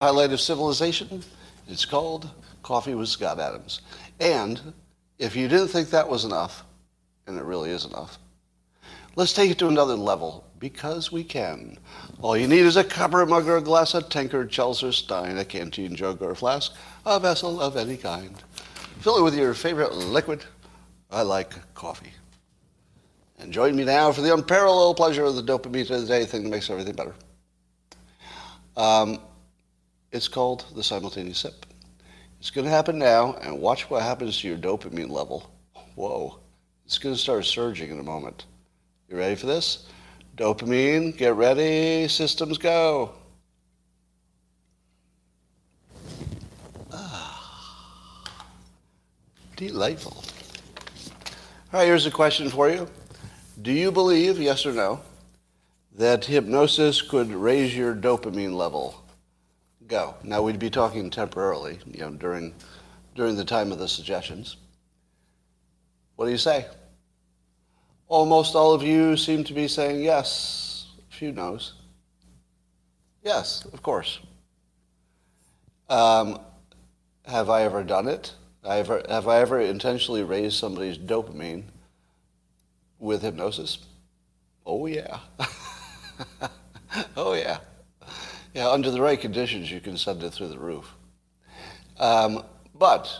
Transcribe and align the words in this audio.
highlight 0.00 0.30
of 0.30 0.40
civilization. 0.40 1.22
It's 1.68 1.86
called 1.86 2.30
Coffee 2.62 2.94
with 2.94 3.08
Scott 3.08 3.40
Adams. 3.40 3.80
And 4.20 4.60
if 5.18 5.34
you 5.34 5.48
didn't 5.48 5.68
think 5.68 5.88
that 5.88 6.08
was 6.08 6.24
enough, 6.24 6.64
and 7.26 7.38
it 7.38 7.44
really 7.44 7.70
is 7.70 7.86
enough, 7.86 8.18
let's 9.14 9.32
take 9.32 9.50
it 9.50 9.58
to 9.58 9.68
another 9.68 9.94
level 9.94 10.44
because 10.58 11.10
we 11.10 11.24
can. 11.24 11.78
All 12.20 12.36
you 12.36 12.46
need 12.46 12.60
is 12.60 12.76
a 12.76 12.84
copper, 12.84 13.24
mug, 13.24 13.48
or 13.48 13.56
a 13.56 13.62
glass, 13.62 13.94
a 13.94 14.02
tankard, 14.02 14.50
chalice, 14.50 14.82
or 14.82 14.92
stein, 14.92 15.38
a 15.38 15.44
canteen, 15.44 15.96
jug, 15.96 16.20
or 16.20 16.32
a 16.32 16.36
flask, 16.36 16.74
a 17.06 17.18
vessel 17.18 17.60
of 17.60 17.76
any 17.76 17.96
kind. 17.96 18.34
Fill 19.00 19.18
it 19.18 19.22
with 19.22 19.34
your 19.34 19.54
favorite 19.54 19.94
liquid. 19.94 20.44
I 21.10 21.22
like 21.22 21.54
coffee. 21.74 22.12
And 23.38 23.50
join 23.50 23.74
me 23.74 23.84
now 23.84 24.12
for 24.12 24.20
the 24.20 24.34
unparalleled 24.34 24.96
pleasure 24.96 25.24
of 25.24 25.36
the 25.36 25.42
dopamine 25.42 25.90
of 25.90 26.02
the 26.02 26.06
day 26.06 26.26
thing 26.26 26.42
that 26.42 26.50
makes 26.50 26.68
everything 26.68 26.94
better. 26.94 27.14
Um, 28.76 29.20
it's 30.12 30.28
called 30.28 30.66
the 30.74 30.82
simultaneous 30.82 31.38
sip. 31.38 31.66
It's 32.38 32.50
going 32.50 32.64
to 32.64 32.70
happen 32.70 32.98
now, 32.98 33.34
and 33.42 33.60
watch 33.60 33.88
what 33.90 34.02
happens 34.02 34.40
to 34.40 34.48
your 34.48 34.56
dopamine 34.56 35.10
level. 35.10 35.50
Whoa. 35.94 36.38
It's 36.84 36.98
going 36.98 37.14
to 37.14 37.20
start 37.20 37.44
surging 37.44 37.90
in 37.90 37.98
a 37.98 38.02
moment. 38.02 38.46
You 39.08 39.16
ready 39.16 39.34
for 39.34 39.46
this? 39.46 39.86
Dopamine, 40.36 41.16
get 41.16 41.34
ready, 41.34 42.06
systems 42.08 42.58
go. 42.58 43.12
Ah, 46.92 48.24
delightful. 49.56 50.22
All 51.72 51.80
right, 51.80 51.86
here's 51.86 52.06
a 52.06 52.10
question 52.10 52.50
for 52.50 52.68
you. 52.68 52.86
Do 53.62 53.72
you 53.72 53.90
believe, 53.90 54.38
yes 54.38 54.66
or 54.66 54.72
no, 54.72 55.00
that 55.96 56.26
hypnosis 56.26 57.00
could 57.00 57.30
raise 57.30 57.74
your 57.74 57.94
dopamine 57.94 58.54
level? 58.54 59.02
Go. 59.88 60.14
Now 60.22 60.42
we'd 60.42 60.58
be 60.58 60.70
talking 60.70 61.10
temporarily, 61.10 61.78
you 61.86 62.00
know, 62.00 62.10
during 62.10 62.54
during 63.14 63.36
the 63.36 63.44
time 63.44 63.72
of 63.72 63.78
the 63.78 63.88
suggestions. 63.88 64.56
What 66.16 66.26
do 66.26 66.30
you 66.30 66.38
say? 66.38 66.66
Almost 68.08 68.54
all 68.54 68.72
of 68.72 68.82
you 68.82 69.16
seem 69.16 69.44
to 69.44 69.52
be 69.52 69.68
saying 69.68 70.02
yes. 70.02 70.88
A 71.10 71.14
few 71.14 71.32
no's. 71.32 71.74
Yes, 73.22 73.64
of 73.72 73.82
course. 73.82 74.20
Um, 75.88 76.40
have 77.24 77.50
I 77.50 77.62
ever 77.62 77.82
done 77.82 78.06
it? 78.06 78.32
I, 78.64 78.78
ever, 78.78 79.02
have 79.08 79.28
I 79.28 79.40
ever 79.40 79.60
intentionally 79.60 80.22
raised 80.22 80.56
somebody's 80.56 80.98
dopamine 80.98 81.64
with 82.98 83.22
hypnosis? 83.22 83.78
Oh, 84.64 84.86
yeah. 84.86 85.20
oh, 87.16 87.34
yeah. 87.34 87.58
Yeah, 88.56 88.70
under 88.70 88.90
the 88.90 89.02
right 89.02 89.20
conditions, 89.20 89.70
you 89.70 89.80
can 89.80 89.98
send 89.98 90.22
it 90.22 90.30
through 90.32 90.48
the 90.48 90.58
roof. 90.58 90.90
Um, 92.00 92.42
but 92.74 93.14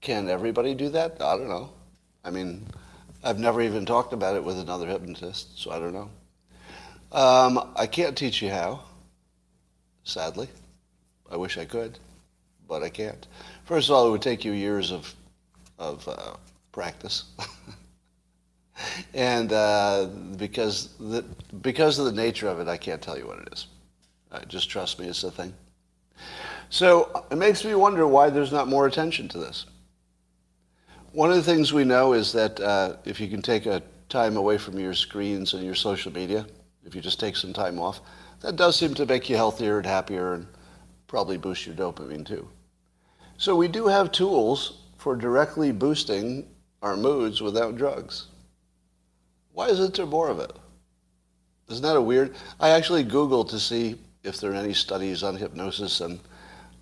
can 0.00 0.28
everybody 0.28 0.72
do 0.72 0.88
that? 0.90 1.20
I 1.20 1.36
don't 1.36 1.48
know. 1.48 1.72
I 2.24 2.30
mean, 2.30 2.64
I've 3.24 3.40
never 3.40 3.60
even 3.60 3.84
talked 3.84 4.12
about 4.12 4.36
it 4.36 4.44
with 4.44 4.56
another 4.56 4.86
hypnotist, 4.86 5.60
so 5.60 5.72
I 5.72 5.80
don't 5.80 5.92
know. 5.92 6.10
Um, 7.10 7.72
I 7.74 7.88
can't 7.88 8.16
teach 8.16 8.40
you 8.40 8.50
how, 8.50 8.84
sadly. 10.04 10.48
I 11.28 11.36
wish 11.36 11.58
I 11.58 11.64
could, 11.64 11.98
but 12.68 12.84
I 12.84 12.88
can't. 12.88 13.26
First 13.64 13.88
of 13.88 13.96
all, 13.96 14.06
it 14.06 14.12
would 14.12 14.22
take 14.22 14.44
you 14.44 14.52
years 14.52 14.92
of, 14.92 15.12
of 15.80 16.06
uh, 16.06 16.34
practice. 16.70 17.24
and 19.12 19.52
uh, 19.52 20.06
because, 20.36 20.90
the, 21.00 21.24
because 21.62 21.98
of 21.98 22.04
the 22.04 22.12
nature 22.12 22.46
of 22.46 22.60
it, 22.60 22.68
I 22.68 22.76
can't 22.76 23.02
tell 23.02 23.18
you 23.18 23.26
what 23.26 23.40
it 23.40 23.48
is. 23.52 23.66
Uh, 24.30 24.40
just 24.46 24.68
trust 24.68 24.98
me, 24.98 25.06
it's 25.06 25.24
a 25.24 25.30
thing. 25.30 25.54
So 26.70 27.24
it 27.30 27.36
makes 27.36 27.64
me 27.64 27.74
wonder 27.74 28.06
why 28.06 28.30
there's 28.30 28.52
not 28.52 28.68
more 28.68 28.86
attention 28.86 29.28
to 29.28 29.38
this. 29.38 29.66
One 31.12 31.30
of 31.30 31.36
the 31.36 31.42
things 31.42 31.72
we 31.72 31.84
know 31.84 32.12
is 32.12 32.32
that 32.32 32.60
uh, 32.60 32.96
if 33.04 33.20
you 33.20 33.28
can 33.28 33.40
take 33.40 33.66
a 33.66 33.82
time 34.08 34.36
away 34.36 34.58
from 34.58 34.78
your 34.78 34.94
screens 34.94 35.54
and 35.54 35.64
your 35.64 35.74
social 35.74 36.12
media, 36.12 36.46
if 36.84 36.94
you 36.94 37.00
just 37.00 37.20
take 37.20 37.36
some 37.36 37.52
time 37.52 37.78
off, 37.78 38.00
that 38.40 38.56
does 38.56 38.76
seem 38.76 38.94
to 38.94 39.06
make 39.06 39.28
you 39.28 39.36
healthier 39.36 39.78
and 39.78 39.86
happier 39.86 40.34
and 40.34 40.46
probably 41.06 41.38
boost 41.38 41.66
your 41.66 41.74
dopamine 41.74 42.26
too. 42.26 42.48
So 43.38 43.56
we 43.56 43.68
do 43.68 43.86
have 43.86 44.12
tools 44.12 44.80
for 44.98 45.16
directly 45.16 45.72
boosting 45.72 46.46
our 46.82 46.96
moods 46.96 47.40
without 47.40 47.76
drugs. 47.76 48.26
Why 49.52 49.68
isn't 49.68 49.94
there 49.94 50.06
more 50.06 50.28
of 50.28 50.38
it? 50.40 50.52
Isn't 51.68 51.82
that 51.82 51.96
a 51.96 52.00
weird? 52.00 52.34
I 52.60 52.70
actually 52.70 53.04
Googled 53.04 53.48
to 53.50 53.58
see 53.58 53.96
if 54.28 54.40
there 54.40 54.52
are 54.52 54.54
any 54.54 54.74
studies 54.74 55.22
on 55.22 55.36
hypnosis 55.36 56.00
and, 56.00 56.20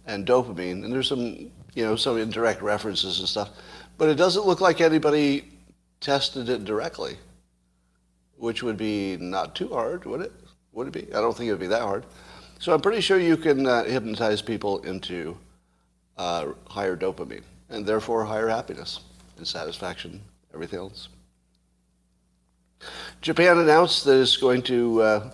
and 0.07 0.27
dopamine, 0.27 0.85
and 0.85 0.93
there's 0.93 1.09
some, 1.09 1.51
you 1.75 1.85
know, 1.85 1.97
some 1.97 2.19
indirect 2.19 2.61
references 2.61 3.21
and 3.21 3.29
stuff. 3.29 3.51
But 3.97 4.11
it 4.11 4.17
doesn't 4.17 4.47
look 4.47 4.61
like 4.61 4.81
anybody 4.81 5.49
tested 6.01 6.49
it 6.49 6.65
directly, 6.65 7.17
which 8.37 8.63
would 8.63 8.77
be 8.77 9.17
not 9.17 9.55
too 9.55 9.69
hard, 9.69 10.05
would 10.05 10.21
it? 10.21 10.33
Would 10.73 10.89
it 10.89 10.93
be? 10.93 11.15
I 11.15 11.21
don't 11.21 11.35
think 11.35 11.49
it 11.49 11.53
would 11.53 11.61
be 11.61 11.67
that 11.69 11.81
hard. 11.81 12.05
So 12.59 12.75
I'm 12.75 12.81
pretty 12.81 13.01
sure 13.01 13.19
you 13.19 13.37
can 13.37 13.67
uh, 13.67 13.85
hypnotize 13.85 14.43
people 14.43 14.81
into 14.81 15.37
uh, 16.19 16.49
higher 16.69 16.97
dopamine 16.97 17.43
and 17.69 17.87
therefore 17.87 18.25
higher 18.25 18.49
happiness 18.49 19.01
and 19.37 19.47
satisfaction, 19.47 20.21
everything 20.55 20.79
else. 20.79 21.09
Japan 23.21 23.59
announced 23.59 24.05
that 24.05 24.21
it's 24.21 24.37
going 24.37 24.63
to 24.63 25.03
uh, 25.03 25.31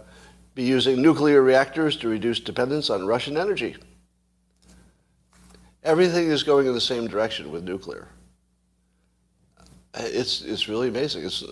be 0.54 0.62
using 0.62 1.00
nuclear 1.00 1.42
reactors 1.42 1.96
to 1.98 2.08
reduce 2.08 2.40
dependence 2.40 2.90
on 2.90 3.06
Russian 3.06 3.36
energy. 3.36 3.76
Everything 5.82 6.28
is 6.28 6.42
going 6.42 6.66
in 6.66 6.74
the 6.74 6.80
same 6.80 7.08
direction 7.08 7.50
with 7.50 7.64
nuclear 7.64 8.08
it's 9.94 10.42
it's 10.42 10.68
really 10.68 10.88
amazing. 10.88 11.24
It's 11.24 11.44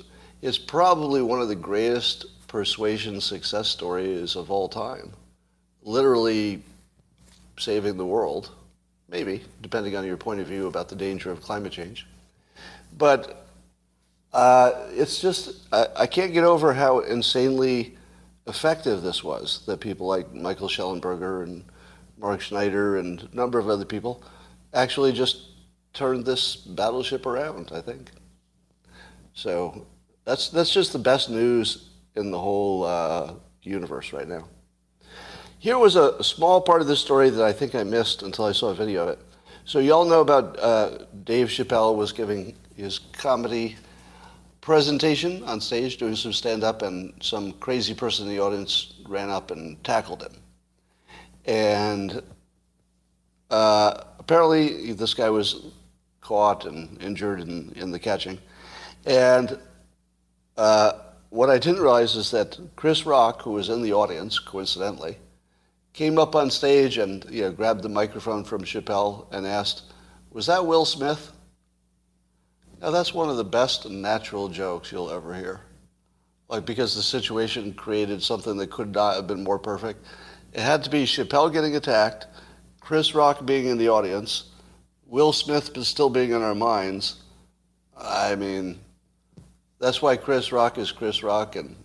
it's 0.43 0.59
probably 0.59 1.22
one 1.22 1.41
of 1.41 1.49
the 1.49 1.56
greatest 1.56 2.27
persuasion 2.49 3.21
success 3.21 3.69
stories 3.69 4.37
of 4.37 4.50
all 4.50 4.69
time. 4.69 5.12
Literally 5.82 6.62
saving 7.59 7.97
the 7.97 8.06
world, 8.06 8.50
maybe 9.09 9.43
depending 9.61 9.97
on 9.97 10.05
your 10.05 10.17
point 10.17 10.41
of 10.41 10.47
view 10.47 10.67
about 10.67 10.88
the 10.88 10.97
danger 10.97 11.31
of 11.31 11.43
climate 11.43 11.72
change. 11.72 12.06
But 12.97 13.47
uh, 14.32 14.72
it's 14.91 15.21
just 15.21 15.72
I, 15.72 15.87
I 15.97 16.06
can't 16.06 16.32
get 16.32 16.44
over 16.44 16.72
how 16.72 17.00
insanely 17.00 17.97
effective 18.50 19.00
this 19.00 19.25
was. 19.25 19.62
That 19.66 19.81
people 19.81 20.06
like 20.06 20.33
Michael 20.34 20.69
Shellenberger 20.69 21.44
and 21.44 21.65
Mark 22.19 22.43
Schneider 22.43 22.99
and 22.99 23.28
a 23.33 23.34
number 23.34 23.59
of 23.59 23.69
other 23.69 23.87
people 23.87 24.22
actually 24.75 25.12
just 25.12 25.47
turned 25.94 26.27
this 26.27 26.56
battleship 26.56 27.25
around. 27.25 27.71
I 27.72 27.81
think. 27.81 28.11
So 29.33 29.87
that's 30.25 30.50
that's 30.50 30.72
just 30.72 30.93
the 30.93 30.99
best 30.99 31.31
news 31.31 31.88
in 32.16 32.31
the 32.31 32.38
whole 32.38 32.84
uh, 32.84 33.34
universe 33.62 34.12
right 34.12 34.28
now. 34.28 34.49
Here 35.59 35.78
was 35.78 35.97
a, 35.97 36.22
small 36.25 36.61
part 36.61 36.81
of 36.81 36.87
this 36.87 37.00
story 37.00 37.28
that 37.28 37.44
I 37.44 37.53
think 37.53 37.75
I 37.75 37.84
missed 37.84 38.22
until 38.22 38.47
I 38.47 38.53
saw 38.53 38.71
a 38.71 38.75
video 38.75 39.03
of 39.03 39.09
it. 39.11 39.19
So 39.67 39.78
y'all 39.78 40.06
know 40.06 40.22
about 40.22 40.59
uh, 40.59 40.99
Dave 41.25 41.49
Chappelle 41.49 41.94
was 41.94 42.12
giving 42.12 42.56
his 42.75 42.99
comedy 43.12 43.77
presentation 44.60 45.43
on 45.44 45.60
stage, 45.60 45.97
doing 45.97 46.16
some 46.16 46.32
stand-up, 46.32 46.82
and 46.82 47.15
some 47.21 47.53
crazy 47.54 47.94
person 47.94 48.26
in 48.26 48.34
the 48.34 48.41
audience 48.41 48.94
ran 49.09 49.31
up 49.31 49.50
and 49.50 49.82
tackled 49.84 50.22
him. 50.22 50.34
And 51.47 52.22
uh, 53.50 54.04
apparently, 54.19 54.93
this 54.93 55.15
guy 55.15 55.31
was 55.31 55.66
caught 56.20 56.66
and 56.66 57.03
injured 57.03 57.41
in, 57.41 57.72
in 57.76 57.91
the 57.91 57.99
catching. 57.99 58.38
And 59.06 59.59
uh, 60.56 60.93
what 61.31 61.49
I 61.49 61.59
didn't 61.59 61.81
realize 61.81 62.16
is 62.16 62.31
that 62.32 62.59
Chris 62.76 63.06
Rock, 63.06 63.43
who 63.43 63.53
was 63.53 63.69
in 63.69 63.82
the 63.82 63.93
audience, 63.93 64.38
coincidentally, 64.38 65.16
came 65.93 66.19
up 66.19 66.37
on 66.37 66.50
stage 66.50 66.99
and 66.99 67.25
you 67.31 67.43
know, 67.43 67.50
grabbed 67.50 67.82
the 67.82 67.88
microphone 67.88 68.44
from 68.44 68.62
Chappelle 68.62 69.26
and 69.32 69.46
asked, 69.46 69.85
Was 70.31 70.46
that 70.46 70.67
Will 70.67 70.85
Smith? 70.85 71.32
Now, 72.81 72.91
that's 72.91 73.12
one 73.12 73.29
of 73.29 73.37
the 73.37 73.44
best 73.44 73.88
natural 73.88 74.49
jokes 74.49 74.91
you'll 74.91 75.11
ever 75.11 75.35
hear. 75.35 75.61
Like, 76.49 76.65
because 76.65 76.94
the 76.94 77.03
situation 77.03 77.75
created 77.75 78.23
something 78.23 78.56
that 78.56 78.71
could 78.71 78.93
not 78.93 79.17
have 79.17 79.27
been 79.27 79.44
more 79.44 79.59
perfect. 79.59 80.05
It 80.53 80.61
had 80.61 80.82
to 80.85 80.91
be 80.91 81.05
Chappelle 81.05 81.53
getting 81.53 81.77
attacked, 81.77 82.27
Chris 82.81 83.15
Rock 83.15 83.44
being 83.44 83.67
in 83.67 83.79
the 83.79 83.88
audience, 83.88 84.50
Will 85.06 85.32
Smith 85.32 85.77
still 85.85 86.11
being 86.11 86.31
in 86.31 86.43
our 86.43 86.55
minds. 86.55 87.17
I 87.97 88.35
mean, 88.35 88.81
that's 89.79 90.00
why 90.00 90.17
Chris 90.17 90.53
Rock 90.53 90.79
is 90.79 90.91
Chris 90.91 91.23
Rock, 91.23 91.56
and 91.56 91.76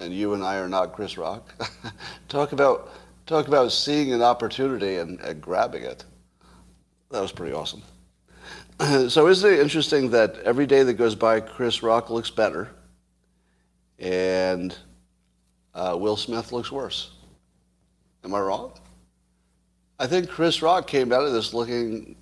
and 0.00 0.14
you 0.14 0.34
and 0.34 0.44
I 0.44 0.56
are 0.56 0.68
not 0.68 0.92
Chris 0.92 1.18
Rock. 1.18 1.54
talk 2.28 2.52
about 2.52 2.90
talk 3.26 3.48
about 3.48 3.72
seeing 3.72 4.12
an 4.12 4.22
opportunity 4.22 4.96
and, 4.96 5.18
and 5.20 5.40
grabbing 5.40 5.82
it. 5.82 6.04
That 7.10 7.20
was 7.20 7.32
pretty 7.32 7.54
awesome. 7.54 7.82
so 9.08 9.28
isn't 9.28 9.52
it 9.52 9.60
interesting 9.60 10.10
that 10.10 10.36
every 10.40 10.66
day 10.66 10.82
that 10.82 10.94
goes 10.94 11.14
by, 11.14 11.40
Chris 11.40 11.82
Rock 11.82 12.10
looks 12.10 12.30
better, 12.30 12.70
and 13.98 14.76
uh, 15.74 15.96
Will 15.98 16.16
Smith 16.16 16.50
looks 16.50 16.72
worse? 16.72 17.12
Am 18.24 18.34
I 18.34 18.40
wrong? 18.40 18.72
I 19.98 20.06
think 20.08 20.28
Chris 20.28 20.60
Rock 20.60 20.86
came 20.88 21.12
out 21.12 21.22
of 21.22 21.32
this 21.32 21.54
looking 21.54 22.16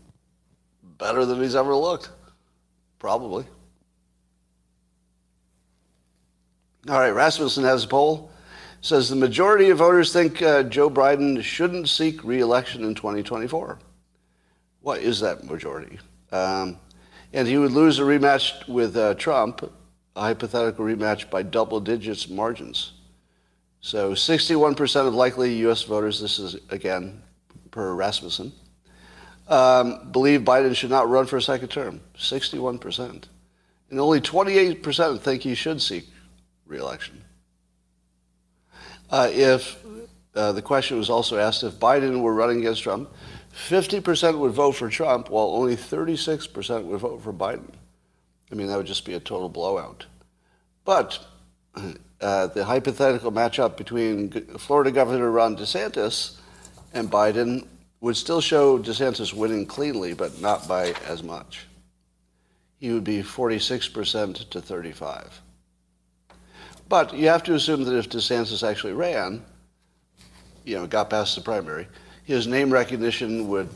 better 0.99 1.25
than 1.25 1.41
he's 1.41 1.57
ever 1.57 1.75
looked. 1.75 2.11
Probably. 2.99 3.45
All 6.89 6.99
right, 6.99 7.11
Rasmussen 7.11 7.65
has 7.65 7.85
a 7.85 7.89
poll. 7.89 8.31
Says 8.81 9.09
the 9.09 9.17
majority 9.17 9.71
of 9.71 9.79
voters 9.79 10.13
think 10.13 10.43
uh, 10.43 10.65
Joe 10.65 10.91
Biden 10.91 11.43
shouldn't 11.43 11.89
seek 11.89 12.23
re-election 12.25 12.85
in 12.85 12.95
2024. 12.95 13.79
What 14.81 15.01
is 15.01 15.21
that 15.21 15.45
majority? 15.45 15.99
Um, 16.33 16.79
and 17.33 17.47
he 17.47 17.59
would 17.59 17.73
lose 17.73 17.99
a 17.99 18.03
rematch 18.03 18.67
with 18.69 18.97
uh, 18.97 19.15
Trump, 19.15 19.63
a 20.17 20.21
hypothetical 20.21 20.85
rematch 20.85 21.31
by 21.31 21.43
double 21.43 21.81
digits 21.81 22.29
margins. 22.29 22.93
So 23.81 24.13
61% 24.13 25.07
of 25.07 25.15
likely 25.15 25.55
U.S. 25.61 25.83
voters, 25.83 26.21
this 26.21 26.39
is 26.39 26.57
again 26.71 27.23
per 27.71 27.95
Rasmussen, 27.95 28.53
um, 29.49 30.11
believe 30.13 30.43
Biden 30.43 30.75
should 30.75 30.91
not 30.91 31.09
run 31.09 31.27
for 31.27 31.37
a 31.37 31.43
second 31.43 31.69
term. 31.69 32.01
61%. 32.17 33.25
And 33.91 34.01
only 34.01 34.21
28% 34.21 35.21
think 35.21 35.43
he 35.43 35.55
should 35.55 35.83
seek 35.83 36.07
reelection. 36.67 37.23
Uh, 39.11 39.29
if 39.31 39.79
uh, 40.35 40.53
the 40.53 40.63
question 40.63 40.97
was 40.97 41.11
also 41.11 41.39
asked 41.39 41.63
if 41.63 41.75
Biden 41.75 42.23
were 42.23 42.33
running 42.33 42.61
against 42.61 42.83
Trump, 42.83 43.11
50% 43.55 44.39
would 44.39 44.53
vote 44.53 44.73
for 44.73 44.89
Trump, 44.89 45.31
while 45.31 45.49
only 45.49 45.77
36% 45.77 46.85
would 46.85 47.01
vote 47.01 47.23
for 47.23 47.33
Biden. 47.33 47.71
I 48.51 48.55
mean, 48.55 48.67
that 48.69 48.77
would 48.77 48.87
just 48.87 49.05
be 49.05 49.15
a 49.15 49.21
total 49.21 49.49
blowout. 49.49 50.07
But 50.85 51.25
uh, 52.21 52.47
the 52.49 52.65
hypothetical 52.65 53.33
matchup 53.33 53.77
between 53.77 54.31
Florida 54.59 54.91
Governor 54.91 55.31
Ron 55.31 55.57
DeSantis 55.57 56.39
and 56.93 57.11
Biden 57.11 57.67
would 58.01 58.17
still 58.17 58.41
show 58.41 58.79
DeSantis 58.79 59.33
winning 59.33 59.67
cleanly, 59.67 60.13
but 60.13 60.41
not 60.41 60.67
by 60.67 60.95
as 61.07 61.23
much. 61.23 61.67
He 62.79 62.91
would 62.91 63.05
be 63.05 63.23
46% 63.23 64.51
to 64.51 64.61
35. 64.61 65.41
But 66.89 67.15
you 67.15 67.29
have 67.29 67.45
to 67.45 67.55
assume 67.55 67.85
that 67.85 67.97
if 67.97 68.11
DeSantis 68.11 68.69
actually 68.69 68.93
ran, 68.93 69.45
you 70.65 70.77
know, 70.77 70.87
got 70.87 71.11
past 71.11 71.37
the 71.37 71.41
primary, 71.41 71.87
his 72.25 72.47
name 72.47 72.73
recognition 72.73 73.49
would 73.49 73.69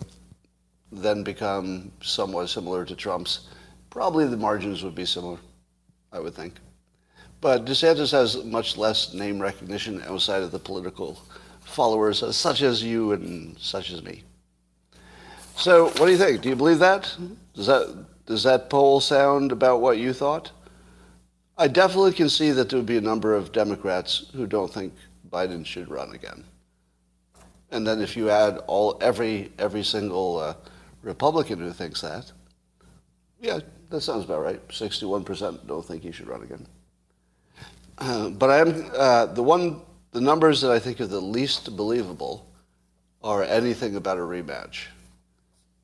then 0.93 1.23
become 1.23 1.91
somewhat 2.03 2.49
similar 2.49 2.85
to 2.85 2.95
Trump's. 2.95 3.49
Probably 3.91 4.27
the 4.27 4.37
margins 4.37 4.83
would 4.83 4.95
be 4.95 5.05
similar, 5.05 5.39
I 6.13 6.21
would 6.21 6.35
think. 6.35 6.55
But 7.41 7.65
DeSantis 7.65 8.13
has 8.13 8.45
much 8.45 8.77
less 8.77 9.13
name 9.13 9.41
recognition 9.41 10.03
outside 10.03 10.43
of 10.43 10.53
the 10.53 10.59
political 10.59 11.21
followers, 11.61 12.37
such 12.37 12.63
as 12.63 12.83
you 12.83 13.13
and 13.13 13.59
such 13.59 13.91
as 13.91 14.03
me. 14.03 14.23
So, 15.57 15.87
what 15.87 16.07
do 16.07 16.11
you 16.11 16.19
think? 16.19 16.43
Do 16.43 16.49
you 16.49 16.57
believe 16.57 16.79
that? 16.79 17.15
Does 17.55 17.67
that 17.67 18.07
does 18.27 18.43
that 18.43 18.69
poll 18.69 19.01
sound 19.01 19.53
about 19.53 19.81
what 19.81 19.99
you 19.99 20.13
thought? 20.13 20.51
I 21.57 21.69
definitely 21.69 22.13
can 22.13 22.29
see 22.29 22.51
that 22.51 22.69
there 22.69 22.79
would 22.79 22.87
be 22.87 22.99
a 22.99 23.03
number 23.03 23.35
of 23.35 23.53
Democrats 23.53 24.27
who 24.35 24.47
don't 24.47 24.73
think 24.73 24.93
Biden 25.31 25.65
should 25.65 25.91
run 25.91 26.13
again. 26.13 26.45
And 27.71 27.87
then 27.87 28.01
if 28.01 28.17
you 28.17 28.31
add 28.31 28.59
all 28.67 28.97
every 29.01 29.53
every 29.59 29.83
single 29.83 30.39
uh, 30.39 30.55
Republican 31.03 31.59
who 31.59 31.73
thinks 31.73 32.01
that, 32.01 32.33
yeah, 33.41 33.61
that 33.91 34.01
sounds 34.03 34.25
about 34.25 34.43
right. 34.43 34.61
Sixty-one 34.71 35.25
percent 35.25 35.67
don't 35.67 35.85
think 35.85 36.03
he 36.03 36.13
should 36.13 36.29
run 36.29 36.43
again. 36.43 36.67
Uh, 37.99 38.31
but 38.31 38.51
I 38.51 38.59
am 38.59 38.91
uh, 38.97 39.27
the 39.27 39.43
one. 39.43 39.83
The 40.13 40.21
numbers 40.23 40.63
that 40.63 40.71
I 40.71 40.79
think 40.79 40.99
are 41.01 41.07
the 41.07 41.21
least 41.21 41.77
believable 41.77 42.51
are 43.23 43.43
anything 43.43 43.97
about 43.97 44.17
a 44.17 44.23
rematch, 44.23 44.87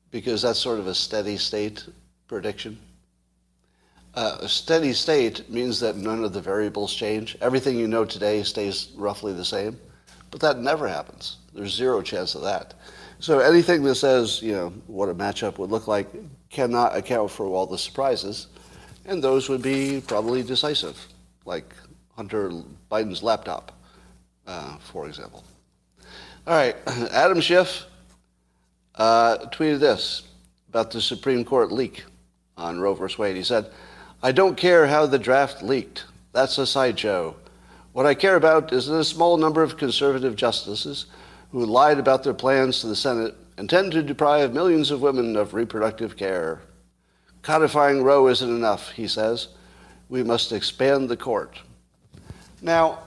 because 0.09 0.41
that's 0.41 0.57
sort 0.57 0.79
of 0.79 0.87
a 0.87 0.95
steady 0.95 1.37
state 1.37 1.85
prediction. 2.27 2.79
Uh, 4.15 4.37
a 4.39 4.47
steady 4.47 4.93
state 4.93 5.47
means 5.51 5.79
that 5.81 5.97
none 5.97 6.23
of 6.23 6.33
the 6.33 6.41
variables 6.41 6.95
change. 6.95 7.37
Everything 7.41 7.77
you 7.77 7.87
know 7.87 8.05
today 8.05 8.41
stays 8.41 8.91
roughly 8.95 9.33
the 9.33 9.45
same, 9.45 9.77
but 10.31 10.39
that 10.39 10.57
never 10.57 10.87
happens. 10.87 11.37
There's 11.53 11.75
zero 11.75 12.01
chance 12.01 12.35
of 12.35 12.41
that. 12.41 12.73
So 13.19 13.39
anything 13.39 13.83
that 13.83 13.95
says, 13.95 14.41
you 14.41 14.53
know, 14.53 14.69
what 14.87 15.09
a 15.09 15.15
matchup 15.15 15.57
would 15.57 15.69
look 15.69 15.87
like 15.87 16.07
cannot 16.49 16.95
account 16.95 17.31
for 17.31 17.45
all 17.45 17.65
the 17.65 17.77
surprises, 17.77 18.47
and 19.05 19.23
those 19.23 19.49
would 19.49 19.61
be 19.61 20.01
probably 20.05 20.43
decisive, 20.43 20.97
like 21.45 21.73
Hunter 22.15 22.51
Biden's 22.91 23.23
laptop, 23.23 23.71
uh, 24.45 24.77
for 24.77 25.07
example. 25.07 25.43
All 26.45 26.55
right, 26.55 26.75
Adam 27.11 27.39
Schiff 27.39 27.85
uh, 28.95 29.37
tweeted 29.51 29.79
this 29.79 30.23
about 30.67 30.91
the 30.91 31.01
Supreme 31.01 31.45
Court 31.45 31.71
leak 31.71 32.03
on 32.57 32.79
Roe 32.79 32.93
v. 32.93 33.05
Wade. 33.17 33.35
He 33.35 33.43
said, 33.43 33.69
I 34.21 34.31
don't 34.31 34.57
care 34.57 34.87
how 34.87 35.05
the 35.05 35.19
draft 35.19 35.63
leaked. 35.63 36.05
That's 36.33 36.57
a 36.57 36.65
sideshow. 36.65 37.35
What 37.93 38.05
I 38.05 38.15
care 38.15 38.35
about 38.35 38.73
is 38.73 38.87
that 38.87 38.95
a 38.95 39.03
small 39.03 39.37
number 39.37 39.61
of 39.63 39.77
conservative 39.77 40.35
justices 40.35 41.05
who 41.53 41.67
lied 41.67 41.99
about 41.99 42.23
their 42.23 42.33
plans 42.33 42.81
to 42.81 42.87
the 42.87 42.95
Senate 42.95 43.35
intend 43.59 43.91
to 43.91 44.01
deprive 44.01 44.51
millions 44.51 44.89
of 44.89 45.03
women 45.03 45.35
of 45.37 45.53
reproductive 45.53 46.17
care. 46.17 46.61
Codifying 47.43 48.01
Roe 48.01 48.27
isn't 48.27 48.49
enough, 48.49 48.89
he 48.89 49.07
says. 49.07 49.49
We 50.09 50.23
must 50.23 50.51
expand 50.51 51.09
the 51.09 51.15
court. 51.15 51.61
Now, 52.59 53.03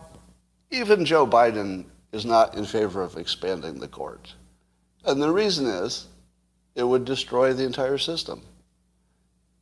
even 0.70 1.04
Joe 1.04 1.26
Biden 1.26 1.86
is 2.12 2.24
not 2.24 2.54
in 2.54 2.64
favor 2.64 3.02
of 3.02 3.16
expanding 3.16 3.80
the 3.80 3.88
court. 3.88 4.32
And 5.04 5.20
the 5.20 5.32
reason 5.32 5.66
is 5.66 6.06
it 6.76 6.84
would 6.84 7.04
destroy 7.04 7.52
the 7.52 7.64
entire 7.64 7.98
system. 7.98 8.42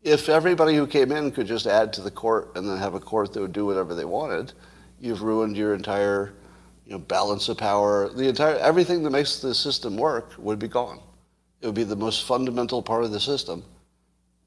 If 0.02 0.28
everybody 0.28 0.76
who 0.76 0.86
came 0.86 1.10
in 1.10 1.30
could 1.30 1.46
just 1.46 1.66
add 1.66 1.90
to 1.94 2.02
the 2.02 2.10
court 2.10 2.52
and 2.54 2.68
then 2.68 2.76
have 2.76 2.92
a 2.92 3.00
court 3.00 3.32
that 3.32 3.40
would 3.40 3.54
do 3.54 3.64
whatever 3.64 3.94
they 3.94 4.04
wanted, 4.04 4.52
you've 5.00 5.22
ruined 5.22 5.56
your 5.56 5.72
entire 5.72 6.34
you 6.86 6.92
know, 6.92 6.98
balance 6.98 7.48
of 7.48 7.58
power. 7.58 8.08
The 8.08 8.28
entire 8.28 8.56
everything 8.56 9.02
that 9.02 9.10
makes 9.10 9.40
the 9.40 9.54
system 9.54 9.96
work 9.96 10.32
would 10.38 10.58
be 10.58 10.68
gone. 10.68 11.00
It 11.60 11.66
would 11.66 11.74
be 11.74 11.84
the 11.84 11.96
most 11.96 12.26
fundamental 12.26 12.82
part 12.82 13.04
of 13.04 13.10
the 13.10 13.20
system. 13.20 13.64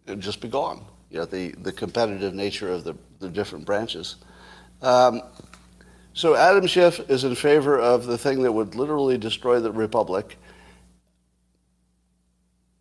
It 0.06 0.12
would 0.12 0.22
just 0.22 0.40
be 0.40 0.48
gone. 0.48 0.86
You 1.10 1.20
know, 1.20 1.26
the, 1.26 1.52
the 1.60 1.72
competitive 1.72 2.34
nature 2.34 2.72
of 2.72 2.84
the, 2.84 2.96
the 3.20 3.30
different 3.30 3.66
branches. 3.66 4.18
Um, 4.82 5.22
so 6.14 6.36
Adam 6.36 6.68
Schiff 6.68 7.00
is 7.10 7.24
in 7.24 7.36
favor 7.36 7.80
of 7.80 8.06
the 8.06 8.18
thing 8.18 8.42
that 8.44 8.52
would 8.52 8.76
literally 8.76 9.18
destroy 9.18 9.60
the 9.60 9.72
republic, 9.72 10.38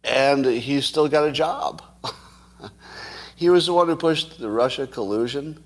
and 0.05 0.45
he's 0.45 0.87
still 0.87 1.09
got 1.09 1.29
a 1.29 1.33
job. 1.33 1.83
he 3.37 3.49
was 3.49 3.67
the 3.67 3.73
one 3.73 3.89
who 3.89 3.97
pushed 3.97 4.39
the 4.39 4.51
Russia 4.51 4.87
collusion 4.87 5.63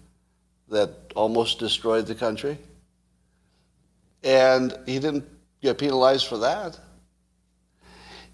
that 0.68 1.12
almost 1.14 1.58
destroyed 1.58 2.06
the 2.06 2.14
country, 2.14 2.58
and 4.22 4.76
he 4.86 4.98
didn't 4.98 5.24
get 5.62 5.78
penalized 5.78 6.26
for 6.26 6.38
that. 6.38 6.78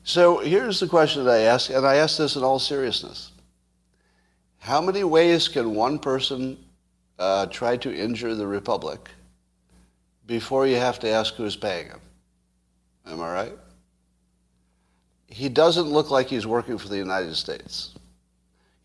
So 0.04 0.38
here's 0.38 0.78
the 0.78 0.86
question 0.86 1.24
that 1.24 1.32
I 1.32 1.40
ask, 1.42 1.70
and 1.70 1.86
I 1.86 1.96
ask 1.96 2.16
this 2.16 2.36
in 2.36 2.42
all 2.42 2.58
seriousness. 2.58 3.32
How 4.58 4.80
many 4.80 5.04
ways 5.04 5.48
can 5.48 5.74
one 5.74 5.98
person 5.98 6.58
uh, 7.18 7.46
try 7.46 7.76
to 7.78 7.94
injure 7.94 8.34
the 8.34 8.46
republic 8.46 9.08
before 10.26 10.66
you 10.66 10.76
have 10.76 10.98
to 11.00 11.08
ask 11.08 11.34
who's 11.34 11.56
paying 11.56 11.86
him. 11.86 12.00
Am 13.06 13.20
I 13.20 13.32
right? 13.32 13.58
He 15.28 15.48
doesn't 15.48 15.86
look 15.86 16.10
like 16.10 16.28
he's 16.28 16.46
working 16.46 16.78
for 16.78 16.88
the 16.88 16.96
United 16.96 17.36
States. 17.36 17.94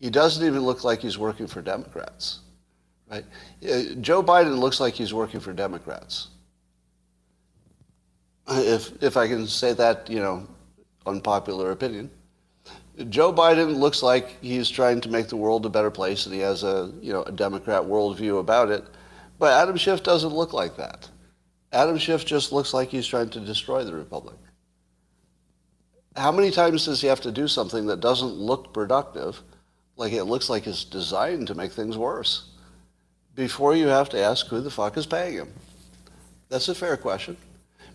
He 0.00 0.10
doesn't 0.10 0.44
even 0.44 0.60
look 0.60 0.84
like 0.84 1.00
he's 1.00 1.18
working 1.18 1.46
for 1.46 1.62
Democrats. 1.62 2.40
Right? 3.10 3.24
Uh, 3.62 3.94
Joe 4.00 4.22
Biden 4.22 4.58
looks 4.58 4.80
like 4.80 4.94
he's 4.94 5.12
working 5.12 5.40
for 5.40 5.52
Democrats. 5.52 6.28
If, 8.48 9.02
if 9.02 9.16
I 9.16 9.28
can 9.28 9.46
say 9.46 9.72
that, 9.74 10.10
you 10.10 10.20
know, 10.20 10.46
unpopular 11.06 11.70
opinion. 11.70 12.10
Joe 13.08 13.32
Biden 13.32 13.76
looks 13.76 14.02
like 14.02 14.36
he's 14.42 14.68
trying 14.68 15.00
to 15.00 15.08
make 15.08 15.28
the 15.28 15.36
world 15.36 15.64
a 15.64 15.70
better 15.70 15.90
place, 15.90 16.26
and 16.26 16.34
he 16.34 16.40
has 16.40 16.62
a 16.62 16.92
you 17.00 17.12
know 17.12 17.22
a 17.22 17.32
Democrat 17.32 17.82
worldview 17.82 18.38
about 18.38 18.70
it. 18.70 18.84
But 19.38 19.52
Adam 19.60 19.76
Schiff 19.76 20.02
doesn't 20.02 20.32
look 20.32 20.52
like 20.52 20.76
that. 20.76 21.08
Adam 21.72 21.96
Schiff 21.96 22.26
just 22.26 22.52
looks 22.52 22.74
like 22.74 22.90
he's 22.90 23.06
trying 23.06 23.30
to 23.30 23.40
destroy 23.40 23.82
the 23.82 23.94
republic. 23.94 24.36
How 26.14 26.30
many 26.30 26.50
times 26.50 26.84
does 26.84 27.00
he 27.00 27.08
have 27.08 27.22
to 27.22 27.32
do 27.32 27.48
something 27.48 27.86
that 27.86 28.00
doesn't 28.00 28.34
look 28.34 28.74
productive, 28.74 29.42
like 29.96 30.12
it 30.12 30.24
looks 30.24 30.50
like 30.50 30.66
it's 30.66 30.84
designed 30.84 31.46
to 31.46 31.54
make 31.54 31.72
things 31.72 31.96
worse, 31.96 32.50
before 33.34 33.74
you 33.74 33.86
have 33.86 34.10
to 34.10 34.22
ask 34.22 34.46
who 34.48 34.60
the 34.60 34.70
fuck 34.70 34.98
is 34.98 35.06
paying 35.06 35.34
him? 35.34 35.52
That's 36.50 36.68
a 36.68 36.74
fair 36.74 36.98
question. 36.98 37.38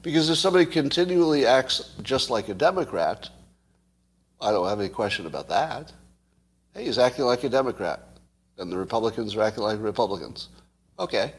Because 0.07 0.29
if 0.29 0.37
somebody 0.37 0.65
continually 0.65 1.45
acts 1.45 1.91
just 2.01 2.29
like 2.29 2.47
a 2.47 2.53
Democrat, 2.53 3.29
I 4.39 4.51
don't 4.51 4.69
have 4.69 4.79
any 4.79 4.87
question 4.87 5.25
about 5.25 5.49
that. 5.49 5.91
Hey, 6.73 6.85
he's 6.85 6.97
acting 6.97 7.25
like 7.25 7.43
a 7.43 7.49
Democrat, 7.49 8.07
and 8.57 8.71
the 8.71 8.77
Republicans 8.77 9.35
are 9.35 9.41
acting 9.41 9.63
like 9.63 9.81
Republicans. 9.81 10.47
Okay. 10.97 11.33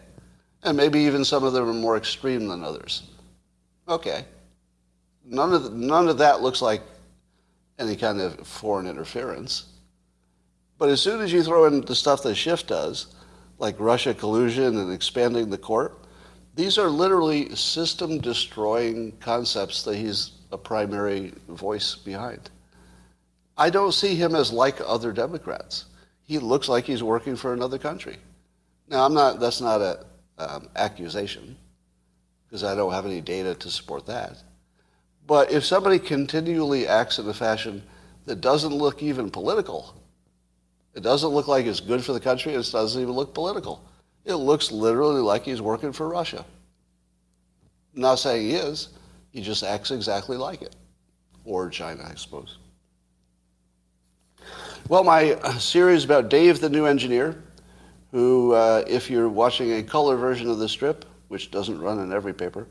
And 0.64 0.76
maybe 0.76 1.00
even 1.00 1.24
some 1.24 1.44
of 1.44 1.54
them 1.54 1.66
are 1.66 1.72
more 1.72 1.96
extreme 1.96 2.46
than 2.46 2.62
others. 2.62 3.04
Okay. 3.88 4.26
none 5.24 5.54
of, 5.54 5.62
the, 5.64 5.70
none 5.70 6.06
of 6.06 6.18
that 6.18 6.42
looks 6.42 6.60
like 6.60 6.82
any 7.78 7.96
kind 7.96 8.20
of 8.20 8.46
foreign 8.46 8.86
interference. 8.86 9.64
But 10.76 10.90
as 10.90 11.00
soon 11.00 11.22
as 11.22 11.32
you 11.32 11.42
throw 11.42 11.64
in 11.64 11.80
the 11.80 11.94
stuff 11.94 12.22
that 12.24 12.34
Schiff 12.34 12.66
does, 12.66 13.14
like 13.56 13.76
Russia 13.80 14.12
collusion 14.12 14.76
and 14.76 14.92
expanding 14.92 15.48
the 15.48 15.56
court, 15.56 16.04
these 16.58 16.76
are 16.76 16.90
literally 16.90 17.54
system 17.54 18.18
destroying 18.18 19.12
concepts 19.20 19.84
that 19.84 19.94
he's 19.94 20.32
a 20.50 20.58
primary 20.58 21.32
voice 21.46 21.94
behind. 21.94 22.50
I 23.56 23.70
don't 23.70 23.92
see 23.92 24.16
him 24.16 24.34
as 24.34 24.52
like 24.52 24.80
other 24.84 25.12
Democrats. 25.12 25.84
He 26.24 26.40
looks 26.40 26.68
like 26.68 26.84
he's 26.84 27.00
working 27.00 27.36
for 27.36 27.52
another 27.52 27.78
country. 27.78 28.16
Now, 28.88 29.06
I'm 29.06 29.14
not, 29.14 29.38
that's 29.38 29.60
not 29.60 29.80
an 29.80 29.96
um, 30.38 30.68
accusation 30.74 31.56
because 32.48 32.64
I 32.64 32.74
don't 32.74 32.92
have 32.92 33.06
any 33.06 33.20
data 33.20 33.54
to 33.54 33.70
support 33.70 34.04
that. 34.06 34.42
But 35.28 35.52
if 35.52 35.64
somebody 35.64 36.00
continually 36.00 36.88
acts 36.88 37.20
in 37.20 37.28
a 37.28 37.34
fashion 37.34 37.84
that 38.26 38.40
doesn't 38.40 38.74
look 38.74 39.00
even 39.00 39.30
political, 39.30 39.94
it 40.96 41.04
doesn't 41.04 41.30
look 41.30 41.46
like 41.46 41.66
it's 41.66 41.78
good 41.78 42.04
for 42.04 42.14
the 42.14 42.20
country, 42.20 42.54
it 42.54 42.68
doesn't 42.72 43.00
even 43.00 43.14
look 43.14 43.32
political. 43.32 43.87
It 44.28 44.36
looks 44.36 44.70
literally 44.70 45.22
like 45.22 45.44
he's 45.44 45.62
working 45.62 45.90
for 45.90 46.06
Russia. 46.06 46.44
I'm 47.94 48.02
not 48.02 48.16
saying 48.16 48.46
he 48.46 48.54
is, 48.56 48.90
he 49.30 49.40
just 49.40 49.64
acts 49.64 49.90
exactly 49.90 50.36
like 50.36 50.60
it. 50.60 50.76
Or 51.46 51.70
China, 51.70 52.06
I 52.08 52.14
suppose. 52.14 52.58
Well, 54.86 55.02
my 55.02 55.38
series 55.58 56.04
about 56.04 56.28
Dave 56.28 56.60
the 56.60 56.68
New 56.68 56.84
Engineer, 56.84 57.42
who, 58.12 58.52
uh, 58.52 58.84
if 58.86 59.10
you're 59.10 59.30
watching 59.30 59.72
a 59.72 59.82
color 59.82 60.16
version 60.16 60.50
of 60.50 60.58
the 60.58 60.68
strip, 60.68 61.06
which 61.28 61.50
doesn't 61.50 61.80
run 61.80 61.98
in 61.98 62.12
every 62.12 62.34
paper, 62.34 62.66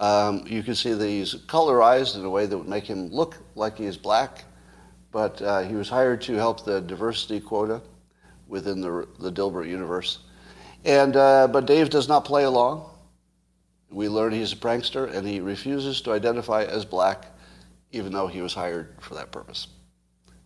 um, 0.00 0.44
you 0.48 0.64
can 0.64 0.74
see 0.74 0.94
that 0.94 1.06
he's 1.06 1.36
colorized 1.46 2.16
in 2.16 2.24
a 2.24 2.30
way 2.30 2.46
that 2.46 2.58
would 2.58 2.68
make 2.68 2.84
him 2.84 3.06
look 3.10 3.38
like 3.54 3.78
he 3.78 3.84
is 3.84 3.96
black, 3.96 4.44
but 5.12 5.40
uh, 5.42 5.60
he 5.60 5.76
was 5.76 5.88
hired 5.88 6.20
to 6.22 6.34
help 6.34 6.64
the 6.64 6.80
diversity 6.80 7.38
quota 7.38 7.80
within 8.48 8.80
the, 8.80 9.06
the 9.20 9.30
Dilbert 9.30 9.68
universe. 9.68 10.18
And, 10.84 11.16
uh, 11.16 11.48
but 11.48 11.66
Dave 11.66 11.90
does 11.90 12.08
not 12.08 12.24
play 12.24 12.44
along. 12.44 12.88
We 13.90 14.08
learn 14.08 14.32
he's 14.32 14.52
a 14.52 14.56
prankster, 14.56 15.12
and 15.12 15.26
he 15.26 15.40
refuses 15.40 16.00
to 16.02 16.12
identify 16.12 16.64
as 16.64 16.84
black, 16.84 17.26
even 17.92 18.12
though 18.12 18.26
he 18.26 18.40
was 18.40 18.54
hired 18.54 18.94
for 19.00 19.14
that 19.14 19.30
purpose. 19.30 19.68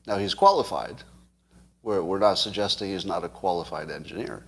Now, 0.06 0.16
he's 0.18 0.34
qualified. 0.34 0.96
We're, 1.82 2.02
we're 2.02 2.18
not 2.18 2.34
suggesting 2.34 2.90
he's 2.90 3.06
not 3.06 3.24
a 3.24 3.28
qualified 3.28 3.90
engineer. 3.90 4.44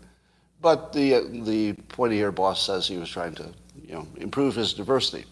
But 0.61 0.93
the, 0.93 1.43
the 1.45 1.75
pointy 1.89 2.19
ear 2.19 2.33
boss 2.33 2.65
says 2.65 2.89
he 2.89 2.99
was 2.99 3.09
trying 3.09 3.35
to 3.37 3.53
you 3.87 3.95
know, 3.95 4.09
improve 4.17 4.57
his 4.57 4.73
diversity. 4.73 5.25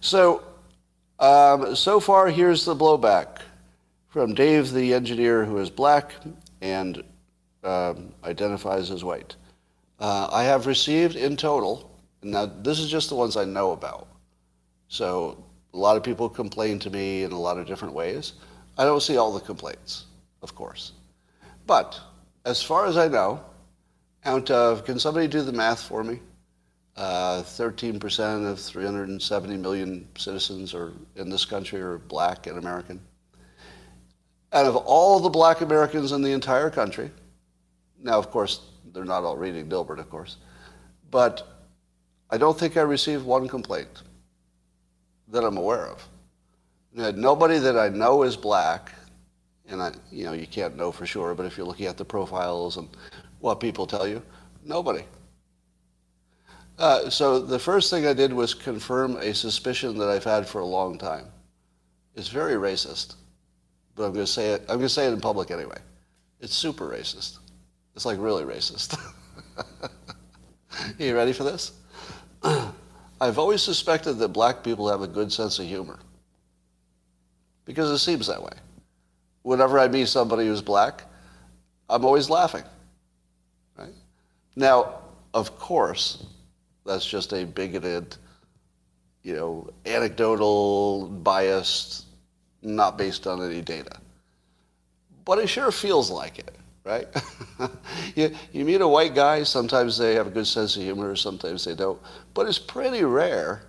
So, 0.00 0.42
um, 1.18 1.74
so 1.74 2.00
far, 2.00 2.28
here's 2.28 2.64
the 2.64 2.74
blowback 2.74 3.40
from 4.08 4.34
Dave, 4.34 4.72
the 4.72 4.94
engineer 4.94 5.44
who 5.44 5.58
is 5.58 5.68
black 5.68 6.14
and 6.60 7.02
um, 7.62 8.12
identifies 8.24 8.90
as 8.90 9.04
white. 9.04 9.36
Uh, 10.00 10.28
I 10.32 10.44
have 10.44 10.66
received 10.66 11.14
in 11.14 11.36
total, 11.36 11.90
now 12.22 12.46
this 12.46 12.78
is 12.78 12.90
just 12.90 13.10
the 13.10 13.14
ones 13.14 13.36
I 13.36 13.44
know 13.44 13.72
about. 13.72 14.08
So 14.88 15.44
a 15.74 15.76
lot 15.76 15.98
of 15.98 16.02
people 16.02 16.28
complain 16.28 16.78
to 16.80 16.90
me 16.90 17.22
in 17.22 17.32
a 17.32 17.38
lot 17.38 17.58
of 17.58 17.66
different 17.66 17.94
ways. 17.94 18.32
I 18.78 18.84
don't 18.84 19.02
see 19.02 19.18
all 19.18 19.32
the 19.32 19.40
complaints, 19.40 20.06
of 20.42 20.54
course. 20.54 20.92
But 21.66 22.00
as 22.46 22.62
far 22.62 22.86
as 22.86 22.96
I 22.96 23.08
know, 23.08 23.44
out 24.24 24.50
of, 24.50 24.84
can 24.84 24.98
somebody 24.98 25.28
do 25.28 25.42
the 25.42 25.52
math 25.52 25.82
for 25.82 26.02
me? 26.02 26.20
Uh, 26.96 27.42
13% 27.42 28.50
of 28.50 28.58
370 28.58 29.56
million 29.58 30.08
citizens 30.16 30.74
are 30.74 30.92
in 31.16 31.28
this 31.28 31.44
country 31.44 31.80
are 31.80 31.98
black 31.98 32.46
and 32.46 32.58
American. 32.58 33.00
Out 34.52 34.66
of 34.66 34.76
all 34.76 35.20
the 35.20 35.28
black 35.28 35.60
Americans 35.60 36.12
in 36.12 36.22
the 36.22 36.32
entire 36.32 36.70
country, 36.70 37.10
now 38.02 38.18
of 38.18 38.30
course 38.30 38.60
they're 38.92 39.04
not 39.04 39.24
all 39.24 39.36
reading 39.36 39.68
Dilbert, 39.68 39.98
of 39.98 40.10
course, 40.10 40.36
but 41.10 41.46
I 42.30 42.38
don't 42.38 42.58
think 42.58 42.76
I 42.76 42.82
received 42.82 43.24
one 43.24 43.48
complaint 43.48 44.02
that 45.28 45.44
I'm 45.44 45.56
aware 45.56 45.86
of. 45.86 46.06
Nobody 46.92 47.58
that 47.58 47.78
I 47.78 47.88
know 47.88 48.22
is 48.22 48.36
black, 48.36 48.92
and 49.68 49.80
I, 49.80 49.92
you 50.10 50.24
know, 50.24 50.32
you 50.32 50.46
can't 50.46 50.76
know 50.76 50.90
for 50.90 51.06
sure, 51.06 51.34
but 51.34 51.46
if 51.46 51.56
you're 51.56 51.66
looking 51.66 51.86
at 51.86 51.96
the 51.96 52.04
profiles 52.04 52.76
and 52.76 52.88
what 53.38 53.60
people 53.60 53.86
tell 53.86 54.06
you, 54.06 54.22
nobody. 54.64 55.04
Uh, 56.78 57.10
so 57.10 57.38
the 57.38 57.58
first 57.58 57.90
thing 57.90 58.06
I 58.06 58.12
did 58.12 58.32
was 58.32 58.54
confirm 58.54 59.16
a 59.16 59.34
suspicion 59.34 59.98
that 59.98 60.08
I've 60.08 60.24
had 60.24 60.46
for 60.48 60.60
a 60.60 60.66
long 60.66 60.98
time. 60.98 61.26
It's 62.14 62.28
very 62.28 62.54
racist, 62.54 63.16
but 63.94 64.04
I'm 64.04 64.12
going 64.12 64.24
to 64.24 64.32
say 64.32 64.52
it. 64.52 64.62
I'm 64.62 64.76
going 64.76 64.80
to 64.80 64.88
say 64.88 65.06
it 65.06 65.12
in 65.12 65.20
public 65.20 65.50
anyway. 65.50 65.78
It's 66.40 66.54
super 66.54 66.88
racist. 66.88 67.38
It's 67.94 68.04
like 68.04 68.18
really 68.18 68.44
racist. 68.44 68.98
Are 69.56 69.64
you 70.98 71.14
ready 71.14 71.32
for 71.32 71.44
this? 71.44 71.72
I've 72.42 73.38
always 73.38 73.62
suspected 73.62 74.14
that 74.14 74.28
black 74.28 74.62
people 74.62 74.88
have 74.88 75.02
a 75.02 75.06
good 75.06 75.32
sense 75.32 75.58
of 75.58 75.66
humor 75.66 75.98
because 77.66 77.90
it 77.90 77.98
seems 77.98 78.26
that 78.28 78.42
way. 78.42 78.52
Whenever 79.42 79.78
I 79.78 79.88
meet 79.88 80.08
somebody 80.08 80.46
who's 80.46 80.62
black, 80.62 81.04
I'm 81.88 82.04
always 82.04 82.30
laughing. 82.30 82.64
Right? 83.76 83.94
Now, 84.56 85.00
of 85.34 85.58
course, 85.58 86.24
that's 86.86 87.06
just 87.06 87.32
a 87.32 87.44
bigoted, 87.44 88.16
you 89.22 89.34
know, 89.34 89.70
anecdotal, 89.86 91.08
biased, 91.08 92.06
not 92.62 92.96
based 92.96 93.26
on 93.26 93.42
any 93.42 93.60
data. 93.60 93.98
But 95.24 95.38
it 95.38 95.48
sure 95.48 95.70
feels 95.70 96.10
like 96.10 96.38
it, 96.38 96.56
right? 96.84 97.06
you, 98.14 98.34
you 98.52 98.64
meet 98.64 98.80
a 98.80 98.88
white 98.88 99.14
guy, 99.14 99.42
sometimes 99.42 99.98
they 99.98 100.14
have 100.14 100.26
a 100.26 100.30
good 100.30 100.46
sense 100.46 100.76
of 100.76 100.82
humor, 100.82 101.14
sometimes 101.16 101.64
they 101.64 101.74
don't. 101.74 102.00
But 102.34 102.46
it's 102.46 102.58
pretty 102.58 103.04
rare, 103.04 103.62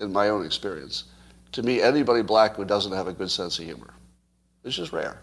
in 0.00 0.12
my 0.12 0.28
own 0.28 0.44
experience, 0.44 1.04
to 1.52 1.62
meet 1.62 1.82
anybody 1.82 2.22
black 2.22 2.56
who 2.56 2.64
doesn't 2.64 2.92
have 2.92 3.06
a 3.06 3.12
good 3.12 3.30
sense 3.30 3.58
of 3.58 3.64
humor. 3.64 3.94
It's 4.64 4.76
just 4.76 4.92
rare. 4.92 5.20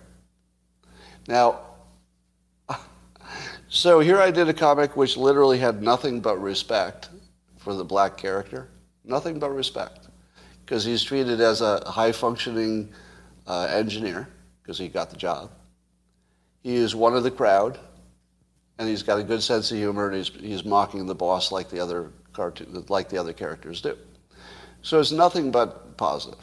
Now, 1.28 1.62
so 3.70 4.00
here 4.00 4.20
I 4.20 4.32
did 4.32 4.48
a 4.50 4.54
comic 4.54 4.96
which 4.96 5.18
literally 5.18 5.58
had 5.58 5.82
nothing 5.82 6.22
but 6.22 6.38
respect 6.42 7.10
for 7.58 7.74
the 7.74 7.84
black 7.84 8.18
character. 8.18 8.70
Nothing 9.04 9.40
but 9.40 9.50
respect. 9.50 10.08
Because 10.66 10.86
he's 10.86 11.04
treated 11.04 11.42
as 11.42 11.62
a 11.62 11.84
high 11.90 12.12
functioning 12.12 12.90
uh, 13.48 13.68
engineer, 13.72 14.28
because 14.62 14.78
he 14.78 14.88
got 14.88 15.10
the 15.10 15.18
job. 15.18 15.52
He 16.64 16.76
is 16.76 16.96
one 16.96 17.16
of 17.16 17.24
the 17.24 17.32
crowd, 17.32 17.80
and 18.78 18.88
he's 18.88 19.04
got 19.04 19.20
a 19.20 19.24
good 19.24 19.42
sense 19.42 19.72
of 19.72 19.78
humor, 19.78 20.08
and 20.08 20.16
he's, 20.18 20.30
he's 20.30 20.66
mocking 20.66 21.06
the 21.06 21.16
boss 21.16 21.52
like 21.52 21.70
the 21.70 21.80
other 21.80 22.12
cartoon, 22.34 22.86
like 22.90 23.10
the 23.10 23.18
other 23.18 23.34
characters 23.34 23.82
do. 23.82 23.98
So 24.82 25.00
it's 25.00 25.12
nothing 25.12 25.52
but 25.52 25.98
positive. 25.98 26.40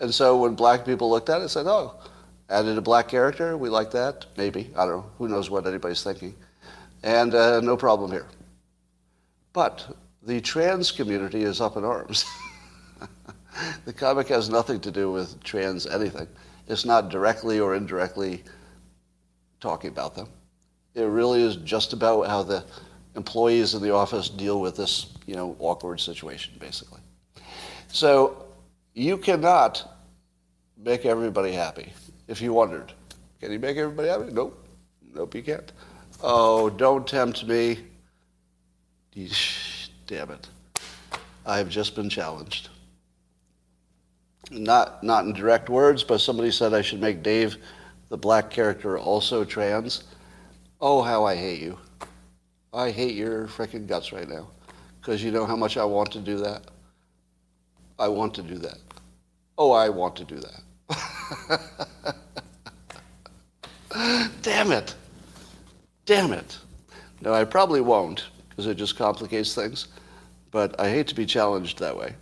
And 0.00 0.12
so 0.12 0.36
when 0.36 0.54
black 0.54 0.84
people 0.84 1.10
looked 1.10 1.28
at 1.28 1.40
it, 1.40 1.48
said, 1.48 1.66
"Oh, 1.66 1.94
Added 2.50 2.76
a 2.76 2.82
black 2.82 3.08
character, 3.08 3.56
we 3.56 3.70
like 3.70 3.90
that, 3.92 4.26
maybe. 4.36 4.70
I 4.76 4.84
don't 4.84 4.96
know. 4.96 5.10
Who 5.18 5.28
knows 5.28 5.48
what 5.48 5.66
anybody's 5.66 6.02
thinking. 6.02 6.34
And 7.02 7.34
uh, 7.34 7.60
no 7.60 7.76
problem 7.76 8.10
here. 8.10 8.26
But 9.54 9.96
the 10.22 10.40
trans 10.40 10.90
community 10.90 11.42
is 11.42 11.60
up 11.60 11.76
in 11.76 11.84
arms. 11.84 12.24
the 13.86 13.92
comic 13.92 14.28
has 14.28 14.50
nothing 14.50 14.78
to 14.80 14.90
do 14.90 15.10
with 15.10 15.42
trans 15.42 15.86
anything. 15.86 16.28
It's 16.68 16.84
not 16.84 17.08
directly 17.08 17.60
or 17.60 17.74
indirectly 17.74 18.42
talking 19.64 19.88
about 19.88 20.14
them. 20.14 20.28
It 20.94 21.04
really 21.04 21.42
is 21.42 21.56
just 21.56 21.94
about 21.94 22.28
how 22.28 22.42
the 22.42 22.64
employees 23.16 23.72
in 23.74 23.82
the 23.82 23.92
office 23.92 24.28
deal 24.28 24.60
with 24.60 24.76
this, 24.76 25.14
you 25.26 25.34
know, 25.34 25.56
awkward 25.58 26.00
situation, 26.00 26.52
basically. 26.60 27.00
So 27.88 28.44
you 28.92 29.16
cannot 29.16 29.90
make 30.76 31.06
everybody 31.06 31.52
happy 31.52 31.92
if 32.28 32.42
you 32.42 32.52
wondered. 32.52 32.92
Can 33.40 33.52
you 33.52 33.58
make 33.58 33.78
everybody 33.78 34.08
happy? 34.08 34.30
Nope. 34.30 34.60
Nope, 35.14 35.32
he 35.32 35.40
can't. 35.40 35.72
Oh, 36.22 36.68
don't 36.68 37.06
tempt 37.06 37.46
me. 37.46 37.78
Damn 40.06 40.30
it. 40.30 40.46
I 41.46 41.56
have 41.56 41.70
just 41.70 41.94
been 41.94 42.10
challenged. 42.10 42.68
Not, 44.50 45.02
not 45.02 45.24
in 45.24 45.32
direct 45.32 45.70
words, 45.70 46.04
but 46.04 46.20
somebody 46.20 46.50
said 46.50 46.74
I 46.74 46.82
should 46.82 47.00
make 47.00 47.22
Dave, 47.22 47.56
the 48.08 48.16
black 48.16 48.50
character, 48.50 48.98
also 48.98 49.44
trans. 49.44 50.04
Oh, 50.80 51.02
how 51.02 51.24
I 51.24 51.34
hate 51.34 51.60
you. 51.60 51.78
I 52.72 52.90
hate 52.90 53.14
your 53.14 53.46
freaking 53.46 53.86
guts 53.86 54.12
right 54.12 54.28
now. 54.28 54.48
Because 55.00 55.22
you 55.22 55.30
know 55.30 55.46
how 55.46 55.56
much 55.56 55.76
I 55.76 55.84
want 55.84 56.10
to 56.12 56.18
do 56.18 56.38
that? 56.38 56.62
I 57.98 58.08
want 58.08 58.34
to 58.34 58.42
do 58.42 58.58
that. 58.58 58.78
Oh, 59.56 59.70
I 59.70 59.88
want 59.88 60.16
to 60.16 60.24
do 60.24 60.40
that. 60.40 61.60
Damn 64.42 64.72
it. 64.72 64.94
Damn 66.04 66.32
it. 66.32 66.58
No, 67.20 67.32
I 67.32 67.44
probably 67.44 67.80
won't 67.80 68.26
because 68.48 68.66
it 68.66 68.76
just 68.76 68.96
complicates 68.96 69.54
things. 69.54 69.88
But 70.50 70.78
I 70.80 70.88
hate 70.88 71.06
to 71.08 71.14
be 71.14 71.26
challenged 71.26 71.78
that 71.78 71.96
way 71.96 72.14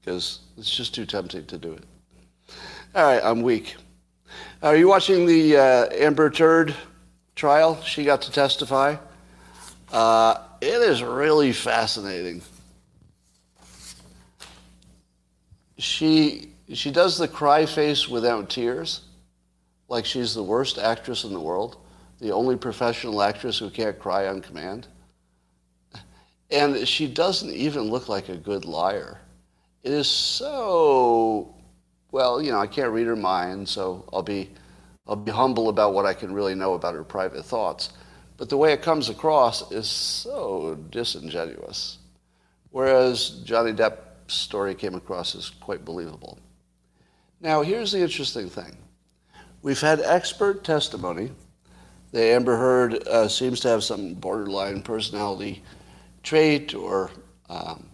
because 0.00 0.40
it's 0.56 0.70
just 0.74 0.94
too 0.94 1.06
tempting 1.06 1.46
to 1.46 1.58
do 1.58 1.72
it. 1.72 1.84
All 2.94 3.04
right, 3.04 3.20
I'm 3.22 3.42
weak. 3.42 3.76
Are 4.60 4.74
you 4.74 4.88
watching 4.88 5.24
the 5.24 5.56
uh, 5.56 5.88
Amber 5.92 6.30
Turd 6.30 6.74
trial? 7.36 7.80
She 7.82 8.02
got 8.02 8.22
to 8.22 8.32
testify. 8.32 8.96
Uh, 9.92 10.38
it 10.60 10.66
is 10.66 11.00
really 11.00 11.52
fascinating. 11.52 12.42
She 15.78 16.50
she 16.72 16.90
does 16.90 17.18
the 17.18 17.28
cry 17.28 17.66
face 17.66 18.08
without 18.08 18.50
tears, 18.50 19.02
like 19.88 20.04
she's 20.04 20.34
the 20.34 20.42
worst 20.42 20.76
actress 20.76 21.22
in 21.22 21.32
the 21.32 21.40
world, 21.40 21.76
the 22.18 22.32
only 22.32 22.56
professional 22.56 23.22
actress 23.22 23.60
who 23.60 23.70
can't 23.70 23.96
cry 23.96 24.26
on 24.26 24.42
command. 24.42 24.88
And 26.50 26.88
she 26.88 27.06
doesn't 27.06 27.52
even 27.52 27.82
look 27.82 28.08
like 28.08 28.28
a 28.28 28.36
good 28.36 28.64
liar. 28.64 29.20
It 29.84 29.92
is 29.92 30.08
so 30.08 31.54
well, 32.10 32.42
you 32.42 32.50
know, 32.50 32.58
I 32.58 32.66
can't 32.66 32.92
read 32.92 33.06
her 33.06 33.16
mind, 33.16 33.68
so 33.68 34.08
I'll 34.12 34.22
be 34.22 34.50
I'll 35.06 35.16
be 35.16 35.30
humble 35.30 35.68
about 35.68 35.94
what 35.94 36.04
I 36.04 36.12
can 36.12 36.32
really 36.32 36.54
know 36.54 36.74
about 36.74 36.94
her 36.94 37.04
private 37.04 37.44
thoughts. 37.44 37.90
But 38.36 38.50
the 38.50 38.58
way 38.58 38.72
it 38.72 38.82
comes 38.82 39.08
across 39.08 39.72
is 39.72 39.88
so 39.88 40.78
disingenuous. 40.90 41.98
Whereas 42.70 43.40
Johnny 43.44 43.72
Depp's 43.72 44.34
story 44.34 44.74
came 44.74 44.94
across 44.94 45.34
as 45.34 45.48
quite 45.48 45.84
believable. 45.84 46.38
Now, 47.40 47.62
here's 47.62 47.92
the 47.92 48.00
interesting 48.00 48.50
thing. 48.50 48.76
We've 49.62 49.80
had 49.80 50.00
expert 50.00 50.62
testimony 50.62 51.30
that 52.12 52.22
Amber 52.22 52.56
Heard 52.56 53.06
uh, 53.08 53.28
seems 53.28 53.60
to 53.60 53.68
have 53.68 53.82
some 53.82 54.14
borderline 54.14 54.82
personality 54.82 55.62
trait 56.22 56.74
or 56.74 57.10
um, 57.48 57.88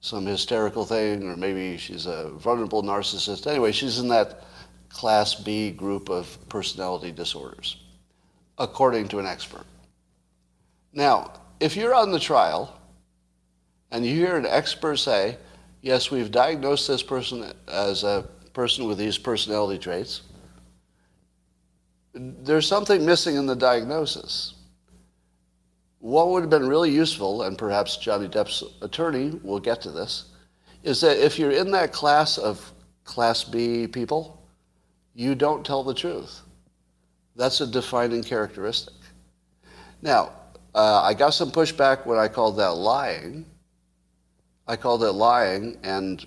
some 0.00 0.26
hysterical 0.26 0.84
thing, 0.84 1.28
or 1.28 1.36
maybe 1.36 1.76
she's 1.76 2.06
a 2.06 2.30
vulnerable 2.30 2.82
narcissist. 2.82 3.46
Anyway, 3.46 3.72
she's 3.72 3.98
in 3.98 4.08
that 4.08 4.44
class 4.88 5.34
B 5.34 5.70
group 5.70 6.08
of 6.08 6.36
personality 6.48 7.12
disorders, 7.12 7.76
according 8.58 9.08
to 9.08 9.18
an 9.18 9.26
expert. 9.26 9.64
Now, 10.92 11.32
if 11.60 11.76
you're 11.76 11.94
on 11.94 12.10
the 12.10 12.18
trial 12.18 12.76
and 13.90 14.04
you 14.04 14.14
hear 14.14 14.36
an 14.36 14.46
expert 14.46 14.96
say, 14.96 15.36
yes, 15.82 16.10
we've 16.10 16.30
diagnosed 16.30 16.88
this 16.88 17.02
person 17.02 17.52
as 17.68 18.02
a 18.02 18.26
person 18.52 18.86
with 18.86 18.98
these 18.98 19.18
personality 19.18 19.78
traits, 19.78 20.22
there's 22.12 22.66
something 22.66 23.06
missing 23.06 23.36
in 23.36 23.46
the 23.46 23.54
diagnosis. 23.54 24.54
What 26.00 26.28
would 26.28 26.40
have 26.40 26.50
been 26.50 26.68
really 26.68 26.90
useful, 26.90 27.42
and 27.42 27.56
perhaps 27.56 27.96
Johnny 27.98 28.26
Depp's 28.26 28.64
attorney 28.82 29.38
will 29.42 29.60
get 29.60 29.82
to 29.82 29.90
this, 29.90 30.24
is 30.82 31.00
that 31.02 31.22
if 31.22 31.38
you're 31.38 31.50
in 31.50 31.70
that 31.72 31.92
class 31.92 32.38
of 32.38 32.72
Class 33.04 33.44
B 33.44 33.86
people, 33.86 34.42
you 35.14 35.34
don't 35.34 35.64
tell 35.64 35.84
the 35.84 35.94
truth. 35.94 36.40
That's 37.36 37.60
a 37.60 37.66
defining 37.66 38.22
characteristic. 38.22 38.94
Now, 40.00 40.32
uh, 40.74 41.02
I 41.02 41.14
got 41.14 41.30
some 41.30 41.50
pushback 41.50 42.06
when 42.06 42.18
I 42.18 42.28
called 42.28 42.56
that 42.58 42.72
lying. 42.72 43.44
I 44.66 44.76
called 44.76 45.02
it 45.02 45.12
lying, 45.12 45.78
and 45.82 46.24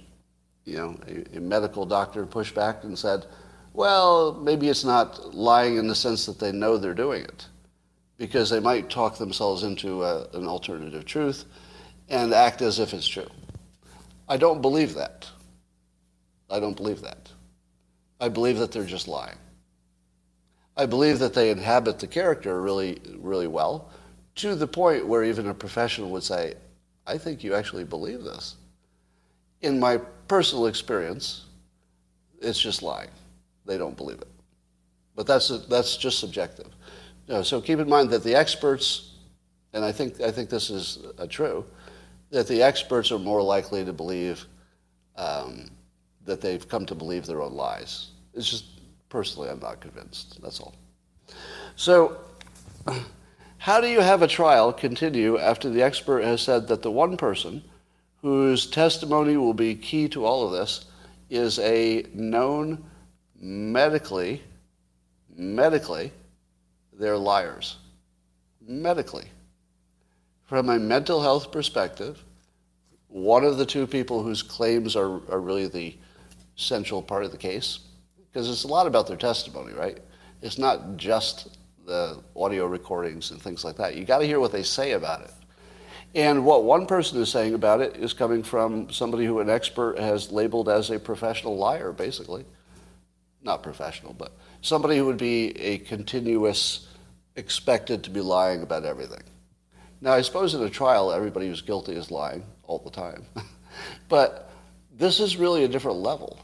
you 0.66 0.78
know, 0.78 1.00
a, 1.08 1.38
a 1.38 1.40
medical 1.40 1.86
doctor 1.86 2.26
pushed 2.26 2.54
back 2.54 2.84
and 2.84 2.98
said, 2.98 3.26
well, 3.74 4.34
maybe 4.34 4.70
it's 4.70 4.84
not 4.84 5.34
lying 5.34 5.78
in 5.78 5.88
the 5.88 5.96
sense 5.96 6.26
that 6.28 6.40
they 6.40 6.52
know 6.52 6.78
they're 6.78 6.94
doing 6.94 7.24
it, 7.24 7.48
because 8.18 8.50
they 8.50 8.60
might 8.60 8.90
talk 8.90 9.18
themselves 9.18 9.64
into 9.64 10.04
a, 10.04 10.28
an 10.34 10.48
alternative 10.48 11.06
truth 11.06 11.46
and 12.10 12.34
act 12.34 12.62
as 12.62 12.80
if 12.80 12.94
it's 12.94 13.08
true. 13.08 13.30
I 14.28 14.38
don't 14.38 14.62
believe 14.62 14.94
that. 14.96 15.28
I 16.50 16.60
don't 16.60 16.78
believe 16.78 17.02
that. 17.02 17.30
I 18.20 18.30
believe 18.30 18.58
that 18.60 18.72
they're 18.72 18.86
just 18.86 19.08
lying. 19.08 19.38
I 20.76 20.86
believe 20.86 21.20
that 21.20 21.34
they 21.34 21.52
inhabit 21.52 22.00
the 22.00 22.08
character 22.08 22.62
really, 22.62 23.00
really 23.18 23.48
well, 23.48 23.90
to 24.36 24.56
the 24.56 24.68
point 24.68 25.08
where 25.08 25.24
even 25.24 25.48
a 25.48 25.54
professional 25.54 26.10
would 26.12 26.24
say, 26.24 26.56
I 27.06 27.18
think 27.18 27.44
you 27.44 27.54
actually 27.54 27.84
believe 27.84 28.24
this. 28.24 28.56
In 29.62 29.80
my 29.80 29.98
personal 30.28 30.68
experience, 30.68 31.46
it's 32.42 32.60
just 32.60 32.82
lying. 32.82 33.10
They 33.66 33.78
don't 33.78 33.96
believe 33.96 34.22
it. 34.22 34.28
But 35.16 35.28
that's, 35.28 35.50
that's 35.68 35.96
just 35.96 36.20
subjective. 36.20 36.68
Know, 37.28 37.42
so 37.42 37.62
keep 37.62 37.80
in 37.80 37.88
mind 37.88 38.10
that 38.10 38.24
the 38.24 38.36
experts, 38.36 39.16
and 39.72 39.84
I 39.86 39.92
think, 39.92 40.20
I 40.22 40.32
think 40.32 40.50
this 40.50 40.70
is 40.70 41.00
uh, 41.18 41.26
true, 41.28 41.66
that 42.32 42.48
the 42.48 42.62
experts 42.62 43.12
are 43.12 43.20
more 43.20 43.42
likely 43.42 43.86
to 43.86 43.94
believe 43.94 44.46
um, 45.16 45.70
that 46.26 46.42
they've 46.42 46.68
come 46.68 46.86
to 46.88 46.96
believe 46.96 47.26
their 47.26 47.42
own 47.42 47.54
lies. 47.54 48.10
It's 48.34 48.50
just, 48.50 48.66
personally, 49.10 49.50
I'm 49.50 49.60
not 49.60 49.80
convinced. 49.80 50.42
That's 50.42 50.60
all. 50.60 50.76
So, 51.76 52.18
how 53.58 53.80
do 53.80 53.88
you 53.88 54.02
have 54.02 54.22
a 54.22 54.28
trial 54.28 54.74
continue 54.74 55.38
after 55.38 55.70
the 55.70 55.82
expert 55.82 56.24
has 56.24 56.42
said 56.42 56.68
that 56.68 56.82
the 56.82 56.92
one 56.92 57.16
person 57.16 57.64
whose 58.22 58.66
testimony 58.68 59.38
will 59.38 59.54
be 59.54 59.76
key 59.76 60.10
to 60.10 60.26
all 60.26 60.46
of 60.46 60.52
this 60.52 60.86
is 61.30 61.60
a 61.60 62.06
known 62.14 62.84
medically, 63.40 64.42
medically, 65.36 66.12
they're 67.00 67.18
liars. 67.18 67.78
Medically. 68.62 69.26
From 70.46 70.70
a 70.70 70.80
mental 70.80 71.22
health 71.22 71.52
perspective, 71.52 72.24
one 73.08 73.44
of 73.44 73.58
the 73.58 73.66
two 73.66 73.88
people 73.88 74.24
whose 74.24 74.42
claims 74.42 74.96
are, 74.96 75.22
are 75.32 75.40
really 75.40 75.68
the 75.68 75.96
central 76.56 77.02
part 77.02 77.24
of 77.24 77.32
the 77.32 77.38
case, 77.38 77.80
because 78.32 78.50
it's 78.50 78.64
a 78.64 78.68
lot 78.68 78.88
about 78.88 79.08
their 79.08 79.18
testimony, 79.18 79.74
right? 79.74 80.00
It's 80.42 80.58
not 80.58 80.98
just 80.98 81.58
the 81.86 82.22
audio 82.36 82.66
recordings 82.66 83.32
and 83.32 83.42
things 83.42 83.64
like 83.64 83.76
that. 83.78 83.96
You 83.96 84.06
got 84.06 84.20
to 84.20 84.26
hear 84.26 84.40
what 84.40 84.52
they 84.52 84.64
say 84.64 84.94
about 84.94 85.22
it. 85.22 85.32
And 86.16 86.46
what 86.46 86.64
one 86.64 86.86
person 86.86 87.20
is 87.22 87.30
saying 87.30 87.56
about 87.56 87.82
it 87.82 87.96
is 87.96 88.14
coming 88.14 88.44
from 88.44 88.92
somebody 88.92 89.26
who 89.26 89.40
an 89.40 89.50
expert 89.50 89.98
has 89.98 90.32
labeled 90.32 90.70
as 90.70 90.92
a 90.92 91.00
professional 91.00 91.58
liar, 91.58 91.92
basically 91.92 92.46
not 93.44 93.64
professional, 93.64 94.14
but 94.14 94.32
somebody 94.64 94.98
who 94.98 95.06
would 95.06 95.18
be 95.18 95.50
a 95.60 95.78
continuous, 95.80 96.88
expected 97.36 98.04
to 98.04 98.10
be 98.10 98.22
lying 98.22 98.64
about 98.64 98.86
everything. 98.86 99.22
Now, 100.02 100.14
I 100.14 100.22
suppose 100.22 100.56
in 100.56 100.64
a 100.64 100.70
trial, 100.70 101.12
everybody 101.12 101.48
who's 101.48 101.62
guilty 101.62 101.94
is 101.94 102.10
lying 102.10 102.44
all 102.64 102.80
the 102.80 102.90
time. 102.90 103.26
but 104.10 104.50
this 104.98 105.20
is 105.20 105.38
really 105.38 105.64
a 105.64 105.68
different 105.68 105.98
level. 105.98 106.40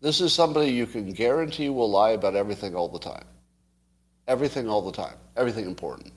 This 0.00 0.20
is 0.20 0.32
somebody 0.32 0.70
you 0.70 0.86
can 0.86 1.12
guarantee 1.12 1.70
will 1.70 1.90
lie 1.90 2.10
about 2.10 2.36
everything 2.36 2.74
all 2.76 2.88
the 2.88 2.98
time. 2.98 3.24
Everything 4.28 4.68
all 4.68 4.82
the 4.82 4.92
time. 4.92 5.16
Everything 5.36 5.64
important. 5.64 6.12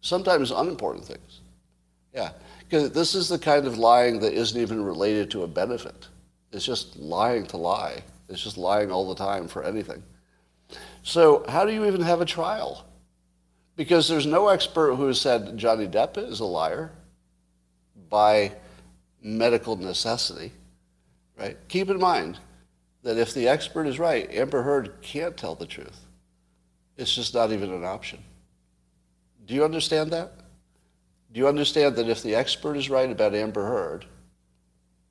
Sometimes 0.00 0.52
unimportant 0.52 1.04
things. 1.04 1.40
Yeah. 2.14 2.30
Because 2.60 2.90
this 2.92 3.14
is 3.14 3.28
the 3.28 3.38
kind 3.38 3.66
of 3.66 3.78
lying 3.78 4.20
that 4.20 4.32
isn't 4.32 4.60
even 4.60 4.84
related 4.84 5.30
to 5.32 5.42
a 5.42 5.48
benefit. 5.48 6.08
It's 6.52 6.64
just 6.64 6.96
lying 6.96 7.46
to 7.46 7.56
lie. 7.56 8.02
It's 8.28 8.42
just 8.42 8.56
lying 8.56 8.90
all 8.92 9.08
the 9.08 9.14
time 9.14 9.48
for 9.48 9.64
anything. 9.64 10.02
So 11.06 11.44
how 11.48 11.64
do 11.64 11.72
you 11.72 11.86
even 11.86 12.00
have 12.00 12.20
a 12.20 12.24
trial? 12.24 12.84
Because 13.76 14.08
there's 14.08 14.26
no 14.26 14.48
expert 14.48 14.96
who 14.96 15.06
has 15.06 15.20
said 15.20 15.56
Johnny 15.56 15.86
Depp 15.86 16.18
is 16.18 16.40
a 16.40 16.44
liar 16.44 16.90
by 18.10 18.50
medical 19.22 19.76
necessity, 19.76 20.50
right? 21.38 21.56
Keep 21.68 21.90
in 21.90 22.00
mind 22.00 22.40
that 23.04 23.18
if 23.18 23.32
the 23.32 23.46
expert 23.46 23.86
is 23.86 24.00
right, 24.00 24.28
Amber 24.32 24.62
Heard 24.62 25.00
can't 25.00 25.36
tell 25.36 25.54
the 25.54 25.64
truth. 25.64 25.96
It's 26.96 27.14
just 27.14 27.34
not 27.34 27.52
even 27.52 27.70
an 27.70 27.84
option. 27.84 28.18
Do 29.46 29.54
you 29.54 29.64
understand 29.64 30.10
that? 30.10 30.32
Do 31.32 31.38
you 31.38 31.46
understand 31.46 31.94
that 31.94 32.08
if 32.08 32.24
the 32.24 32.34
expert 32.34 32.76
is 32.76 32.90
right 32.90 33.12
about 33.12 33.32
Amber 33.32 33.64
Heard, 33.64 34.06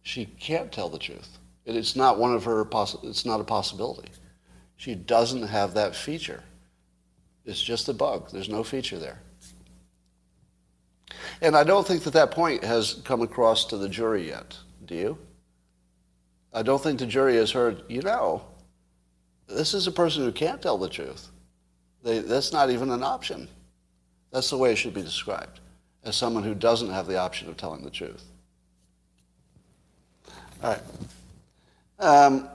she 0.01 0.25
can't 0.25 0.73
tell 0.73 0.89
the 0.89 0.99
truth? 0.99 1.39
It's 1.65 1.95
not 1.95 2.19
one 2.19 2.33
of 2.33 2.43
her, 2.43 2.65
poss- 2.65 3.01
it's 3.01 3.25
not 3.25 3.39
a 3.39 3.45
possibility. 3.45 4.09
She 4.77 4.95
doesn't 4.95 5.47
have 5.47 5.73
that 5.73 5.95
feature. 5.95 6.43
It's 7.45 7.61
just 7.61 7.89
a 7.89 7.93
bug. 7.93 8.31
There's 8.31 8.49
no 8.49 8.63
feature 8.63 8.97
there. 8.97 9.21
And 11.41 11.55
I 11.55 11.63
don't 11.63 11.85
think 11.85 12.03
that 12.03 12.13
that 12.13 12.31
point 12.31 12.63
has 12.63 13.01
come 13.05 13.21
across 13.21 13.65
to 13.65 13.77
the 13.77 13.89
jury 13.89 14.27
yet. 14.27 14.57
Do 14.85 14.95
you? 14.95 15.17
I 16.53 16.61
don't 16.63 16.81
think 16.81 16.99
the 16.99 17.05
jury 17.05 17.35
has 17.35 17.51
heard, 17.51 17.83
you 17.89 18.01
know, 18.01 18.43
this 19.47 19.73
is 19.73 19.87
a 19.87 19.91
person 19.91 20.23
who 20.23 20.31
can't 20.31 20.61
tell 20.61 20.77
the 20.77 20.89
truth. 20.89 21.29
They, 22.03 22.19
that's 22.19 22.51
not 22.53 22.69
even 22.69 22.89
an 22.89 23.03
option. 23.03 23.47
That's 24.31 24.49
the 24.49 24.57
way 24.57 24.71
it 24.71 24.77
should 24.77 24.93
be 24.93 25.01
described, 25.01 25.59
as 26.03 26.15
someone 26.15 26.43
who 26.43 26.55
doesn't 26.55 26.89
have 26.89 27.07
the 27.07 27.17
option 27.17 27.49
of 27.49 27.57
telling 27.57 27.83
the 27.83 27.89
truth. 27.89 28.23
All 30.63 30.71
right. 30.71 30.81
Um, 31.99 32.49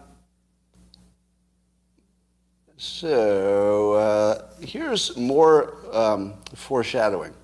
so 2.80 3.92
uh, 3.92 4.42
here's 4.58 5.14
more 5.14 5.76
um, 5.92 6.32
foreshadowing. 6.54 7.34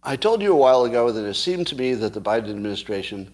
I 0.00 0.14
told 0.14 0.40
you 0.40 0.52
a 0.52 0.56
while 0.56 0.84
ago 0.84 1.10
that 1.10 1.24
it 1.24 1.34
seemed 1.34 1.66
to 1.66 1.74
me 1.74 1.94
that 1.94 2.14
the 2.14 2.20
Biden 2.20 2.50
administration 2.50 3.32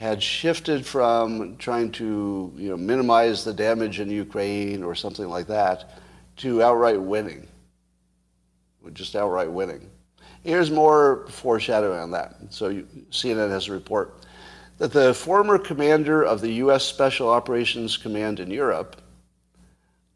had 0.00 0.20
shifted 0.20 0.84
from 0.84 1.56
trying 1.58 1.92
to 1.92 2.52
you 2.56 2.70
know, 2.70 2.76
minimize 2.76 3.44
the 3.44 3.52
damage 3.54 4.00
in 4.00 4.10
Ukraine 4.10 4.82
or 4.82 4.96
something 4.96 5.28
like 5.28 5.46
that 5.46 6.00
to 6.38 6.60
outright 6.60 7.00
winning, 7.00 7.46
just 8.92 9.14
outright 9.14 9.52
winning. 9.52 9.88
Here's 10.42 10.72
more 10.72 11.26
foreshadowing 11.28 12.00
on 12.00 12.10
that. 12.10 12.34
So 12.50 12.68
you, 12.68 12.88
CNN 13.12 13.50
has 13.50 13.68
a 13.68 13.72
report 13.72 14.24
that 14.78 14.92
the 14.92 15.14
former 15.14 15.56
commander 15.56 16.24
of 16.24 16.40
the 16.40 16.50
U.S. 16.54 16.84
Special 16.84 17.28
Operations 17.28 17.96
Command 17.96 18.40
in 18.40 18.50
Europe, 18.50 19.00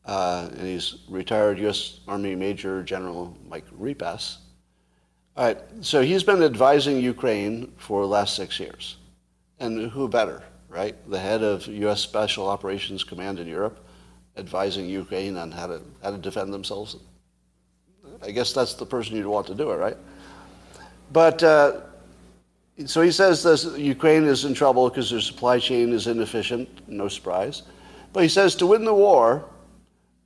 uh, 0.05 0.49
and 0.53 0.67
he's 0.67 0.97
retired 1.09 1.59
U.S. 1.61 2.01
Army 2.07 2.35
Major 2.35 2.83
General 2.83 3.37
Mike 3.49 3.67
Repass. 3.73 4.38
All 5.37 5.47
right, 5.47 5.59
so 5.81 6.03
he's 6.03 6.23
been 6.23 6.43
advising 6.43 7.01
Ukraine 7.01 7.73
for 7.77 8.03
the 8.03 8.09
last 8.09 8.37
six 8.37 8.61
years. 8.61 8.97
And 9.59 9.90
who 9.90 10.09
better, 10.09 10.43
right? 10.69 10.95
The 11.11 11.19
head 11.19 11.43
of 11.43 11.67
U.S. 11.67 12.01
Special 12.01 12.49
Operations 12.49 13.03
Command 13.03 13.38
in 13.40 13.47
Europe 13.47 13.85
advising 14.37 14.88
Ukraine 14.88 15.37
on 15.37 15.51
how 15.51 15.69
to, 15.69 15.81
how 16.03 16.11
to 16.11 16.19
defend 16.19 16.53
themselves. 16.53 16.97
I 18.23 18.31
guess 18.31 18.53
that's 18.53 18.75
the 18.75 18.87
person 18.87 19.17
you'd 19.17 19.27
want 19.27 19.47
to 19.47 19.55
do 19.55 19.71
it, 19.71 19.77
right? 19.77 19.97
But 21.12 21.43
uh, 21.43 21.81
so 22.87 23.03
he 23.03 23.11
says 23.11 23.43
this, 23.43 23.64
Ukraine 23.77 24.25
is 24.25 24.45
in 24.45 24.55
trouble 24.55 24.88
because 24.88 25.11
their 25.11 25.21
supply 25.21 25.59
chain 25.59 25.93
is 25.93 26.07
inefficient, 26.07 26.69
no 26.88 27.09
surprise. 27.09 27.62
But 28.12 28.23
he 28.23 28.29
says 28.29 28.55
to 28.57 28.67
win 28.67 28.85
the 28.85 28.95
war, 28.95 29.45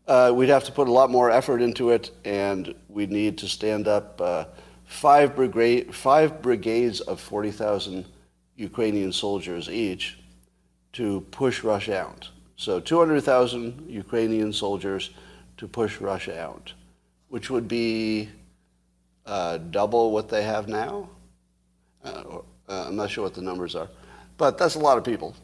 uh, 0.09 0.33
we'd 0.35 0.49
have 0.49 0.65
to 0.65 0.73
put 0.73 0.89
a 0.89 0.93
lot 0.93 1.11
more 1.11 1.31
effort 1.31 1.61
into 1.61 1.91
it, 1.91 2.11
and 2.25 2.75
we 2.89 3.07
need 3.07 3.37
to 3.39 3.47
stand 3.47 3.87
up 3.87 4.21
uh, 4.21 4.45
five, 4.85 5.37
brigade, 5.37 5.95
five 5.95 6.41
brigades 6.41 7.01
of 7.01 7.21
40,000 7.21 8.07
Ukrainian 8.57 9.13
soldiers 9.13 9.69
each 9.69 10.19
to 10.95 11.21
push 11.31 11.63
Russia 11.63 12.01
out. 12.01 12.31
So 12.57 12.81
200,000 12.81 13.87
Ukrainian 13.89 14.53
soldiers 14.53 15.11
to 15.59 15.69
push 15.69 16.01
Russia 16.01 16.41
out, 16.41 16.73
which 17.29 17.51
would 17.51 17.69
be 17.69 18.31
uh, 19.27 19.59
double 19.59 20.11
what 20.11 20.31
they 20.31 20.43
have 20.43 20.69
now. 20.69 21.11
Uh, 22.03 22.39
uh, 22.69 22.85
I'm 22.89 22.97
not 22.97 23.11
sure 23.11 23.25
what 23.25 23.35
the 23.35 23.43
numbers 23.43 23.75
are, 23.77 23.89
but 24.39 24.57
that's 24.57 24.75
a 24.75 24.79
lot 24.79 24.97
of 24.97 25.05
people, 25.05 25.37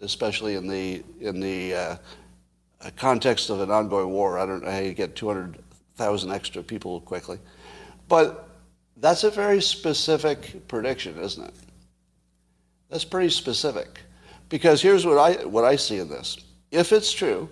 especially 0.00 0.54
in 0.54 0.66
the 0.66 1.04
in 1.20 1.38
the 1.40 1.74
uh, 1.74 1.96
context 2.90 3.50
of 3.50 3.60
an 3.60 3.70
ongoing 3.70 4.10
war. 4.10 4.38
I 4.38 4.46
don't 4.46 4.62
know 4.62 4.70
how 4.70 4.78
you 4.78 4.92
get 4.92 5.16
200,000 5.16 6.30
extra 6.30 6.62
people 6.62 7.00
quickly, 7.00 7.38
but 8.08 8.48
that's 8.98 9.24
a 9.24 9.30
very 9.30 9.60
specific 9.60 10.66
prediction, 10.68 11.18
isn't 11.18 11.44
it? 11.44 11.54
That's 12.90 13.04
pretty 13.04 13.30
specific. 13.30 14.00
Because 14.48 14.80
here's 14.80 15.06
what 15.06 15.18
I, 15.18 15.44
what 15.44 15.64
I 15.64 15.76
see 15.76 15.98
in 15.98 16.08
this. 16.08 16.38
If 16.70 16.92
it's 16.92 17.12
true, 17.12 17.48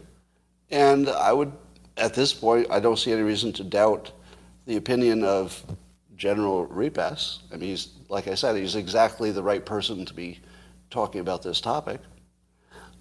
and 0.70 1.08
I 1.08 1.32
would, 1.32 1.52
at 1.96 2.14
this 2.14 2.32
point, 2.32 2.66
I 2.70 2.80
don't 2.80 2.98
see 2.98 3.12
any 3.12 3.22
reason 3.22 3.52
to 3.54 3.64
doubt 3.64 4.12
the 4.66 4.76
opinion 4.76 5.24
of 5.24 5.62
General 6.16 6.66
Repass. 6.66 7.40
I 7.52 7.56
mean, 7.56 7.70
he's, 7.70 7.88
like 8.08 8.28
I 8.28 8.34
said, 8.34 8.56
he's 8.56 8.76
exactly 8.76 9.32
the 9.32 9.42
right 9.42 9.64
person 9.64 10.04
to 10.04 10.14
be 10.14 10.38
talking 10.90 11.20
about 11.20 11.42
this 11.42 11.60
topic. 11.60 12.00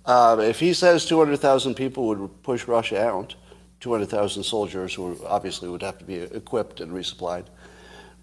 Uh, 0.05 0.37
if 0.41 0.59
he 0.59 0.73
says 0.73 1.05
200,000 1.05 1.75
people 1.75 2.07
would 2.07 2.43
push 2.43 2.67
Russia 2.67 3.01
out, 3.01 3.35
200,000 3.79 4.43
soldiers 4.43 4.93
who 4.93 5.17
obviously 5.25 5.69
would 5.69 5.81
have 5.81 5.97
to 5.97 6.05
be 6.05 6.15
equipped 6.15 6.79
and 6.79 6.91
resupplied. 6.91 7.45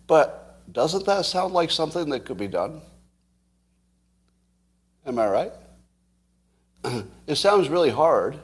But 0.07 0.61
doesn't 0.73 1.07
that 1.07 1.25
sound 1.25 1.55
like 1.55 1.71
something 1.71 2.09
that 2.11 2.25
could 2.25 2.38
be 2.38 2.49
done? 2.49 2.81
Am 5.07 5.19
I 5.19 5.29
right? 5.29 5.53
it 7.27 7.37
sounds 7.37 7.69
really 7.69 7.91
hard, 7.91 8.38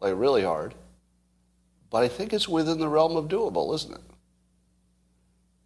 like 0.00 0.14
really 0.16 0.42
hard, 0.42 0.74
but 1.90 2.02
I 2.02 2.08
think 2.08 2.32
it's 2.32 2.48
within 2.48 2.78
the 2.78 2.88
realm 2.88 3.16
of 3.16 3.26
doable, 3.26 3.74
isn't 3.74 3.94
it? 3.94 4.00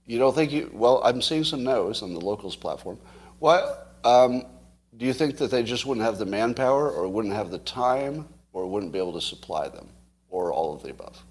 You 0.06 0.18
don't 0.18 0.34
think 0.34 0.52
you, 0.52 0.70
well, 0.72 1.02
I'm 1.04 1.20
seeing 1.20 1.44
some 1.44 1.64
no's 1.64 2.02
on 2.02 2.14
the 2.14 2.20
locals 2.20 2.56
platform. 2.56 2.98
Why, 3.40 3.62
um, 4.04 4.44
do 4.98 5.06
you 5.06 5.12
think 5.12 5.38
that 5.38 5.50
they 5.50 5.62
just 5.62 5.86
wouldn't 5.86 6.04
have 6.04 6.18
the 6.18 6.26
manpower 6.26 6.90
or 6.90 7.08
wouldn't 7.08 7.34
have 7.34 7.50
the 7.50 7.58
time 7.58 8.28
or 8.52 8.66
wouldn't 8.66 8.92
be 8.92 8.98
able 8.98 9.12
to 9.12 9.20
supply 9.20 9.68
them 9.68 9.88
or 10.28 10.52
all 10.52 10.74
of 10.74 10.82
the 10.82 10.90
above? 10.90 11.22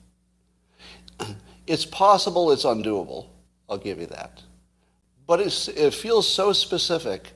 It's 1.68 1.86
possible 1.86 2.52
it's 2.52 2.64
undoable. 2.64 3.28
I'll 3.70 3.78
give 3.78 4.00
you 4.00 4.06
that. 4.08 4.42
But 5.26 5.42
it 5.42 5.94
feels 5.94 6.26
so 6.26 6.54
specific 6.54 7.34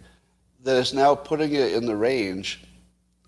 that 0.63 0.77
it's 0.77 0.93
now 0.93 1.13
putting 1.15 1.53
it 1.53 1.73
in 1.73 1.85
the 1.85 1.95
range 1.97 2.63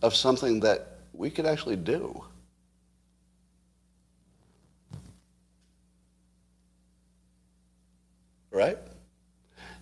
of 0.02 0.16
something 0.16 0.62
that 0.62 1.00
we 1.12 1.30
could 1.30 1.46
actually 1.46 1.76
do. 1.76 2.24
Right? 8.52 8.78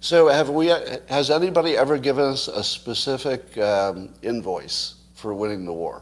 So 0.03 0.29
have 0.29 0.49
we, 0.49 0.65
has 1.09 1.29
anybody 1.29 1.77
ever 1.77 1.99
given 1.99 2.23
us 2.23 2.47
a 2.47 2.63
specific 2.63 3.55
um, 3.59 4.09
invoice 4.23 4.95
for 5.13 5.31
winning 5.35 5.63
the 5.63 5.73
war? 5.73 6.01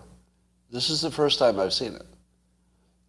This 0.72 0.90
is 0.90 1.02
the 1.02 1.12
first 1.12 1.38
time 1.38 1.60
I've 1.60 1.74
seen 1.74 1.96
it. 1.96 2.06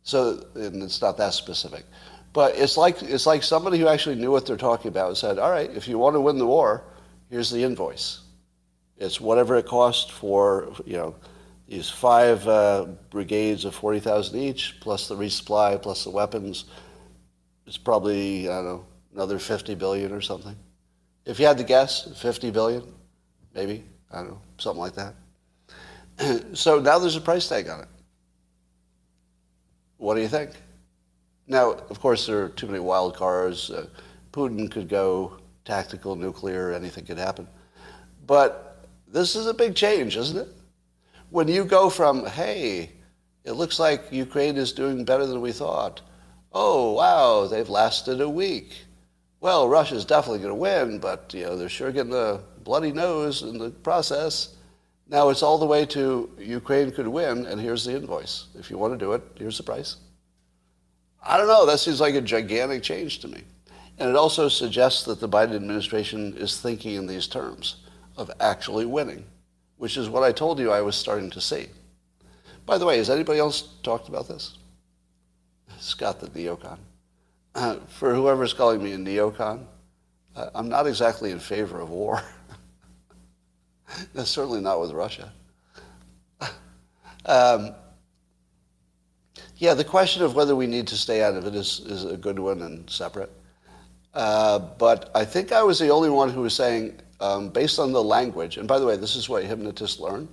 So, 0.03 0.44
and 0.57 0.83
it's 0.83 1.00
not 1.00 1.16
that 1.18 1.33
specific. 1.33 1.85
But 2.33 2.57
it's 2.57 2.76
like, 2.76 3.05
it's 3.05 3.24
like 3.24 3.44
somebody 3.44 3.79
who 3.79 3.87
actually 3.87 4.16
knew 4.16 4.33
what 4.33 4.46
they're 4.46 4.57
talking 4.57 4.88
about 4.88 5.16
said, 5.16 5.38
all 5.38 5.53
right, 5.53 5.70
if 5.70 5.87
you 5.87 5.96
want 5.96 6.16
to 6.16 6.20
win 6.20 6.38
the 6.38 6.46
war, 6.46 6.83
here's 7.31 7.50
the 7.50 7.62
invoice. 7.62 8.22
It's 8.96 9.20
whatever 9.20 9.55
it 9.59 9.66
costs 9.66 10.11
for, 10.11 10.74
you 10.85 10.96
know, 10.96 11.14
these 11.68 11.88
five 11.88 12.48
uh, 12.48 12.87
brigades 13.11 13.64
of 13.64 13.76
40,000 13.76 14.40
each, 14.40 14.79
plus 14.81 15.07
the 15.07 15.14
resupply, 15.14 15.81
plus 15.81 16.03
the 16.03 16.11
weapons. 16.11 16.64
It's 17.64 17.79
probably, 17.79 18.48
I 18.48 18.57
don't 18.57 18.64
know, 18.64 18.87
another 19.14 19.38
50 19.38 19.76
billion 19.76 20.11
or 20.11 20.20
something. 20.20 20.57
If 21.24 21.38
you 21.38 21.46
had 21.46 21.59
to 21.59 21.64
guess, 21.64 22.09
50 22.20 22.50
billion, 22.50 22.83
maybe, 23.54 23.85
I 24.11 24.18
don't 24.18 24.28
know, 24.28 24.40
something 24.59 24.80
like 24.80 24.94
that. 24.94 25.14
so 26.56 26.78
now 26.78 26.98
there's 26.98 27.16
a 27.16 27.20
price 27.20 27.48
tag 27.48 27.68
on 27.68 27.80
it. 27.80 27.88
What 29.98 30.14
do 30.14 30.22
you 30.22 30.28
think? 30.28 30.52
Now, 31.46 31.72
of 31.72 32.00
course, 32.00 32.26
there 32.26 32.44
are 32.44 32.48
too 32.48 32.66
many 32.66 32.78
wild 32.78 33.16
cards. 33.16 33.70
Uh, 33.70 33.87
Putin 34.33 34.70
could 34.70 34.88
go 34.88 35.38
tactical 35.64 36.16
nuclear, 36.16 36.72
anything 36.72 37.04
could 37.04 37.18
happen. 37.18 37.46
But 38.26 38.87
this 39.09 39.37
is 39.37 39.46
a 39.46 39.54
big 39.54 39.74
change, 39.74 40.16
isn't 40.16 40.38
it? 40.38 40.48
When 41.30 41.48
you 41.48 41.64
go 41.64 41.90
from, 41.90 42.26
hey, 42.26 42.92
it 43.44 43.52
looks 43.52 43.78
like 43.78 44.04
Ukraine 44.11 44.56
is 44.56 44.72
doing 44.72 45.04
better 45.04 45.26
than 45.26 45.40
we 45.40 45.52
thought. 45.52 46.00
Oh, 46.52 46.92
wow, 46.92 47.46
they've 47.46 47.68
lasted 47.68 48.20
a 48.20 48.28
week. 48.28 48.85
Well, 49.40 49.68
Russia's 49.68 50.05
definitely 50.05 50.40
going 50.40 50.50
to 50.50 50.55
win, 50.55 50.98
but 50.98 51.33
you 51.33 51.44
know 51.44 51.57
they're 51.57 51.68
sure 51.68 51.90
getting 51.90 52.12
the 52.12 52.42
bloody 52.62 52.92
nose 52.92 53.42
in 53.42 53.59
the 53.59 53.70
process. 53.70 54.57
Now 55.09 55.31
it's 55.31 55.42
all 55.42 55.59
the 55.59 55.66
way 55.66 55.87
to 55.87 56.31
Ukraine 56.38 56.92
could 56.92 57.09
win, 57.09 57.46
and 57.46 57.61
here's 57.61 57.85
the 57.85 57.96
invoice. 57.96 58.46
If 58.55 58.70
you 58.70 58.76
want 58.76 58.92
to 58.92 58.98
do 58.98 59.12
it, 59.12 59.22
here's 59.37 59.57
the 59.57 59.62
price. 59.62 59.96
I 61.22 61.37
don't 61.37 61.48
know. 61.48 61.66
That 61.66 61.81
seems 61.81 62.00
like 62.00 62.14
a 62.14 62.20
gigantic 62.20 62.83
change 62.83 63.20
to 63.20 63.29
me. 63.29 63.42
And 63.98 64.09
it 64.09 64.16
also 64.16 64.48
suggests 64.48 65.05
that 65.05 65.20
the 65.20 65.29
Biden 65.29 65.55
administration 65.55 66.37
is 66.37 66.61
thinking 66.61 66.94
in 66.94 67.07
these 67.07 67.26
terms 67.26 67.76
of 68.16 68.31
actually 68.40 68.87
winning, 68.87 69.24
which 69.76 69.96
is 69.96 70.09
what 70.09 70.22
I 70.22 70.33
told 70.33 70.59
you 70.59 70.70
I 70.70 70.81
was 70.81 70.96
starting 70.96 71.31
to 71.31 71.40
see. 71.40 71.68
By 72.66 72.79
the 72.79 72.87
way, 72.87 72.98
has 72.98 73.11
anybody 73.11 73.38
else 73.38 73.62
talked 73.83 74.09
about 74.09 74.29
this? 74.29 74.57
Scott 75.79 76.20
the 76.20 76.29
neocon. 76.29 76.79
Uh, 77.54 77.76
for 77.88 78.14
whoever's 78.14 78.52
calling 78.52 78.82
me 78.82 78.92
a 78.92 78.96
neocon, 78.96 79.64
I'm 80.54 80.68
not 80.68 80.86
exactly 80.86 81.30
in 81.30 81.40
favor 81.40 81.80
of 81.80 81.90
war. 81.90 82.22
That's 84.14 84.30
certainly 84.30 84.60
not 84.60 84.80
with 84.80 84.92
Russia. 84.92 85.32
um, 87.26 87.74
yeah, 89.56 89.74
the 89.74 89.84
question 89.84 90.22
of 90.22 90.34
whether 90.34 90.56
we 90.56 90.66
need 90.66 90.86
to 90.88 90.96
stay 90.96 91.22
out 91.22 91.34
of 91.34 91.46
it 91.46 91.54
is, 91.54 91.80
is 91.80 92.04
a 92.04 92.16
good 92.16 92.38
one 92.38 92.62
and 92.62 92.88
separate. 92.88 93.30
Uh, 94.14 94.58
but 94.58 95.10
I 95.14 95.24
think 95.24 95.52
I 95.52 95.62
was 95.62 95.78
the 95.78 95.90
only 95.90 96.10
one 96.10 96.30
who 96.30 96.42
was 96.42 96.54
saying 96.54 96.98
um, 97.20 97.50
based 97.50 97.78
on 97.78 97.92
the 97.92 98.02
language. 98.02 98.56
And 98.56 98.66
by 98.66 98.78
the 98.78 98.86
way, 98.86 98.96
this 98.96 99.16
is 99.16 99.28
what 99.28 99.44
hypnotists 99.44 100.00
learn. 100.00 100.28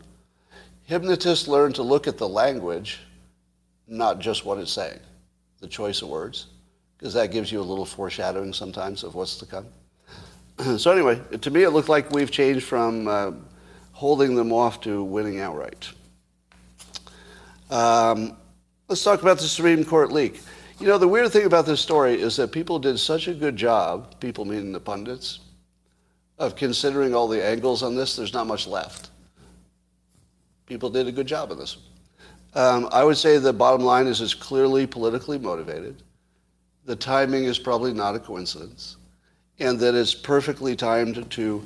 Hypnotists 0.84 1.47
learn 1.47 1.73
to 1.73 1.84
look 1.84 2.08
at 2.08 2.17
the 2.17 2.27
language, 2.27 2.99
not 3.88 4.19
just 4.19 4.45
what 4.45 4.58
it's 4.58 4.71
saying, 4.71 4.99
the 5.60 5.67
choice 5.67 6.01
of 6.01 6.08
words, 6.08 6.47
because 6.97 7.13
that 7.13 7.31
gives 7.31 7.51
you 7.51 7.60
a 7.60 7.63
little 7.63 7.86
foreshadowing 7.86 8.53
sometimes 8.53 9.03
of 9.03 9.15
what's 9.15 9.38
to 9.38 9.45
come. 9.45 9.65
so 10.77 10.91
anyway, 10.91 11.21
to 11.41 11.51
me, 11.51 11.63
it 11.63 11.69
looked 11.69 11.89
like 11.89 12.12
we've 12.12 12.31
changed 12.31 12.65
from 12.65 13.07
uh, 13.07 13.31
holding 13.91 14.36
them 14.36 14.51
off 14.51 14.81
to 14.81 15.03
winning 15.03 15.39
outright. 15.39 15.89
Um, 17.69 18.36
let's 18.88 19.03
talk 19.03 19.21
about 19.21 19.38
the 19.38 19.43
Supreme 19.43 19.83
Court 19.83 20.12
leak. 20.12 20.41
You 20.79 20.88
know, 20.88 20.97
the 20.97 21.07
weird 21.07 21.31
thing 21.31 21.45
about 21.45 21.65
this 21.65 21.81
story 21.81 22.21
is 22.21 22.36
that 22.38 22.51
people 22.51 22.79
did 22.79 22.99
such 22.99 23.27
a 23.27 23.33
good 23.33 23.55
job, 23.55 24.19
people 24.19 24.45
meaning 24.45 24.71
the 24.71 24.79
pundits, 24.79 25.39
of 26.38 26.55
considering 26.55 27.15
all 27.15 27.27
the 27.27 27.43
angles 27.43 27.81
on 27.81 27.95
this, 27.95 28.15
there's 28.15 28.33
not 28.33 28.45
much 28.45 28.67
left. 28.67 29.10
People 30.67 30.89
did 30.89 31.07
a 31.07 31.12
good 31.12 31.27
job 31.27 31.51
on 31.51 31.57
this. 31.57 31.77
Um, 32.53 32.88
I 32.91 33.03
would 33.03 33.17
say 33.17 33.38
the 33.38 33.53
bottom 33.53 33.81
line 33.81 34.07
is 34.07 34.21
it's 34.21 34.33
clearly 34.33 34.86
politically 34.86 35.39
motivated. 35.39 36.03
The 36.88 36.95
timing 36.95 37.43
is 37.43 37.60
probably 37.60 37.93
not 37.93 38.15
a 38.15 38.19
coincidence, 38.19 38.95
and 39.60 39.78
that 39.80 39.93
it's 39.93 40.15
perfectly 40.15 40.73
timed 40.73 41.30
to 41.32 41.62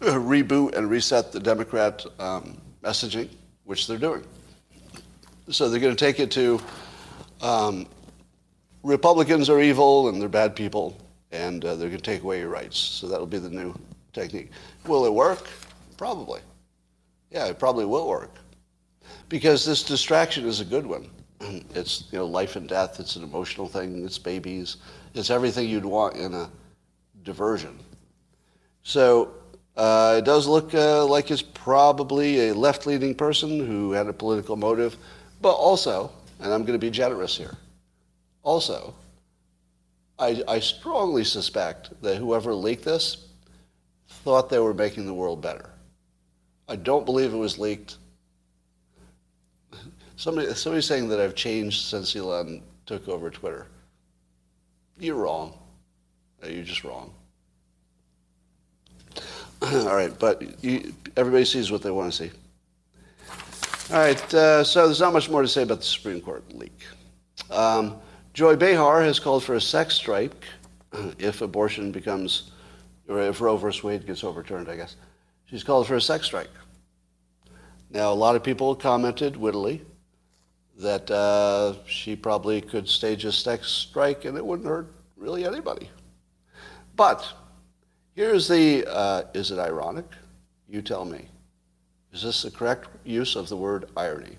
reboot 0.00 0.74
and 0.74 0.90
reset 0.90 1.30
the 1.30 1.38
Democrat 1.38 2.04
um, 2.18 2.60
messaging, 2.82 3.28
which 3.62 3.86
they're 3.86 3.96
doing. 3.96 4.24
So 5.50 5.68
they're 5.68 5.78
going 5.78 5.94
to 5.94 6.04
take 6.04 6.18
it 6.18 6.32
to 6.32 6.60
um, 7.42 7.86
Republicans 8.82 9.48
are 9.48 9.60
evil 9.60 10.08
and 10.08 10.20
they're 10.20 10.28
bad 10.28 10.56
people, 10.56 10.98
and 11.30 11.64
uh, 11.64 11.76
they're 11.76 11.88
going 11.88 12.00
to 12.00 12.10
take 12.10 12.24
away 12.24 12.40
your 12.40 12.48
rights. 12.48 12.76
So 12.76 13.06
that'll 13.06 13.24
be 13.24 13.38
the 13.38 13.48
new 13.48 13.72
technique. 14.12 14.50
Will 14.88 15.06
it 15.06 15.14
work? 15.14 15.46
Probably. 15.96 16.40
Yeah, 17.30 17.46
it 17.46 17.60
probably 17.60 17.84
will 17.84 18.08
work. 18.08 18.34
Because 19.28 19.64
this 19.64 19.84
distraction 19.84 20.44
is 20.44 20.58
a 20.58 20.64
good 20.64 20.86
one. 20.86 21.08
It's 21.74 22.04
you 22.10 22.18
know 22.18 22.26
life 22.26 22.56
and 22.56 22.68
death. 22.68 23.00
It's 23.00 23.16
an 23.16 23.22
emotional 23.22 23.68
thing. 23.68 24.04
It's 24.04 24.18
babies. 24.18 24.76
It's 25.14 25.30
everything 25.30 25.68
you'd 25.68 25.84
want 25.84 26.16
in 26.16 26.34
a 26.34 26.50
diversion. 27.22 27.78
So 28.82 29.34
uh, 29.76 30.16
it 30.18 30.24
does 30.24 30.46
look 30.46 30.74
uh, 30.74 31.06
like 31.06 31.30
it's 31.30 31.42
probably 31.42 32.48
a 32.48 32.54
left-leaning 32.54 33.14
person 33.14 33.64
who 33.64 33.92
had 33.92 34.06
a 34.08 34.12
political 34.12 34.56
motive, 34.56 34.96
but 35.40 35.52
also, 35.52 36.10
and 36.40 36.52
I'm 36.52 36.62
going 36.62 36.78
to 36.78 36.84
be 36.84 36.90
generous 36.90 37.36
here, 37.36 37.56
also, 38.42 38.94
I, 40.18 40.42
I 40.48 40.58
strongly 40.58 41.22
suspect 41.22 42.00
that 42.02 42.16
whoever 42.16 42.54
leaked 42.54 42.84
this 42.84 43.28
thought 44.08 44.50
they 44.50 44.58
were 44.58 44.74
making 44.74 45.06
the 45.06 45.14
world 45.14 45.40
better. 45.40 45.70
I 46.68 46.76
don't 46.76 47.04
believe 47.04 47.32
it 47.32 47.36
was 47.36 47.58
leaked. 47.58 47.98
Somebody, 50.18 50.52
somebody's 50.54 50.84
saying 50.84 51.08
that 51.10 51.20
I've 51.20 51.36
changed 51.36 51.80
since 51.86 52.16
Elon 52.16 52.60
took 52.86 53.06
over 53.06 53.30
Twitter. 53.30 53.68
You're 54.98 55.14
wrong. 55.14 55.56
You're 56.44 56.64
just 56.64 56.82
wrong. 56.82 57.14
All 59.62 59.94
right, 59.94 60.12
but 60.18 60.42
you, 60.64 60.92
everybody 61.16 61.44
sees 61.44 61.70
what 61.70 61.82
they 61.82 61.92
want 61.92 62.12
to 62.12 62.24
see. 62.24 62.32
All 63.94 64.00
right, 64.00 64.34
uh, 64.34 64.64
so 64.64 64.86
there's 64.86 64.98
not 64.98 65.12
much 65.12 65.30
more 65.30 65.42
to 65.42 65.46
say 65.46 65.62
about 65.62 65.78
the 65.78 65.86
Supreme 65.86 66.20
Court 66.20 66.42
leak. 66.52 66.82
Um, 67.48 67.96
Joy 68.34 68.56
Behar 68.56 69.04
has 69.04 69.20
called 69.20 69.44
for 69.44 69.54
a 69.54 69.60
sex 69.60 69.94
strike 69.94 70.46
if 71.20 71.42
abortion 71.42 71.92
becomes, 71.92 72.50
or 73.08 73.20
if 73.20 73.40
Roe 73.40 73.56
v. 73.56 73.68
Wade 73.84 74.04
gets 74.04 74.24
overturned, 74.24 74.68
I 74.68 74.74
guess. 74.74 74.96
She's 75.44 75.62
called 75.62 75.86
for 75.86 75.94
a 75.94 76.00
sex 76.00 76.26
strike. 76.26 76.50
Now, 77.90 78.12
a 78.12 78.14
lot 78.14 78.34
of 78.34 78.42
people 78.42 78.74
commented 78.74 79.36
wittily 79.36 79.82
that 80.78 81.10
uh, 81.10 81.74
she 81.86 82.16
probably 82.16 82.60
could 82.60 82.88
stage 82.88 83.24
a 83.24 83.32
sex 83.32 83.68
strike 83.68 84.24
and 84.24 84.36
it 84.36 84.44
wouldn't 84.44 84.68
hurt 84.68 84.92
really 85.16 85.44
anybody. 85.44 85.90
But 86.96 87.30
here's 88.14 88.48
the, 88.48 88.86
uh, 88.86 89.22
is 89.34 89.50
it 89.50 89.58
ironic? 89.58 90.06
You 90.68 90.82
tell 90.82 91.04
me. 91.04 91.26
Is 92.12 92.22
this 92.22 92.42
the 92.42 92.50
correct 92.50 92.88
use 93.04 93.36
of 93.36 93.48
the 93.48 93.56
word 93.56 93.90
irony? 93.96 94.36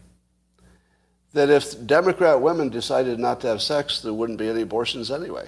that 1.33 1.49
if 1.49 1.85
Democrat 1.85 2.41
women 2.41 2.69
decided 2.69 3.19
not 3.19 3.41
to 3.41 3.47
have 3.47 3.61
sex, 3.61 4.01
there 4.01 4.13
wouldn't 4.13 4.39
be 4.39 4.47
any 4.47 4.61
abortions 4.61 5.11
anyway. 5.11 5.47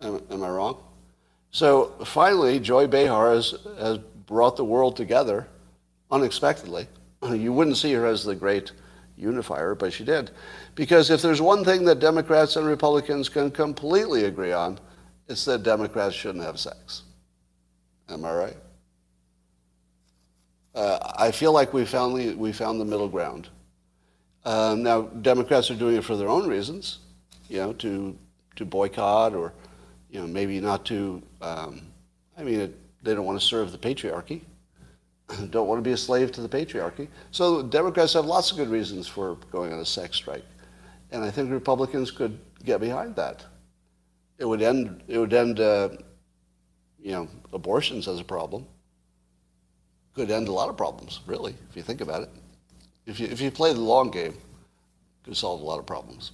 Am, 0.00 0.20
am 0.30 0.42
I 0.42 0.48
wrong? 0.48 0.82
So 1.50 1.94
finally, 2.04 2.58
Joy 2.58 2.86
Behar 2.86 3.34
has, 3.34 3.54
has 3.78 3.98
brought 3.98 4.56
the 4.56 4.64
world 4.64 4.96
together 4.96 5.48
unexpectedly. 6.10 6.88
You 7.34 7.52
wouldn't 7.52 7.76
see 7.76 7.92
her 7.92 8.06
as 8.06 8.24
the 8.24 8.34
great 8.34 8.72
unifier, 9.16 9.74
but 9.74 9.92
she 9.92 10.04
did. 10.04 10.30
Because 10.74 11.10
if 11.10 11.20
there's 11.20 11.40
one 11.40 11.64
thing 11.64 11.84
that 11.84 11.98
Democrats 11.98 12.56
and 12.56 12.66
Republicans 12.66 13.28
can 13.28 13.50
completely 13.50 14.24
agree 14.24 14.52
on, 14.52 14.78
it's 15.28 15.44
that 15.46 15.62
Democrats 15.62 16.14
shouldn't 16.14 16.44
have 16.44 16.58
sex. 16.58 17.02
Am 18.08 18.24
I 18.24 18.32
right? 18.32 18.56
uh, 20.78 21.12
I 21.16 21.32
feel 21.32 21.52
like 21.52 21.72
we 21.72 21.84
found 21.84 22.16
the, 22.16 22.34
we 22.34 22.52
found 22.52 22.80
the 22.80 22.84
middle 22.84 23.08
ground. 23.08 23.48
Um, 24.44 24.82
now, 24.84 25.02
Democrats 25.02 25.70
are 25.70 25.74
doing 25.74 25.96
it 25.96 26.04
for 26.04 26.16
their 26.16 26.28
own 26.28 26.46
reasons, 26.48 27.00
you 27.48 27.58
know, 27.58 27.72
to, 27.74 28.16
to 28.56 28.64
boycott 28.64 29.34
or, 29.34 29.52
you 30.10 30.20
know, 30.20 30.26
maybe 30.26 30.60
not 30.60 30.84
to, 30.86 31.20
um, 31.42 31.82
I 32.36 32.44
mean, 32.44 32.60
it, 32.60 32.78
they 33.02 33.14
don't 33.14 33.24
want 33.24 33.40
to 33.40 33.44
serve 33.44 33.72
the 33.72 33.78
patriarchy, 33.78 34.42
don't 35.50 35.68
want 35.68 35.78
to 35.78 35.82
be 35.82 35.92
a 35.92 35.96
slave 35.96 36.32
to 36.32 36.40
the 36.40 36.48
patriarchy. 36.48 37.08
So 37.30 37.62
Democrats 37.62 38.14
have 38.14 38.24
lots 38.24 38.50
of 38.50 38.56
good 38.56 38.68
reasons 38.68 39.06
for 39.06 39.36
going 39.50 39.72
on 39.72 39.80
a 39.80 39.86
sex 39.86 40.16
strike. 40.16 40.44
And 41.10 41.24
I 41.24 41.30
think 41.30 41.50
Republicans 41.50 42.10
could 42.10 42.38
get 42.64 42.80
behind 42.80 43.16
that. 43.16 43.44
It 44.38 44.44
would 44.44 44.62
end, 44.62 45.02
it 45.08 45.18
would 45.18 45.32
end 45.32 45.60
uh, 45.60 45.90
you 47.00 47.12
know, 47.12 47.28
abortions 47.52 48.08
as 48.08 48.20
a 48.20 48.24
problem 48.24 48.66
could 50.18 50.30
end 50.32 50.48
a 50.48 50.52
lot 50.52 50.68
of 50.68 50.76
problems, 50.76 51.20
really, 51.26 51.54
if 51.70 51.76
you 51.76 51.82
think 51.82 52.00
about 52.00 52.22
it. 52.22 52.30
If 53.06 53.20
you, 53.20 53.28
if 53.28 53.40
you 53.40 53.52
play 53.52 53.72
the 53.72 53.80
long 53.80 54.10
game, 54.10 54.34
could 55.22 55.36
solve 55.36 55.60
a 55.60 55.64
lot 55.64 55.78
of 55.78 55.86
problems. 55.86 56.32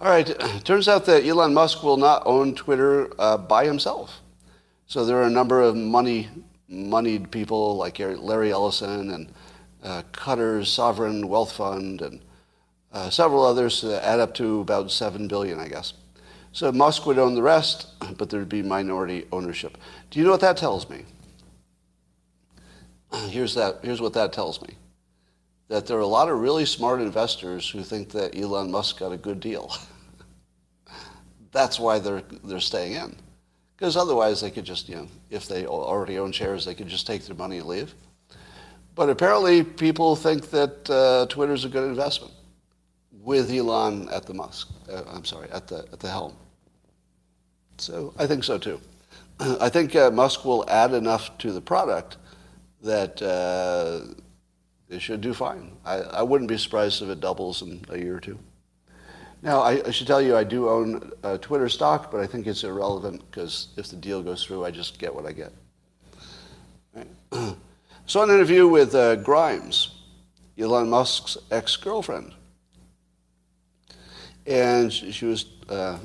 All 0.00 0.08
right, 0.08 0.26
turns 0.64 0.88
out 0.88 1.04
that 1.04 1.26
Elon 1.26 1.52
Musk 1.52 1.82
will 1.82 1.98
not 1.98 2.22
own 2.24 2.54
Twitter 2.54 3.10
uh, 3.18 3.36
by 3.36 3.66
himself. 3.66 4.22
So 4.86 5.04
there 5.04 5.18
are 5.18 5.24
a 5.24 5.30
number 5.30 5.60
of 5.60 5.76
money, 5.76 6.30
moneyed 6.70 7.30
people 7.30 7.76
like 7.76 7.98
Larry 7.98 8.52
Ellison 8.52 9.10
and 9.10 9.32
uh, 9.82 10.02
Qatar's 10.12 10.70
Sovereign 10.70 11.28
Wealth 11.28 11.52
Fund 11.52 12.00
and 12.00 12.20
uh, 12.92 13.10
several 13.10 13.44
others 13.44 13.82
that 13.82 14.04
add 14.04 14.20
up 14.20 14.34
to 14.34 14.60
about 14.60 14.90
7 14.90 15.28
billion, 15.28 15.58
I 15.58 15.68
guess. 15.68 15.94
So 16.52 16.72
Musk 16.72 17.06
would 17.06 17.18
own 17.18 17.34
the 17.34 17.42
rest, 17.42 17.88
but 18.16 18.30
there'd 18.30 18.48
be 18.48 18.62
minority 18.62 19.26
ownership. 19.32 19.78
Do 20.10 20.18
you 20.18 20.24
know 20.24 20.32
what 20.32 20.40
that 20.40 20.56
tells 20.56 20.88
me? 20.88 21.04
here's, 23.28 23.54
that, 23.54 23.78
here's 23.82 24.00
what 24.00 24.14
that 24.14 24.32
tells 24.32 24.62
me. 24.62 24.74
That 25.68 25.86
there 25.86 25.96
are 25.96 26.00
a 26.00 26.06
lot 26.06 26.28
of 26.28 26.40
really 26.40 26.66
smart 26.66 27.00
investors 27.00 27.68
who 27.68 27.82
think 27.82 28.10
that 28.10 28.36
Elon 28.36 28.70
Musk 28.70 28.98
got 28.98 29.12
a 29.12 29.16
good 29.16 29.38
deal. 29.38 29.72
That's 31.52 31.78
why 31.78 32.00
they're, 32.00 32.22
they're 32.44 32.60
staying 32.60 32.94
in. 32.94 33.16
Because 33.80 33.96
otherwise 33.96 34.42
they 34.42 34.50
could 34.50 34.66
just, 34.66 34.90
you 34.90 34.94
know, 34.96 35.08
if 35.30 35.48
they 35.48 35.64
already 35.64 36.18
own 36.18 36.32
shares, 36.32 36.66
they 36.66 36.74
could 36.74 36.86
just 36.86 37.06
take 37.06 37.24
their 37.24 37.34
money 37.34 37.56
and 37.56 37.66
leave. 37.66 37.94
But 38.94 39.08
apparently 39.08 39.64
people 39.64 40.16
think 40.16 40.50
that 40.50 40.90
uh, 40.90 41.24
Twitter's 41.30 41.64
a 41.64 41.70
good 41.70 41.88
investment 41.88 42.34
with 43.10 43.50
Elon 43.50 44.10
at 44.10 44.26
the 44.26 44.34
Musk, 44.34 44.68
uh, 44.92 45.04
I'm 45.10 45.24
sorry, 45.24 45.48
at 45.50 45.66
the, 45.66 45.86
at 45.94 45.98
the 45.98 46.10
helm. 46.10 46.36
So 47.78 48.12
I 48.18 48.26
think 48.26 48.44
so 48.44 48.58
too. 48.58 48.78
I 49.40 49.70
think 49.70 49.96
uh, 49.96 50.10
Musk 50.10 50.44
will 50.44 50.68
add 50.68 50.92
enough 50.92 51.38
to 51.38 51.50
the 51.50 51.62
product 51.62 52.18
that 52.82 53.22
uh, 53.22 54.14
they 54.90 54.98
should 54.98 55.22
do 55.22 55.32
fine. 55.32 55.72
I, 55.86 56.00
I 56.00 56.22
wouldn't 56.22 56.50
be 56.50 56.58
surprised 56.58 57.00
if 57.00 57.08
it 57.08 57.20
doubles 57.20 57.62
in 57.62 57.82
a 57.88 57.96
year 57.96 58.16
or 58.16 58.20
two. 58.20 58.38
Now, 59.42 59.60
I, 59.60 59.82
I 59.86 59.90
should 59.90 60.06
tell 60.06 60.20
you, 60.20 60.36
I 60.36 60.44
do 60.44 60.68
own 60.68 61.12
uh, 61.24 61.38
Twitter 61.38 61.68
stock, 61.68 62.10
but 62.10 62.20
I 62.20 62.26
think 62.26 62.46
it's 62.46 62.62
irrelevant 62.62 63.22
because 63.30 63.68
if 63.76 63.88
the 63.88 63.96
deal 63.96 64.22
goes 64.22 64.44
through, 64.44 64.64
I 64.66 64.70
just 64.70 64.98
get 64.98 65.14
what 65.14 65.24
I 65.24 65.32
get. 65.32 65.52
Right. 66.94 67.08
Saw 68.06 68.22
an 68.22 68.30
interview 68.30 68.68
with 68.68 68.94
uh, 68.94 69.16
Grimes, 69.16 70.02
Elon 70.58 70.90
Musk's 70.90 71.38
ex-girlfriend. 71.50 72.34
And 74.46 74.92
she, 74.92 75.10
she 75.10 75.24
was, 75.24 75.46
uh, 75.70 75.98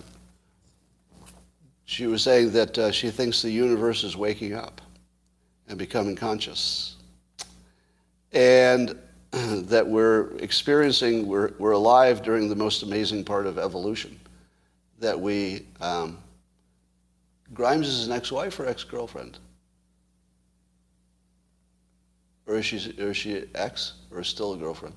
she 1.83 2.07
was 2.07 2.21
saying 2.21 2.51
that 2.51 2.77
uh, 2.77 2.91
she 2.91 3.09
thinks 3.09 3.41
the 3.41 3.51
universe 3.51 4.03
is 4.03 4.15
waking 4.15 4.53
up 4.53 4.81
and 5.67 5.77
becoming 5.77 6.15
conscious. 6.15 6.95
And 8.31 8.97
that 9.67 9.85
we're 9.85 10.31
experiencing, 10.37 11.27
we're, 11.27 11.51
we're 11.59 11.71
alive 11.71 12.21
during 12.21 12.47
the 12.47 12.55
most 12.55 12.83
amazing 12.83 13.23
part 13.23 13.45
of 13.45 13.57
evolution. 13.57 14.17
That 14.99 15.19
we, 15.19 15.65
um, 15.81 16.19
Grimes 17.53 17.87
is 17.87 18.07
an 18.07 18.13
ex-wife 18.13 18.57
or 18.59 18.65
ex-girlfriend? 18.65 19.39
Or 22.47 22.55
is 22.55 22.65
she, 22.65 22.93
or 22.97 23.09
is 23.09 23.17
she 23.17 23.43
ex 23.55 23.93
or 24.11 24.23
still 24.23 24.53
a 24.53 24.57
girlfriend? 24.57 24.95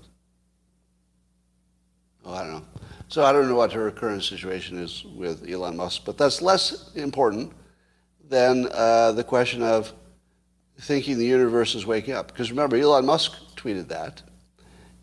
Oh, 2.24 2.34
I 2.34 2.42
don't 2.44 2.52
know. 2.52 2.66
So 3.08 3.24
I 3.24 3.32
don't 3.32 3.48
know 3.48 3.56
what 3.56 3.72
her 3.72 3.90
current 3.90 4.22
situation 4.22 4.78
is 4.78 5.04
with 5.16 5.50
Elon 5.50 5.76
Musk, 5.76 6.02
but 6.04 6.16
that's 6.16 6.42
less 6.42 6.92
important 6.94 7.52
than 8.28 8.68
uh, 8.72 9.12
the 9.12 9.24
question 9.24 9.62
of 9.62 9.92
thinking 10.80 11.18
the 11.18 11.26
universe 11.26 11.74
is 11.74 11.86
waking 11.86 12.14
up. 12.14 12.28
Because 12.28 12.50
remember, 12.50 12.76
Elon 12.76 13.06
Musk 13.06 13.32
tweeted 13.56 13.88
that, 13.88 14.22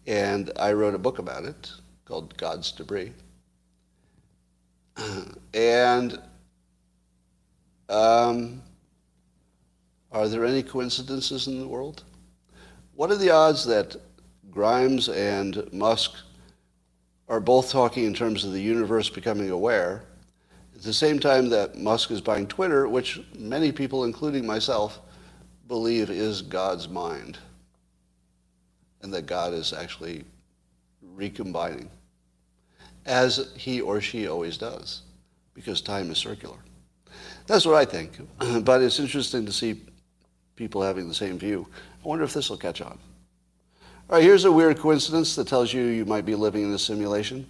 and 0.08 0.52
I 0.60 0.74
wrote 0.74 0.96
a 0.96 1.00
book 1.00 1.20
about 1.20 1.46
it 1.46 1.72
called 2.06 2.38
God's 2.38 2.72
Debris. 2.72 3.14
And 5.54 6.20
Um, 7.90 8.64
are 10.12 10.28
there 10.28 10.46
any 10.46 10.64
coincidences 10.64 11.48
in 11.48 11.60
the 11.60 11.68
world? 11.68 12.04
What 12.96 13.12
are 13.12 13.16
the 13.18 13.30
odds 13.30 13.66
that 13.66 13.96
Grimes 14.50 15.10
and 15.10 15.72
Musk 15.74 16.14
are 17.28 17.40
both 17.40 17.70
talking 17.72 18.06
in 18.06 18.14
terms 18.14 18.46
of 18.46 18.54
the 18.54 18.62
universe 18.62 19.10
becoming 19.10 19.50
aware 19.50 20.04
at 20.76 20.82
the 20.82 20.94
same 20.94 21.20
time 21.20 21.50
that 21.50 21.78
Musk 21.78 22.12
is 22.12 22.22
buying 22.22 22.48
Twitter, 22.48 22.88
which 22.88 23.20
many 23.38 23.72
people, 23.72 24.06
including 24.06 24.46
myself, 24.46 25.00
believe 25.68 26.10
is 26.10 26.42
God's 26.42 26.88
mind, 26.88 27.38
and 29.06 29.14
that 29.14 29.28
God 29.28 29.54
is 29.54 29.72
actually 29.72 30.26
recombining, 31.16 31.92
as 33.06 33.52
he 33.56 33.80
or 33.80 34.02
she 34.02 34.28
always 34.28 34.58
does, 34.58 35.04
because 35.54 35.80
time 35.80 36.10
is 36.10 36.18
circular. 36.18 36.58
That's 37.46 37.68
what 37.68 37.76
I 37.76 37.86
think. 37.86 38.18
but 38.66 38.82
it's 38.82 39.00
interesting 39.00 39.46
to 39.46 39.52
see 39.52 39.80
people 40.56 40.82
having 40.82 41.08
the 41.08 41.14
same 41.14 41.38
view. 41.38 41.68
I 42.04 42.08
wonder 42.08 42.24
if 42.24 42.34
this 42.34 42.50
will 42.50 42.58
catch 42.58 42.82
on. 42.82 42.98
All 44.10 44.18
right, 44.18 44.24
here's 44.24 44.46
a 44.46 44.52
weird 44.52 44.80
coincidence 44.80 45.36
that 45.36 45.48
tells 45.48 45.72
you 45.72 45.84
you 45.84 46.06
might 46.06 46.26
be 46.26 46.34
living 46.34 46.64
in 46.64 46.74
a 46.74 46.80
simulation. 46.80 47.46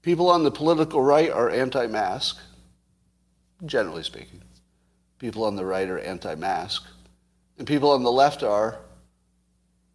People 0.00 0.30
on 0.30 0.42
the 0.42 0.50
political 0.50 1.02
right 1.02 1.30
are 1.30 1.50
anti-mask, 1.50 2.38
generally 3.66 4.04
speaking. 4.04 4.40
People 5.18 5.44
on 5.44 5.54
the 5.54 5.66
right 5.66 5.88
are 5.90 5.98
anti-mask. 5.98 6.86
And 7.58 7.66
people 7.66 7.90
on 7.90 8.02
the 8.02 8.10
left 8.10 8.42
are 8.42 8.78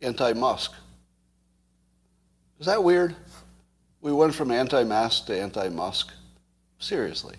anti-Musk. 0.06 0.72
Is 2.60 2.66
that 2.68 2.84
weird? 2.84 3.16
We 4.02 4.14
went 4.14 4.36
from 4.36 4.52
anti-mask 4.52 5.26
to 5.28 5.40
anti-Musk. 5.40 6.12
Seriously. 6.80 7.36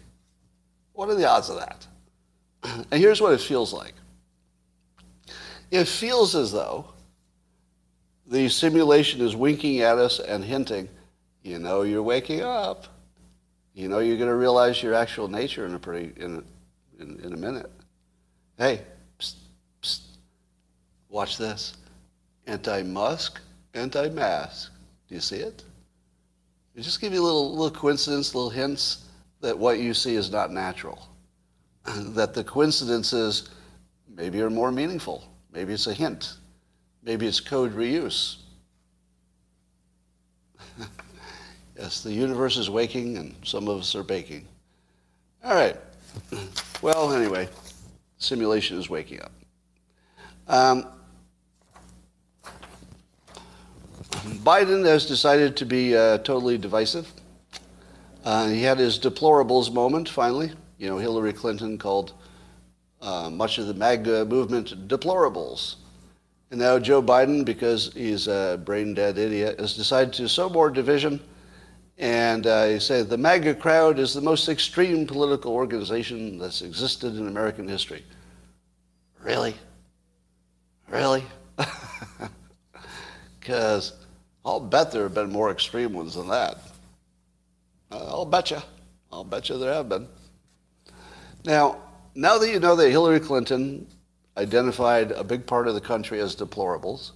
What 0.93 1.09
are 1.09 1.15
the 1.15 1.29
odds 1.29 1.49
of 1.49 1.59
that? 1.59 1.87
And 2.91 3.01
here's 3.01 3.21
what 3.21 3.33
it 3.33 3.41
feels 3.41 3.73
like. 3.73 3.95
It 5.71 5.85
feels 5.87 6.35
as 6.35 6.53
though 6.53 6.87
the 8.27 8.49
simulation 8.49 9.21
is 9.21 9.37
winking 9.37 9.81
at 9.81 9.99
us 9.99 10.19
and 10.19 10.45
hinting, 10.45 10.89
you 11.43 11.59
know 11.59 11.83
you're 11.83 12.03
waking 12.03 12.43
up. 12.43 12.87
You 13.75 13.89
know 13.89 13.99
you're 13.99 14.17
going 14.17 14.31
to 14.31 14.37
realize 14.37 14.83
your 14.83 14.95
actual 14.95 15.29
nature 15.29 15.67
in 15.67 15.75
a 15.75 15.79
pretty 15.79 16.13
in 16.21 16.37
a, 16.37 17.03
in, 17.03 17.21
in 17.21 17.33
a 17.35 17.37
minute. 17.37 17.71
Hey, 18.59 18.81
psst, 19.19 19.35
psst, 19.83 20.01
watch 21.09 21.37
this. 21.37 21.75
Anti-Musk, 22.47 23.41
anti-mask. 23.75 24.73
Do 25.09 25.15
you 25.15 25.21
see 25.21 25.37
it? 25.37 25.65
It 26.75 26.83
just 26.83 27.01
give 27.01 27.13
you 27.13 27.23
a 27.23 27.25
little 27.25 27.51
little 27.53 27.71
coincidence, 27.71 28.35
little 28.35 28.51
hints 28.51 29.05
that 29.41 29.59
what 29.59 29.79
you 29.79 29.95
see 29.95 30.15
is 30.15 30.31
not 30.31 30.53
natural. 30.53 31.09
that 31.85 32.35
the 32.35 32.45
coincidences 32.45 33.51
maybe 34.09 34.41
are 34.43 34.51
more 34.51 34.73
meaningful. 34.73 35.25
Maybe 35.53 35.73
it's 35.73 35.87
a 35.87 35.95
hint. 35.95 36.35
Maybe 37.03 37.27
it's 37.27 37.41
code 37.41 37.75
reuse. 37.75 38.37
yes, 41.79 42.03
the 42.03 42.13
universe 42.13 42.57
is 42.57 42.69
waking 42.69 43.17
and 43.17 43.35
some 43.45 43.69
of 43.69 43.81
us 43.81 43.95
are 43.95 44.03
baking. 44.03 44.47
All 45.45 45.55
right. 45.55 45.77
Well, 46.83 47.13
anyway, 47.13 47.49
simulation 48.19 48.79
is 48.79 48.91
waking 48.91 49.23
up. 49.23 49.33
Um, 50.49 50.87
Biden 54.45 54.85
has 54.85 55.07
decided 55.07 55.57
to 55.57 55.67
be 55.67 55.97
uh, 55.97 56.19
totally 56.19 56.59
divisive. 56.59 57.11
Uh, 58.25 58.49
he 58.49 58.63
had 58.63 58.79
his 58.79 58.99
deplorables 58.99 59.73
moment 59.73 60.09
finally. 60.09 60.53
You 60.79 60.89
know, 60.89 60.99
Hillary 60.99 61.33
Clinton 61.33 61.79
called 61.79 62.13
uh, 63.01 63.31
much 63.31 63.59
of 63.59 63.67
the 63.67 63.75
MAGA 63.75 64.25
movement 64.25 64.89
deplorables. 64.89 65.77
And 66.51 66.61
now 66.61 66.79
Joe 66.79 67.03
Biden, 67.03 67.45
because 67.45 67.93
he's 67.95 68.29
a 68.29 68.61
brain 68.65 68.95
dead 68.95 69.19
idiot, 69.19 69.59
has 69.61 69.77
decided 69.77 70.13
to 70.15 70.29
sow 70.29 70.49
more 70.49 70.71
division. 70.71 71.21
And 71.99 72.47
uh, 72.47 72.67
he 72.67 72.79
said 72.79 73.09
the 73.09 73.17
MAGA 73.17 73.55
crowd 73.55 73.99
is 73.99 74.13
the 74.13 74.21
most 74.21 74.49
extreme 74.49 75.07
political 75.07 75.53
organization 75.53 76.39
that's 76.39 76.63
existed 76.63 77.17
in 77.17 77.27
American 77.27 77.67
history. 77.67 78.05
Really? 79.23 79.55
Really? 80.89 81.25
Because 83.47 83.93
I'll 84.47 84.61
bet 84.61 84.93
there 84.93 85.03
have 85.03 85.15
been 85.15 85.33
more 85.33 85.51
extreme 85.51 85.93
ones 85.93 86.15
than 86.15 86.29
that. 86.29 86.59
Uh, 87.91 88.07
I'll 88.07 88.25
bet 88.25 88.53
you. 88.53 88.59
I'll 89.11 89.25
bet 89.25 89.49
you 89.49 89.59
there 89.59 89.75
have 89.75 89.89
been. 89.89 90.07
Now, 91.45 91.79
now 92.15 92.39
that 92.39 92.49
you 92.49 92.61
know 92.61 92.77
that 92.77 92.89
Hillary 92.89 93.19
Clinton 93.19 93.89
identified 94.37 95.11
a 95.11 95.25
big 95.25 95.47
part 95.47 95.67
of 95.67 95.75
the 95.75 95.81
country 95.81 96.21
as 96.21 96.37
deplorables, 96.37 97.11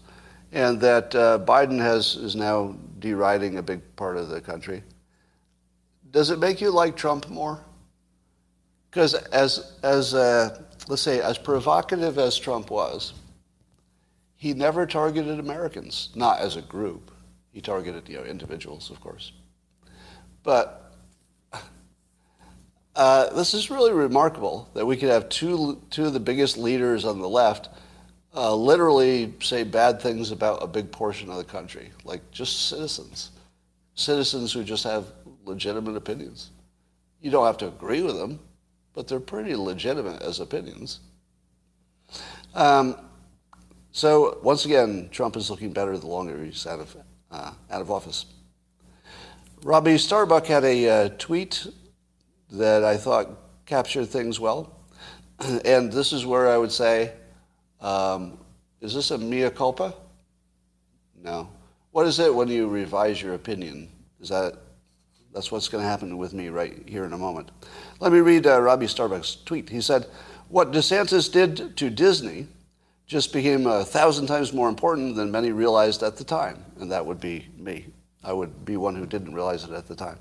and 0.51 0.81
that 0.81 1.15
uh, 1.15 1.39
Biden 1.39 1.79
has 1.79 2.17
is 2.17 2.35
now 2.35 2.77
deriding 2.99 3.59
a 3.59 3.63
big 3.63 3.81
part 3.95 4.17
of 4.17 4.29
the 4.29 4.41
country, 4.41 4.83
does 6.11 6.31
it 6.31 6.41
make 6.41 6.61
you 6.61 6.71
like 6.71 6.97
Trump 6.97 7.29
more? 7.29 7.61
Because 8.91 9.15
as 9.15 9.77
as 9.85 10.15
uh, 10.15 10.63
let's 10.89 11.03
say 11.03 11.21
as 11.21 11.39
provocative 11.39 12.19
as 12.19 12.37
Trump 12.37 12.71
was, 12.71 13.13
he 14.37 14.53
never 14.53 14.85
targeted 14.85 15.39
Americans, 15.39 16.09
not 16.17 16.41
as 16.41 16.57
a 16.57 16.63
group. 16.63 17.10
He 17.53 17.61
targeted 17.61 18.09
you 18.09 18.19
know, 18.19 18.25
individuals, 18.25 18.91
of 18.91 19.01
course. 19.01 19.33
But 20.43 20.95
uh, 22.97 23.31
this 23.35 23.55
is 23.55 23.71
really 23.71 23.93
remarkable 23.93 24.69
that 24.75 24.87
we 24.87 24.97
could 24.97 25.11
have 25.11 25.29
two, 25.29 25.81
two 25.91 26.07
of 26.07 26.13
the 26.13 26.21
biggest 26.21 26.57
leaders 26.57 27.05
on 27.05 27.19
the 27.19 27.29
left 27.29 27.69
uh, 28.35 28.55
literally 28.55 29.35
say 29.41 29.65
bad 29.65 30.01
things 30.01 30.31
about 30.31 30.63
a 30.63 30.67
big 30.67 30.91
portion 30.91 31.31
of 31.31 31.37
the 31.37 31.45
country, 31.45 31.91
like 32.05 32.31
just 32.31 32.69
citizens. 32.69 33.33
Citizens 33.95 34.53
who 34.53 34.63
just 34.63 34.85
have 34.85 35.07
legitimate 35.45 35.97
opinions. 35.97 36.51
You 37.21 37.31
don't 37.31 37.47
have 37.47 37.59
to 37.59 37.69
agree 37.69 38.03
with 38.03 38.17
them, 38.17 38.39
but 38.95 39.09
they're 39.09 39.21
pretty 39.21 39.55
legitimate 39.55 40.23
as 40.23 40.41
opinions. 40.41 41.01
Um, 42.55 42.97
so 43.93 44.39
once 44.43 44.65
again, 44.65 45.09
Trump 45.11 45.37
is 45.37 45.51
looking 45.51 45.73
better 45.73 45.97
the 45.99 46.07
longer 46.07 46.43
he's 46.43 46.67
out 46.67 46.81
of 46.81 46.97
uh, 47.31 47.53
out 47.71 47.81
of 47.81 47.91
office. 47.91 48.27
Robbie 49.63 49.99
Starbuck 49.99 50.47
had 50.47 50.65
a 50.65 50.89
uh, 50.89 51.09
tweet 51.19 51.67
that 52.51 52.85
I 52.85 52.97
thought 52.97 53.29
captured 53.67 54.07
things 54.07 54.41
well. 54.41 54.75
and 55.65 55.93
this 55.93 56.13
is 56.13 56.27
where 56.27 56.49
I 56.49 56.57
would 56.57 56.73
say, 56.73 57.13
um, 57.81 58.39
is 58.81 58.95
this 58.95 59.11
a 59.11 59.19
mea 59.19 59.51
culpa? 59.51 59.95
No. 61.23 61.49
What 61.93 62.07
is 62.07 62.19
it 62.19 62.35
when 62.35 62.49
you 62.49 62.69
revise 62.69 63.21
your 63.21 63.35
opinion? 63.35 63.89
Is 64.21 64.29
that 64.31 64.55
that's 65.33 65.53
what's 65.53 65.69
going 65.69 65.83
to 65.83 65.89
happen 65.89 66.19
with 66.19 66.33
me 66.35 66.49
right 66.49 66.83
here 66.87 67.05
in 67.05 67.13
a 67.13 67.19
moment. 67.19 67.51
Let 68.01 68.13
me 68.13 68.19
read 68.19 68.47
uh, 68.47 68.61
Robbie 68.61 68.89
Starbuck's 68.89 69.37
tweet. 69.45 69.69
He 69.69 69.81
said, 69.81 70.07
"What 70.49 70.73
DeSantis 70.73 71.31
did 71.31 71.77
to 71.77 71.91
Disney 71.91 72.49
just 73.11 73.33
became 73.33 73.67
a 73.67 73.85
thousand 73.85 74.29
times 74.29 74.53
more 74.53 74.69
important 74.69 75.17
than 75.17 75.33
many 75.33 75.51
realized 75.51 76.05
at 76.05 76.17
the 76.17 76.23
time. 76.23 76.65
And 76.79 76.93
that 76.93 77.05
would 77.05 77.19
be 77.19 77.45
me. 77.57 77.87
I 78.23 78.33
would 78.33 78.65
be 78.65 78.77
one 78.77 78.95
who 78.95 79.05
didn't 79.05 79.35
realize 79.35 79.65
it 79.65 79.73
at 79.73 79.89
the 79.89 79.97
time. 79.97 80.17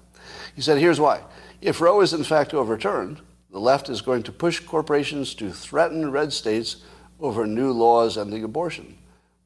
He 0.56 0.63
said, 0.63 0.80
here's 0.80 0.99
why. 0.99 1.21
If 1.62 1.82
Roe 1.82 2.02
is 2.02 2.13
in 2.13 2.23
fact 2.23 2.52
overturned, 2.52 3.21
the 3.52 3.60
left 3.60 3.89
is 3.89 4.02
going 4.02 4.23
to 4.23 4.32
push 4.32 4.60
corporations 4.62 5.36
to 5.36 5.52
threaten 5.52 6.10
red 6.10 6.34
states 6.34 6.78
over 7.19 7.45
new 7.45 7.71
laws 7.71 8.17
ending 8.17 8.43
abortion. 8.43 8.97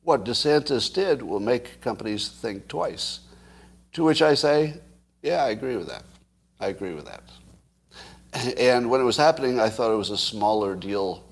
What 0.03 0.23
DeSantis 0.23 0.93
did 0.93 1.21
will 1.21 1.41
make 1.41 1.81
companies 1.81 2.29
think 2.29 2.69
twice. 2.69 3.19
To 3.91 4.05
which 4.05 4.21
I 4.21 4.35
say, 4.35 4.75
yeah, 5.21 5.43
I 5.43 5.49
agree 5.49 5.75
with 5.75 5.89
that. 5.89 6.03
I 6.61 6.67
agree 6.67 6.93
with 6.93 7.07
that. 7.07 7.23
And 8.57 8.89
when 8.89 9.01
it 9.01 9.05
was 9.05 9.17
happening, 9.17 9.59
I 9.59 9.67
thought 9.67 9.91
it 9.91 9.97
was 9.97 10.11
a 10.11 10.17
smaller 10.17 10.77
deal 10.77 11.25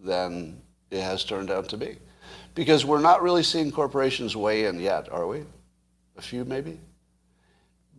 than 0.00 0.60
it 0.94 1.02
has 1.02 1.24
turned 1.24 1.50
out 1.50 1.68
to 1.70 1.76
be. 1.76 1.96
Because 2.54 2.84
we're 2.84 3.00
not 3.00 3.22
really 3.22 3.42
seeing 3.42 3.72
corporations 3.72 4.36
weigh 4.36 4.66
in 4.66 4.78
yet, 4.78 5.10
are 5.10 5.26
we? 5.26 5.42
A 6.16 6.22
few 6.22 6.44
maybe? 6.44 6.78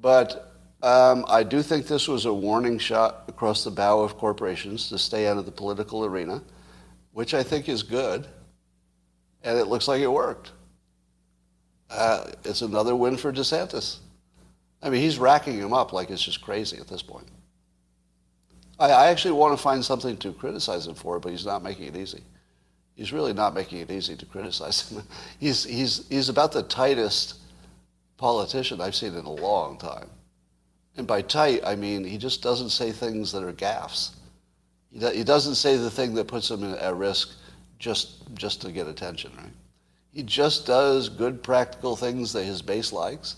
But 0.01 0.55
um, 0.81 1.25
I 1.27 1.43
do 1.43 1.61
think 1.61 1.87
this 1.87 2.07
was 2.07 2.25
a 2.25 2.33
warning 2.33 2.79
shot 2.79 3.25
across 3.27 3.63
the 3.63 3.71
bow 3.71 3.99
of 3.99 4.17
corporations 4.17 4.89
to 4.89 4.97
stay 4.97 5.27
out 5.27 5.37
of 5.37 5.45
the 5.45 5.51
political 5.51 6.05
arena, 6.05 6.41
which 7.11 7.33
I 7.33 7.43
think 7.43 7.67
is 7.67 7.83
good. 7.83 8.27
And 9.43 9.57
it 9.57 9.67
looks 9.67 9.87
like 9.87 10.01
it 10.01 10.07
worked. 10.07 10.53
Uh, 11.89 12.31
it's 12.43 12.61
another 12.61 12.95
win 12.95 13.17
for 13.17 13.31
DeSantis. 13.31 13.97
I 14.81 14.89
mean, 14.89 15.01
he's 15.01 15.19
racking 15.19 15.57
him 15.57 15.73
up 15.73 15.93
like 15.93 16.09
it's 16.09 16.23
just 16.23 16.41
crazy 16.41 16.77
at 16.77 16.87
this 16.87 17.01
point. 17.01 17.27
I, 18.79 18.89
I 18.89 19.07
actually 19.07 19.33
want 19.33 19.55
to 19.55 19.61
find 19.61 19.83
something 19.83 20.17
to 20.17 20.33
criticize 20.33 20.87
him 20.87 20.95
for, 20.95 21.19
but 21.19 21.31
he's 21.31 21.45
not 21.45 21.63
making 21.63 21.87
it 21.87 21.95
easy 21.95 22.23
he's 22.95 23.13
really 23.13 23.33
not 23.33 23.53
making 23.53 23.79
it 23.79 23.91
easy 23.91 24.15
to 24.15 24.25
criticize 24.25 24.89
him. 24.89 25.03
He's, 25.39 25.63
he's, 25.63 26.07
he's 26.07 26.29
about 26.29 26.51
the 26.51 26.63
tightest 26.63 27.35
politician 28.17 28.81
I've 28.81 28.95
seen 28.95 29.15
in 29.15 29.25
a 29.25 29.31
long 29.31 29.77
time. 29.77 30.09
And 30.97 31.05
by 31.05 31.21
tight, 31.21 31.61
I 31.65 31.75
mean 31.75 32.03
he 32.03 32.17
just 32.17 32.41
doesn't 32.41 32.69
say 32.69 32.91
things 32.91 33.31
that 33.33 33.43
are 33.43 33.51
gaffes. 33.51 34.11
He, 34.91 35.05
he 35.17 35.23
doesn't 35.23 35.55
say 35.55 35.75
the 35.75 35.91
thing 35.91 36.13
that 36.15 36.27
puts 36.27 36.49
him 36.49 36.63
at 36.63 36.95
risk 36.95 37.35
just, 37.79 38.33
just 38.33 38.61
to 38.61 38.71
get 38.71 38.87
attention, 38.87 39.31
right? 39.37 39.51
He 40.13 40.23
just 40.23 40.65
does 40.65 41.09
good 41.09 41.43
practical 41.43 41.97
things 41.97 42.31
that 42.31 42.45
his 42.45 42.61
base 42.61 42.93
likes, 42.93 43.35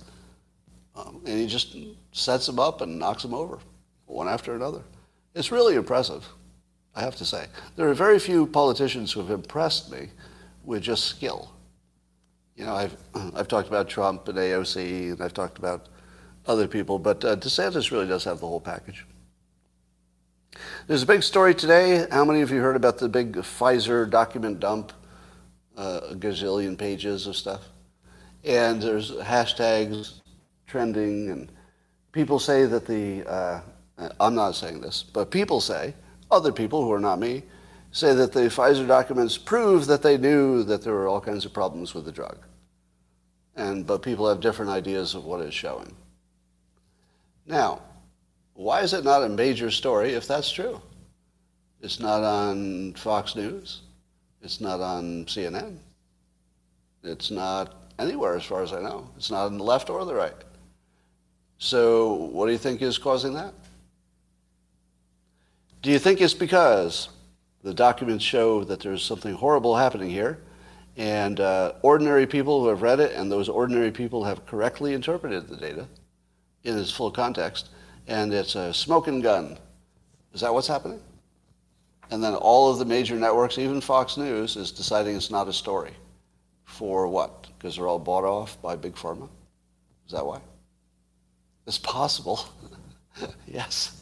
um, 0.96 1.22
and 1.26 1.40
he 1.40 1.48
just 1.48 1.76
sets 2.12 2.46
them 2.46 2.60
up 2.60 2.82
and 2.82 3.00
knocks 3.00 3.24
them 3.24 3.34
over, 3.34 3.58
one 4.06 4.28
after 4.28 4.54
another. 4.56 4.84
It's 5.34 5.52
really 5.52 5.74
impressive, 5.74 6.28
I 6.98 7.02
have 7.02 7.16
to 7.18 7.26
say. 7.26 7.46
There 7.76 7.88
are 7.88 7.94
very 7.94 8.18
few 8.18 8.48
politicians 8.48 9.12
who 9.12 9.20
have 9.20 9.30
impressed 9.30 9.92
me 9.92 10.10
with 10.66 10.82
just 10.82 11.06
skill. 11.06 11.54
You 12.56 12.66
know, 12.66 12.74
I've, 12.74 12.98
I've 13.36 13.48
talked 13.48 13.68
about 13.68 13.88
Trump 13.88 14.28
and 14.28 14.36
AOC, 14.36 15.12
and 15.12 15.22
I've 15.22 15.34
talked 15.34 15.60
about 15.60 15.90
other 16.48 16.68
people, 16.68 16.98
but 16.98 17.24
uh, 17.24 17.36
DeSantis 17.36 17.92
really 17.92 18.08
does 18.08 18.24
have 18.24 18.40
the 18.40 18.48
whole 18.48 18.60
package. 18.60 19.06
There's 20.88 21.04
a 21.04 21.06
big 21.06 21.22
story 21.22 21.54
today. 21.54 22.08
How 22.10 22.26
many 22.26 22.42
of 22.42 22.50
you 22.50 22.62
heard 22.62 22.76
about 22.76 22.98
the 22.98 23.08
big 23.08 23.34
Pfizer 23.34 24.10
document 24.10 24.60
dump? 24.60 24.92
Uh, 25.78 26.00
a 26.10 26.16
gazillion 26.16 26.76
pages 26.76 27.28
of 27.28 27.36
stuff. 27.36 27.62
And 28.44 28.82
there's 28.82 29.12
hashtags 29.12 30.22
trending, 30.66 31.30
and 31.30 31.52
people 32.12 32.40
say 32.40 32.66
that 32.66 32.88
the, 32.88 33.24
uh, 33.30 33.62
I'm 34.20 34.34
not 34.34 34.56
saying 34.56 34.82
this, 34.82 35.04
but 35.04 35.30
people 35.30 35.62
say, 35.62 35.94
other 36.30 36.52
people 36.52 36.84
who 36.84 36.92
are 36.92 37.00
not 37.00 37.20
me, 37.20 37.44
say 37.92 38.14
that 38.14 38.34
the 38.34 38.42
Pfizer 38.42 38.88
documents 38.88 39.38
prove 39.38 39.88
that 39.88 40.02
they 40.02 40.18
knew 40.18 40.64
that 40.64 40.84
there 40.84 40.94
were 40.94 41.08
all 41.08 41.22
kinds 41.22 41.46
of 41.46 41.54
problems 41.54 41.94
with 41.94 42.06
the 42.06 42.12
drug. 42.12 42.38
And, 43.56 43.88
but 43.88 44.02
people 44.02 44.28
have 44.30 44.40
different 44.40 44.72
ideas 44.72 45.16
of 45.16 45.26
what 45.26 45.42
it's 45.42 45.56
showing. 45.56 45.96
Now, 47.46 47.82
why 48.54 48.82
is 48.82 48.94
it 48.94 49.04
not 49.04 49.24
a 49.24 49.30
major 49.30 49.72
story 49.72 50.14
if 50.14 50.28
that's 50.28 50.52
true? 50.52 50.82
It's 51.82 52.00
not 52.00 52.24
on 52.24 52.94
Fox 52.94 53.36
News. 53.36 53.82
It's 54.42 54.62
not 54.62 54.80
on 54.80 55.26
CNN. 55.26 55.78
It's 57.04 57.32
not 57.32 57.92
anywhere 58.00 58.36
as 58.36 58.44
far 58.44 58.64
as 58.64 58.74
I 58.74 58.82
know. 58.82 59.10
It's 59.16 59.32
not 59.32 59.46
on 59.46 59.58
the 59.58 59.64
left 59.64 59.90
or 59.90 60.04
the 60.06 60.14
right. 60.14 60.36
So 61.58 62.14
what 62.14 62.46
do 62.46 62.52
you 62.52 62.58
think 62.58 62.82
is 62.82 62.98
causing 62.98 63.34
that? 63.34 63.54
Do 65.88 65.94
you 65.94 66.00
think 66.00 66.20
it's 66.20 66.34
because 66.34 67.08
the 67.64 67.74
documents 67.74 68.26
show 68.26 68.66
that 68.66 68.82
there's 68.82 69.02
something 69.02 69.34
horrible 69.34 69.78
happening 69.78 70.10
here 70.10 70.38
and 70.98 71.40
uh, 71.40 71.76
ordinary 71.82 72.28
people 72.28 72.60
who 72.60 72.68
have 72.68 72.82
read 72.82 73.00
it 73.00 73.14
and 73.14 73.32
those 73.32 73.48
ordinary 73.48 73.90
people 73.92 74.26
have 74.26 74.46
correctly 74.46 74.94
interpreted 74.94 75.48
the 75.48 75.56
data 75.56 75.88
in 76.66 76.78
its 76.78 76.92
full 76.92 77.10
context 77.10 77.70
and 78.06 78.34
it's 78.34 78.56
a 78.56 78.74
smoking 78.74 79.22
gun. 79.22 79.58
Is 80.34 80.42
that 80.42 80.54
what's 80.54 80.68
happening? 80.68 81.00
And 82.12 82.22
then 82.22 82.36
all 82.36 82.70
of 82.70 82.80
the 82.80 82.86
major 82.86 83.16
networks, 83.16 83.58
even 83.58 83.80
Fox 83.80 84.18
News, 84.18 84.58
is 84.58 84.74
deciding 84.74 85.16
it's 85.16 85.32
not 85.32 85.48
a 85.48 85.54
story. 85.54 85.94
For 86.66 87.08
what? 87.08 87.48
Because 87.58 87.78
they're 87.78 87.88
all 87.88 87.98
bought 87.98 88.26
off 88.26 88.62
by 88.62 88.76
Big 88.76 88.96
Pharma? 88.96 89.30
Is 90.06 90.12
that 90.12 90.26
why? 90.26 90.42
It's 91.66 91.78
possible. 91.78 92.42
yes. 93.48 93.97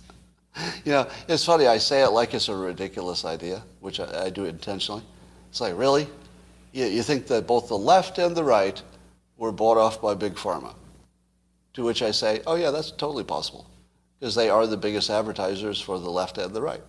You 0.86 0.91
know, 0.91 1.08
it's 1.28 1.43
funny, 1.43 1.68
I 1.68 1.78
say 1.78 2.03
it 2.03 2.10
like 2.10 2.34
it's 2.34 2.47
a 2.47 2.56
ridiculous 2.56 3.26
idea, 3.26 3.64
which 3.82 3.99
I, 3.99 4.26
I 4.26 4.30
do 4.30 4.45
intentionally. 4.45 5.03
It's 5.49 5.60
like, 5.60 5.78
really? 5.78 6.08
You, 6.72 6.86
you 6.86 7.03
think 7.03 7.28
that 7.28 7.47
both 7.47 7.68
the 7.68 7.78
left 7.78 8.18
and 8.18 8.36
the 8.36 8.43
right 8.43 8.82
were 9.38 9.51
bought 9.51 9.78
off 9.78 10.01
by 10.01 10.14
Big 10.14 10.36
Pharma? 10.36 10.74
To 11.74 11.84
which 11.84 12.01
I 12.01 12.12
say, 12.12 12.41
oh 12.47 12.56
yeah, 12.56 12.72
that's 12.72 12.91
totally 12.91 13.24
possible 13.24 13.68
because 14.20 14.36
they 14.36 14.49
are 14.49 14.66
the 14.66 14.78
biggest 14.78 15.10
advertisers 15.10 15.82
for 15.82 15.99
the 15.99 16.10
left 16.10 16.38
and 16.38 16.53
the 16.53 16.62
right. 16.62 16.82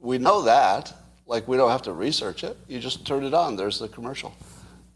We 0.00 0.18
know 0.18 0.42
that. 0.42 0.92
Like, 1.26 1.48
we 1.48 1.56
don't 1.56 1.70
have 1.70 1.82
to 1.82 1.92
research 1.92 2.44
it. 2.44 2.56
You 2.68 2.78
just 2.78 3.04
turn 3.04 3.24
it 3.24 3.34
on. 3.34 3.56
There's 3.56 3.80
the 3.80 3.88
commercial. 3.88 4.32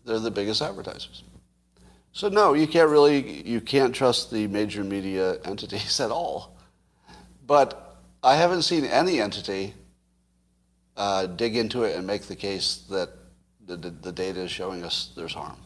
They're 0.05 0.20
the 0.20 0.30
biggest 0.30 0.62
advertisers. 0.62 1.24
So 2.12 2.28
no, 2.28 2.55
you 2.55 2.66
can't 2.66 2.88
really, 2.88 3.43
you 3.49 3.61
can't 3.61 3.95
trust 3.95 4.30
the 4.30 4.47
major 4.47 4.84
media 4.84 5.41
entities 5.45 6.01
at 6.01 6.11
all. 6.11 6.57
But 7.51 7.98
I 8.22 8.36
haven't 8.36 8.62
seen 8.62 8.84
any 8.84 9.20
entity 9.20 9.74
uh, 10.96 11.26
dig 11.26 11.57
into 11.57 11.82
it 11.82 11.96
and 11.96 12.07
make 12.07 12.22
the 12.22 12.36
case 12.36 12.84
that 12.90 13.09
the, 13.66 13.76
the, 13.76 13.90
the 13.90 14.12
data 14.12 14.42
is 14.42 14.53
showing 14.53 14.84
us 14.84 15.11
there's 15.16 15.34
harm. 15.34 15.57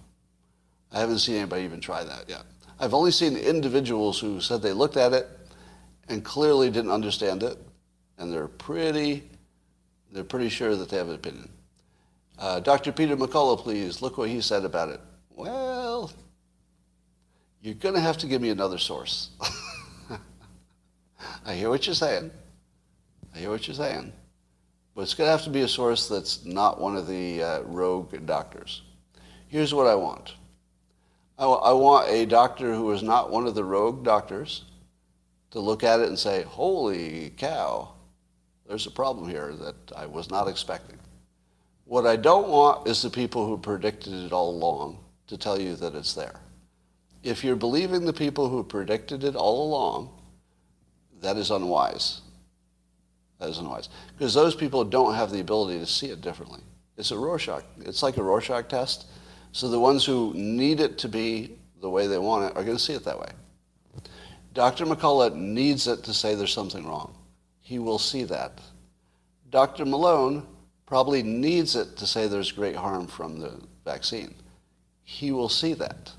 I 0.91 1.01
haven't 1.01 1.19
seen 1.19 1.37
anybody 1.37 1.63
even 1.65 1.83
try 1.83 2.03
that 2.03 2.25
yet. 2.27 2.45
I've 2.81 2.95
only 2.95 3.11
seen 3.11 3.37
individuals 3.37 4.19
who 4.19 4.41
said 4.41 4.63
they 4.63 4.73
looked 4.73 4.97
at 4.97 5.13
it 5.13 5.29
and 6.09 6.25
clearly 6.25 6.71
didn't 6.71 6.91
understand 6.91 7.43
it, 7.43 7.59
and 8.17 8.33
they're 8.33 8.49
pretty, 8.49 9.29
they're 10.11 10.25
pretty 10.25 10.49
sure 10.49 10.77
that 10.77 10.89
they 10.89 10.97
have 10.97 11.11
an 11.11 11.17
opinion. 11.17 11.51
Uh, 12.39 12.61
Dr. 12.61 12.93
Peter 12.93 13.15
McCullough, 13.15 13.59
please, 13.59 14.01
look 14.01 14.17
what 14.17 14.31
he 14.31 14.41
said 14.41 14.65
about 14.65 14.89
it. 14.89 15.01
Well, 15.37 16.11
you're 17.61 17.75
going 17.75 17.95
to 17.95 18.01
have 18.01 18.17
to 18.19 18.27
give 18.27 18.41
me 18.41 18.49
another 18.49 18.79
source. 18.79 19.29
I 21.45 21.55
hear 21.55 21.71
what 21.71 21.87
you're 21.87 21.95
saying. 21.95 22.31
I 23.35 23.39
hear 23.39 23.51
what 23.51 23.67
you're 23.67 23.75
saying. 23.75 24.13
But 24.95 25.03
it's 25.03 25.15
going 25.15 25.27
to 25.27 25.33
have 25.33 25.43
to 25.45 25.51
be 25.51 25.63
a 25.63 25.69
source 25.69 26.09
that's 26.09 26.45
not 26.45 26.81
one 26.81 26.97
of 26.97 27.07
the 27.07 27.43
uh, 27.43 27.61
rogue 27.63 28.15
doctors. 28.27 28.83
Here's 29.49 29.75
what 29.75 29.87
I 29.87 29.95
want. 29.95 30.35
I, 31.39 31.47
I 31.47 31.73
want 31.73 32.11
a 32.11 32.27
doctor 32.27 32.75
who 32.75 32.93
is 32.93 33.03
not 33.03 33.31
one 33.31 33.47
of 33.47 33.55
the 33.55 33.65
rogue 33.65 34.05
doctors 34.05 34.65
to 35.51 35.61
look 35.61 35.83
at 35.83 36.01
it 36.01 36.09
and 36.09 36.19
say, 36.19 36.43
holy 36.43 37.33
cow, 37.37 37.93
there's 38.69 38.87
a 38.87 38.91
problem 38.91 39.29
here 39.29 39.53
that 39.53 39.77
I 39.97 40.07
was 40.07 40.31
not 40.31 40.49
expecting. 40.49 40.99
What 41.85 42.07
I 42.07 42.17
don't 42.17 42.49
want 42.49 42.89
is 42.89 43.03
the 43.03 43.11
people 43.11 43.47
who 43.47 43.59
predicted 43.59 44.13
it 44.13 44.33
all 44.33 44.51
along 44.51 44.99
to 45.27 45.37
tell 45.37 45.61
you 45.61 45.77
that 45.77 45.95
it's 45.95 46.15
there. 46.15 46.41
If 47.23 47.45
you're 47.45 47.57
believing 47.57 48.05
the 48.05 48.13
people 48.13 48.49
who 48.49 48.63
predicted 48.63 49.25
it 49.25 49.37
all 49.37 49.67
along, 49.67 50.11
that 51.25 51.37
is 51.39 51.51
unwise. 51.51 52.21
That 53.41 53.49
is 53.49 53.59
unwise. 53.59 53.89
Because 54.17 54.35
those 54.35 54.55
people 54.55 54.85
don't 54.85 55.15
have 55.15 55.31
the 55.31 55.41
ability 55.41 55.79
to 55.79 55.87
see 55.87 56.07
it 56.07 56.21
differently. 56.21 56.61
It's 56.97 57.11
a 57.11 57.19
Rorschach. 57.19 57.65
It's 57.81 58.03
like 58.03 58.19
a 58.19 58.23
Rorschach 58.23 58.69
test. 58.69 59.07
So 59.53 59.69
the 59.69 59.81
ones 59.81 60.05
who 60.05 60.33
need 60.35 60.81
it 60.81 60.99
to 60.99 61.09
be 61.09 61.57
the 61.81 61.89
way 61.89 62.07
they 62.07 62.19
want 62.19 62.45
it 62.45 62.57
are 62.57 62.63
going 62.63 62.77
to 62.77 62.83
see 62.83 62.93
it 62.93 63.05
that 63.05 63.19
way. 63.19 63.31
Dr. 64.53 64.85
McCullough 64.85 65.35
needs 65.35 65.87
it 65.87 66.05
to 66.05 66.15
say 66.15 66.35
there's 66.35 66.53
something 66.53 66.87
wrong. 66.87 67.15
He 67.61 67.79
will 67.79 67.99
see 67.99 68.25
that. 68.25 68.61
Dr. 69.51 69.85
Malone 69.85 70.47
probably 70.87 71.23
needs 71.23 71.75
it 71.75 71.97
to 71.97 72.07
say 72.07 72.29
there's 72.29 72.53
great 72.53 72.77
harm 72.77 73.07
from 73.07 73.41
the 73.41 73.61
vaccine. 73.85 74.35
He 75.03 75.33
will 75.33 75.49
see 75.49 75.73
that 75.75 76.13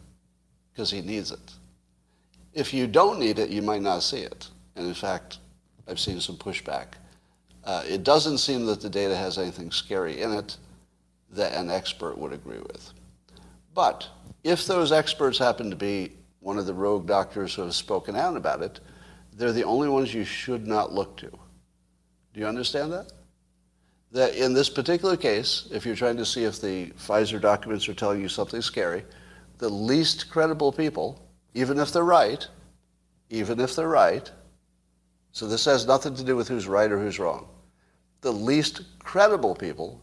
because 0.74 0.90
he 0.90 1.02
needs 1.02 1.32
it. 1.32 1.54
If 2.54 2.74
you 2.74 2.88
don't 2.88 3.20
need 3.20 3.38
it, 3.38 3.50
you 3.50 3.62
might 3.62 3.82
not 3.82 4.02
see 4.02 4.22
it. 4.22 4.50
And 4.76 4.88
in 4.88 4.94
fact, 4.94 5.40
I've 5.88 6.00
seen 6.00 6.20
some 6.20 6.38
pushback. 6.38 6.88
Uh, 7.64 7.84
it 7.88 8.04
doesn't 8.04 8.38
seem 8.38 8.66
that 8.66 8.82
the 8.82 8.90
data 8.90 9.16
has 9.16 9.38
anything 9.38 9.72
scary 9.72 10.22
in 10.22 10.32
it 10.32 10.58
that 11.32 11.54
an 11.54 11.70
expert 11.70 12.18
would 12.18 12.34
agree 12.34 12.60
with. 12.60 12.94
But 13.74 14.08
if 14.44 14.66
those 14.66 14.92
experts 14.92 15.38
happen 15.38 15.70
to 15.70 15.76
be 15.76 16.14
one 16.40 16.58
of 16.58 16.66
the 16.66 16.74
rogue 16.74 17.08
doctors 17.08 17.56
who 17.56 17.64
have 17.64 17.74
spoken 17.74 18.16
out 18.16 18.38
about 18.38 18.62
it, 18.62 18.80
they're 19.34 19.52
the 19.52 19.64
only 19.64 19.90
ones 19.90 20.14
you 20.14 20.24
should 20.24 20.68
not 20.68 20.94
look 20.94 21.18
to. 21.18 21.30
Do 22.34 22.40
you 22.40 22.46
understand 22.46 22.92
that? 22.94 23.12
That 24.12 24.36
in 24.36 24.54
this 24.54 24.70
particular 24.70 25.18
case, 25.18 25.68
if 25.72 25.86
you're 25.86 25.96
trying 25.96 26.18
to 26.18 26.26
see 26.26 26.44
if 26.44 26.62
the 26.62 26.88
Pfizer 26.92 27.42
documents 27.42 27.90
are 27.90 27.94
telling 27.94 28.22
you 28.22 28.30
something 28.30 28.62
scary, 28.62 29.04
the 29.58 29.70
least 29.70 30.30
credible 30.30 30.72
people, 30.72 31.22
even 31.54 31.80
if 31.80 31.92
they're 31.92 32.04
right, 32.04 32.48
even 33.30 33.60
if 33.60 33.76
they're 33.76 33.90
right, 33.90 34.30
so 35.36 35.48
this 35.48 35.66
has 35.66 35.86
nothing 35.86 36.16
to 36.16 36.24
do 36.24 36.38
with 36.38 36.48
who's 36.48 36.66
right 36.66 36.90
or 36.90 36.98
who's 36.98 37.20
wrong. 37.20 37.50
The 38.22 38.32
least 38.32 38.84
credible 39.00 39.54
people 39.54 40.02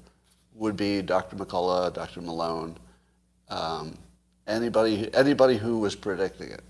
would 0.52 0.76
be 0.76 1.00
Dr. 1.00 1.36
McCullough, 1.36 1.94
Dr. 1.94 2.20
Malone, 2.20 2.76
um, 3.48 3.96
anybody, 4.46 5.08
anybody 5.14 5.56
who 5.56 5.78
was 5.78 5.94
predicting 5.96 6.50
it. 6.50 6.60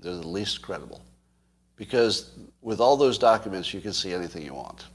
They're 0.00 0.14
the 0.14 0.26
least 0.26 0.62
credible. 0.62 1.02
Because 1.76 2.30
with 2.62 2.80
all 2.80 2.96
those 2.96 3.18
documents, 3.18 3.74
you 3.74 3.82
can 3.82 3.92
see 3.92 4.14
anything 4.14 4.42
you 4.42 4.54
want. 4.54 4.86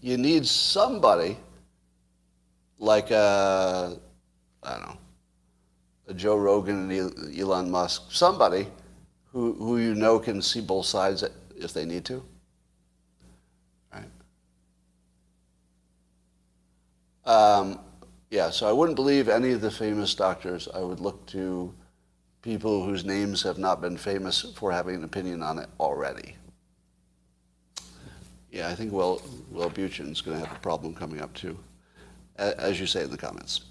You 0.00 0.16
need 0.16 0.46
somebody 0.46 1.36
like, 2.78 3.10
a, 3.10 3.98
uh, 4.62 4.70
don't 4.70 4.82
know, 4.82 4.98
a 6.06 6.14
Joe 6.14 6.36
Rogan 6.36 6.88
and 6.92 7.36
Elon 7.36 7.68
Musk, 7.72 8.12
somebody 8.12 8.68
who, 9.32 9.54
who 9.54 9.78
you 9.78 9.96
know 9.96 10.20
can 10.20 10.40
see 10.40 10.60
both 10.60 10.86
sides 10.86 11.24
if 11.64 11.72
they 11.72 11.84
need 11.84 12.04
to. 12.04 12.22
Right? 13.92 14.04
Um, 17.24 17.80
yeah, 18.30 18.50
so 18.50 18.68
I 18.68 18.72
wouldn't 18.72 18.96
believe 18.96 19.28
any 19.28 19.52
of 19.52 19.60
the 19.60 19.70
famous 19.70 20.14
doctors. 20.14 20.68
I 20.74 20.80
would 20.80 21.00
look 21.00 21.24
to 21.26 21.74
people 22.42 22.84
whose 22.84 23.04
names 23.04 23.42
have 23.42 23.58
not 23.58 23.80
been 23.80 23.96
famous 23.96 24.42
for 24.56 24.70
having 24.70 24.96
an 24.96 25.04
opinion 25.04 25.42
on 25.42 25.58
it 25.58 25.68
already. 25.80 26.36
Yeah, 28.50 28.68
I 28.68 28.74
think 28.74 28.92
Will, 28.92 29.22
Will 29.50 29.70
Buchan's 29.70 30.20
going 30.20 30.38
to 30.38 30.46
have 30.46 30.56
a 30.56 30.60
problem 30.60 30.94
coming 30.94 31.20
up 31.20 31.32
too, 31.34 31.58
as 32.36 32.78
you 32.78 32.86
say 32.86 33.02
in 33.02 33.10
the 33.10 33.16
comments. 33.16 33.62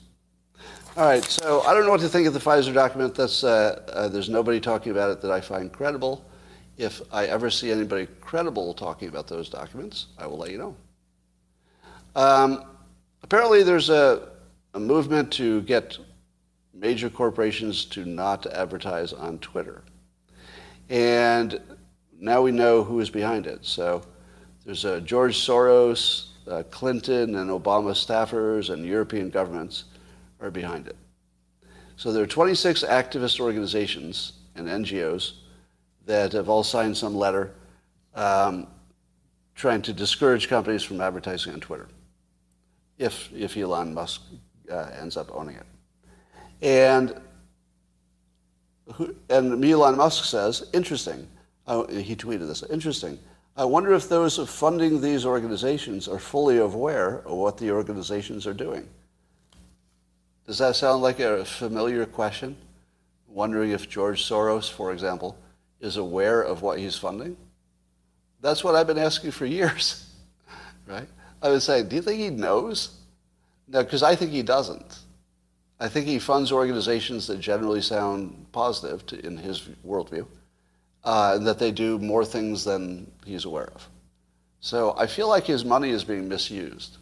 All 0.97 1.05
right, 1.05 1.23
so 1.23 1.61
I 1.61 1.73
don't 1.73 1.85
know 1.85 1.91
what 1.91 2.01
to 2.01 2.09
think 2.09 2.27
of 2.27 2.33
the 2.33 2.39
Pfizer 2.39 2.73
document. 2.73 3.15
That's, 3.15 3.43
uh, 3.43 3.81
uh, 3.93 4.07
there's 4.09 4.29
nobody 4.29 4.59
talking 4.59 4.91
about 4.91 5.09
it 5.11 5.21
that 5.21 5.31
I 5.31 5.41
find 5.41 5.71
credible. 5.71 6.25
If 6.78 7.01
I 7.11 7.26
ever 7.26 7.49
see 7.49 7.71
anybody 7.71 8.07
credible 8.19 8.74
talking 8.74 9.07
about 9.07 9.28
those 9.28 9.49
documents, 9.49 10.07
I 10.17 10.26
will 10.26 10.38
let 10.38 10.51
you 10.51 10.57
know. 10.57 10.76
Um, 12.15 12.65
apparently, 13.21 13.63
there's 13.63 13.89
a, 13.89 14.30
a 14.74 14.80
movement 14.80 15.32
to 15.34 15.61
get 15.61 15.97
major 16.74 17.09
corporations 17.09 17.86
to 17.86 18.05
not 18.05 18.45
advertise 18.47 19.13
on 19.13 19.38
Twitter. 19.39 19.84
And 20.89 21.61
now 22.19 22.41
we 22.41 22.51
know 22.51 22.84
who 22.84 22.99
is 22.99 23.09
behind 23.09 23.45
it. 23.47 23.59
So 23.61 24.03
there's 24.65 24.84
George 25.03 25.38
Soros, 25.38 26.28
uh, 26.47 26.63
Clinton, 26.71 27.36
and 27.36 27.49
Obama 27.49 27.91
staffers, 27.91 28.71
and 28.71 28.86
European 28.86 29.30
governments 29.30 29.86
are 30.41 30.51
behind 30.51 30.88
it. 30.88 30.95
So 31.95 32.11
there 32.11 32.24
are 32.24 32.28
26 32.28 32.84
activist 32.84 33.39
organizations 33.39 34.34
and 34.55 34.67
NGOs 34.67 35.34
that 36.05 36.33
have 36.33 36.49
all 36.49 36.63
signed 36.63 36.97
some 36.97 37.15
letter 37.15 37.53
um, 38.15 38.67
trying 39.55 39.81
to 39.81 39.93
discourage 39.93 40.47
companies 40.47 40.83
from 40.83 41.01
advertising 41.01 41.53
on 41.53 41.59
Twitter 41.59 41.87
if, 42.97 43.31
if 43.33 43.57
Elon 43.57 43.93
Musk 43.93 44.21
uh, 44.71 44.89
ends 44.99 45.17
up 45.17 45.29
owning 45.33 45.55
it. 45.55 45.65
And, 46.61 47.19
and 49.29 49.63
Elon 49.63 49.97
Musk 49.97 50.25
says, 50.25 50.69
interesting, 50.73 51.27
uh, 51.67 51.87
he 51.87 52.15
tweeted 52.15 52.47
this, 52.47 52.63
interesting, 52.63 53.19
I 53.55 53.65
wonder 53.65 53.93
if 53.93 54.09
those 54.09 54.37
funding 54.49 54.99
these 54.99 55.25
organizations 55.25 56.07
are 56.07 56.19
fully 56.19 56.57
aware 56.57 57.19
of 57.19 57.33
what 57.37 57.57
the 57.57 57.71
organizations 57.71 58.47
are 58.47 58.53
doing. 58.53 58.87
Does 60.47 60.57
that 60.57 60.75
sound 60.75 61.01
like 61.03 61.19
a 61.19 61.45
familiar 61.45 62.05
question? 62.05 62.57
Wondering 63.27 63.71
if 63.71 63.89
George 63.89 64.23
Soros, 64.23 64.69
for 64.69 64.91
example, 64.91 65.37
is 65.84 65.97
aware 65.97 66.41
of 66.41 66.61
what 66.61 66.79
he's 66.79 66.97
funding? 66.97 67.38
That's 68.41 68.63
what 68.63 68.73
I've 68.73 68.88
been 68.88 68.97
asking 68.97 69.31
for 69.31 69.45
years, 69.45 70.09
right? 70.88 71.07
I 71.41 71.49
was 71.49 71.65
saying, 71.65 71.89
do 71.89 71.97
you 71.97 72.01
think 72.01 72.19
he 72.19 72.29
knows? 72.29 72.97
No, 73.67 73.84
because 73.84 74.01
I 74.01 74.15
think 74.15 74.31
he 74.31 74.41
doesn't. 74.41 74.99
I 75.79 75.89
think 75.89 76.05
he 76.05 76.19
funds 76.19 76.51
organizations 76.51 77.27
that 77.27 77.39
generally 77.39 77.81
sound 77.81 78.45
positive 78.53 79.05
to, 79.07 79.25
in 79.25 79.38
his 79.38 79.67
worldview, 79.86 80.25
uh, 81.03 81.34
and 81.36 81.45
that 81.45 81.59
they 81.59 81.71
do 81.71 81.99
more 81.99 82.23
things 82.23 82.63
than 82.63 83.11
he's 83.25 83.43
aware 83.43 83.69
of. 83.75 83.88
So 84.61 84.95
I 84.97 85.07
feel 85.07 85.27
like 85.27 85.43
his 85.43 85.65
money 85.65 85.89
is 85.89 86.05
being 86.05 86.29
misused, 86.29 86.97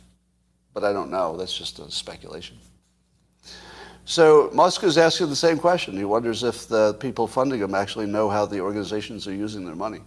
but 0.73 0.83
I 0.83 0.91
don't 0.91 1.11
know. 1.11 1.37
That's 1.37 1.55
just 1.55 1.77
a 1.77 1.91
speculation. 1.91 2.57
So 4.05 4.49
Musk 4.53 4.83
is 4.83 4.97
asking 4.97 5.29
the 5.29 5.35
same 5.35 5.57
question. 5.57 5.95
He 5.95 6.05
wonders 6.05 6.43
if 6.43 6.67
the 6.67 6.95
people 6.95 7.27
funding 7.27 7.61
him 7.61 7.75
actually 7.75 8.07
know 8.07 8.29
how 8.29 8.45
the 8.45 8.59
organizations 8.59 9.27
are 9.27 9.33
using 9.33 9.65
their 9.65 9.75
money. 9.75 9.99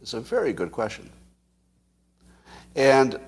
It's 0.00 0.14
a 0.14 0.20
very 0.20 0.52
good 0.52 0.72
question. 0.72 1.10
And 2.76 3.18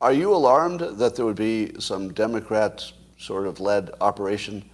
are 0.00 0.12
you 0.12 0.34
alarmed 0.34 0.80
that 0.80 1.14
there 1.14 1.24
would 1.24 1.36
be 1.36 1.72
some 1.78 2.12
Democrat 2.12 2.90
sort 3.18 3.46
of 3.46 3.60
led 3.60 3.90
operation 4.00 4.68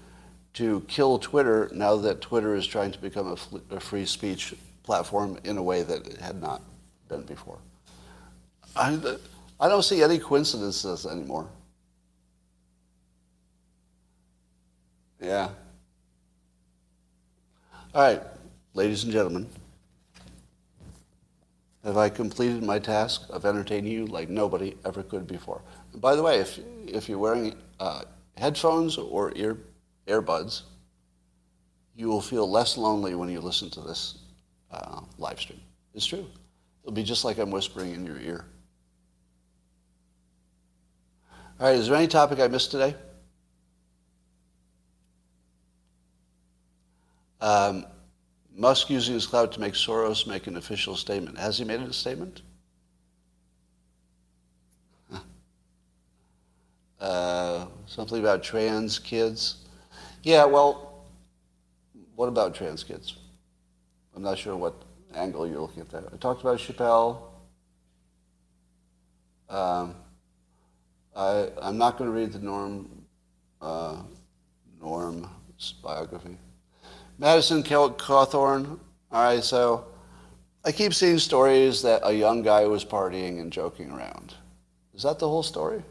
to 0.55 0.81
kill 0.87 1.19
Twitter 1.19 1.69
now 1.73 1.97
that 1.97 2.21
Twitter 2.21 2.55
is 2.55 2.67
trying 2.67 2.93
to 2.93 2.99
become 2.99 3.33
a, 3.33 3.37
fl- 3.37 3.59
a 3.71 3.81
free 3.81 4.07
speech 4.07 4.55
platform 4.85 5.39
in 5.45 5.57
a 5.59 5.63
way 5.63 5.83
that 5.83 6.07
it 6.07 6.19
had 6.19 6.41
not 6.41 6.63
been 7.09 7.23
before? 7.23 7.59
I, 8.77 8.99
I 9.59 9.69
don't 9.69 9.83
see 9.83 10.03
any 10.03 10.19
coincidences 10.19 11.07
anymore. 11.07 11.49
Yeah. 15.25 15.49
All 17.95 18.03
right, 18.03 18.23
ladies 18.75 19.05
and 19.05 19.13
gentlemen, 19.13 19.49
have 21.83 21.97
I 21.97 22.11
completed 22.11 22.63
my 22.63 22.79
task 22.79 23.23
of 23.31 23.47
entertaining 23.47 23.91
you 23.91 24.07
like 24.07 24.29
nobody 24.29 24.77
ever 24.85 25.03
could 25.03 25.27
before? 25.27 25.63
And 25.93 26.03
by 26.03 26.15
the 26.15 26.23
way, 26.23 26.41
if, 26.41 26.61
if 26.87 27.09
you're 27.09 27.19
wearing 27.19 27.55
uh, 27.81 28.03
headphones 28.37 28.99
or 28.99 29.33
ear, 29.35 29.57
earbuds, 30.07 30.63
you 31.97 32.09
will 32.09 32.21
feel 32.21 32.51
less 32.51 32.77
lonely 32.77 33.15
when 33.15 33.31
you 33.31 33.41
listen 33.41 33.71
to 33.71 33.81
this 33.81 34.19
uh, 34.73 35.01
live 35.17 35.41
stream. 35.41 35.61
It's 35.95 36.05
true. 36.05 36.27
It'll 36.83 36.93
be 36.93 37.03
just 37.03 37.25
like 37.25 37.39
I'm 37.39 37.51
whispering 37.51 37.95
in 37.95 38.05
your 38.05 38.19
ear. 38.19 38.45
All 41.59 41.69
right, 41.69 41.77
is 41.77 41.89
there 41.89 41.97
any 41.97 42.09
topic 42.09 42.41
I 42.41 42.49
missed 42.49 42.71
today? 42.71 42.95
Um, 47.45 47.85
Musk 48.57 48.89
using 48.89 49.13
his 49.13 49.27
clout 49.27 49.53
to 49.53 49.61
make 49.61 49.75
Soros 49.75 50.27
make 50.27 50.47
an 50.47 50.57
official 50.57 50.97
statement. 50.97 51.37
Has 51.37 51.59
he 51.59 51.65
made 51.65 51.81
a 51.81 51.93
statement? 51.93 52.41
Uh, 57.01 57.67
something 57.87 58.19
about 58.19 58.43
trans 58.43 58.99
kids. 58.99 59.57
Yeah, 60.23 60.47
well, 60.47 61.05
what 62.15 62.29
about 62.29 62.55
trans 62.55 62.83
kids? 62.83 63.19
I'm 64.17 64.23
not 64.23 64.39
sure 64.39 64.57
what 64.57 64.75
angle 65.15 65.47
you're 65.47 65.61
looking 65.61 65.83
at 65.83 65.91
that. 65.91 66.05
I 66.15 66.17
talked 66.17 66.41
about 66.41 66.59
Chappelle. 66.59 67.25
Um, 69.51 69.97
I, 71.15 71.51
I'm 71.61 71.77
not 71.77 71.99
going 71.99 72.09
to 72.09 72.17
read 72.17 72.33
the 72.33 72.39
Norm, 72.39 72.89
uh, 73.61 73.99
Norm's 74.81 75.75
biography. 75.83 76.39
Madison 77.19 77.63
Cawthorn. 77.63 78.79
All 79.13 79.25
right, 79.25 79.45
so 79.45 79.87
I 80.65 80.73
keep 80.73 80.93
seeing 80.93 81.19
stories 81.19 81.83
that 81.83 82.01
a 82.05 82.13
young 82.13 82.43
guy 82.43 82.67
was 82.67 82.85
partying 82.85 83.41
and 83.41 83.53
joking 83.53 83.91
around. 83.91 84.35
Is 84.95 85.03
that 85.03 85.19
the 85.19 85.29
whole 85.29 85.43
story? 85.43 85.83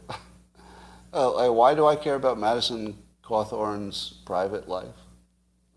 oh, 1.12 1.52
why 1.52 1.74
do 1.74 1.86
I 1.86 1.96
care 1.96 2.14
about 2.14 2.38
Madison 2.38 2.96
Cawthorn's 3.22 4.20
private 4.26 4.68
life? 4.68 4.96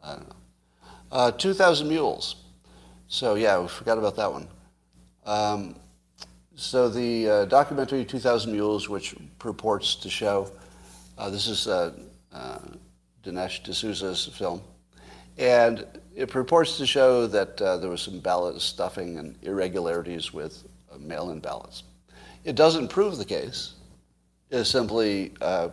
I 0.04 0.14
don't 0.14 0.28
know. 0.28 0.36
Uh, 1.12 1.32
2,000 1.32 1.88
Mules. 1.88 2.44
So, 3.08 3.36
yeah, 3.36 3.60
we 3.60 3.68
forgot 3.70 3.98
about 3.98 4.16
that 4.18 4.32
one. 4.32 4.48
Um, 5.26 5.76
so, 6.56 6.90
the 6.90 7.30
uh, 7.30 7.46
documentary 7.46 8.04
2,000 8.04 8.52
Mules, 8.52 8.90
which 8.90 9.16
purports 9.40 9.96
to 9.96 10.10
show, 10.10 10.52
uh, 11.18 11.30
this 11.30 11.48
is 11.48 11.68
uh, 11.68 11.94
uh, 12.34 12.60
Dinesh 13.24 13.64
D'Souza's 13.64 14.28
film, 14.38 14.62
and 15.38 15.86
it 16.16 16.30
purports 16.30 16.78
to 16.78 16.86
show 16.86 17.28
that 17.28 17.62
uh, 17.62 17.78
there 17.78 17.90
was 17.90 18.02
some 18.02 18.20
ballot 18.20 18.60
stuffing 18.62 19.18
and 19.18 19.36
irregularities 19.44 20.34
with 20.34 20.64
uh, 20.92 20.98
mail-in 20.98 21.40
ballots. 21.40 21.84
It 22.44 22.56
doesn't 22.56 22.88
prove 22.88 23.18
the 23.18 23.26
case. 23.26 23.74
It 24.50 24.64
simply 24.66 25.34
uh, 25.42 25.70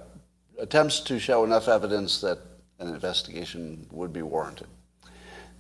attempts 0.59 1.01
to 1.01 1.19
show 1.19 1.45
enough 1.45 1.69
evidence 1.69 2.21
that 2.21 2.41
an 2.79 2.89
investigation 2.89 3.87
would 3.91 4.13
be 4.13 4.23
warranted. 4.23 4.67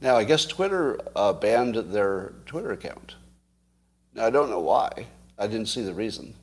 Now, 0.01 0.17
I 0.17 0.25
guess 0.25 0.45
Twitter 0.45 0.99
uh, 1.17 1.33
banned 1.33 1.77
their 1.77 2.35
Twitter 2.45 2.73
account. 2.73 3.15
Now, 4.13 4.27
I 4.27 4.31
don't 4.31 4.51
know 4.51 4.61
why. 4.61 5.07
I 5.39 5.47
didn't 5.47 5.69
see 5.69 5.83
the 5.83 5.95
reason. 5.95 6.35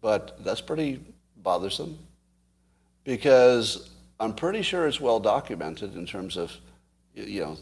But 0.00 0.42
that's 0.44 0.60
pretty 0.60 1.00
bothersome 1.36 1.98
because 3.04 3.90
I'm 4.20 4.34
pretty 4.34 4.62
sure 4.62 4.86
it's 4.86 5.00
well 5.00 5.20
documented 5.20 5.96
in 5.96 6.06
terms 6.06 6.36
of 6.36 6.52
you 7.24 7.40
know, 7.42 7.56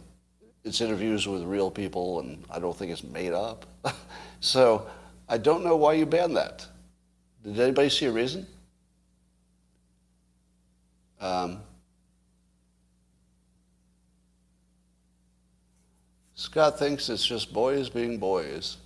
it's 0.64 0.80
interviews 0.80 1.26
with 1.26 1.42
real 1.42 1.70
people, 1.70 2.20
and 2.20 2.44
I 2.50 2.58
don't 2.58 2.76
think 2.76 2.90
it's 2.90 3.04
made 3.04 3.32
up. 3.32 3.66
so 4.40 4.86
I 5.28 5.38
don't 5.38 5.64
know 5.64 5.76
why 5.76 5.94
you 5.94 6.06
banned 6.06 6.36
that. 6.36 6.66
Did 7.44 7.60
anybody 7.60 7.88
see 7.88 8.06
a 8.06 8.12
reason? 8.12 8.46
Um, 11.20 11.60
Scott 16.34 16.78
thinks 16.78 17.08
it's 17.08 17.24
just 17.24 17.52
boys 17.52 17.88
being 17.88 18.18
boys. 18.18 18.76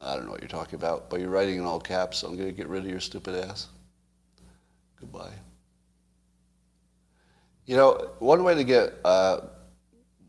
I 0.00 0.14
don't 0.14 0.26
know 0.26 0.32
what 0.32 0.40
you're 0.40 0.48
talking 0.48 0.76
about, 0.76 1.10
but 1.10 1.20
you're 1.20 1.28
writing 1.28 1.58
in 1.58 1.64
all 1.64 1.80
caps, 1.80 2.18
so 2.18 2.28
I'm 2.28 2.36
going 2.36 2.48
to 2.48 2.54
get 2.54 2.68
rid 2.68 2.84
of 2.84 2.90
your 2.90 3.00
stupid 3.00 3.44
ass. 3.44 3.68
Goodbye. 5.00 5.32
You 7.68 7.76
know, 7.76 8.12
one 8.18 8.44
way 8.44 8.54
to 8.54 8.64
get 8.64 8.94
uh, 9.04 9.42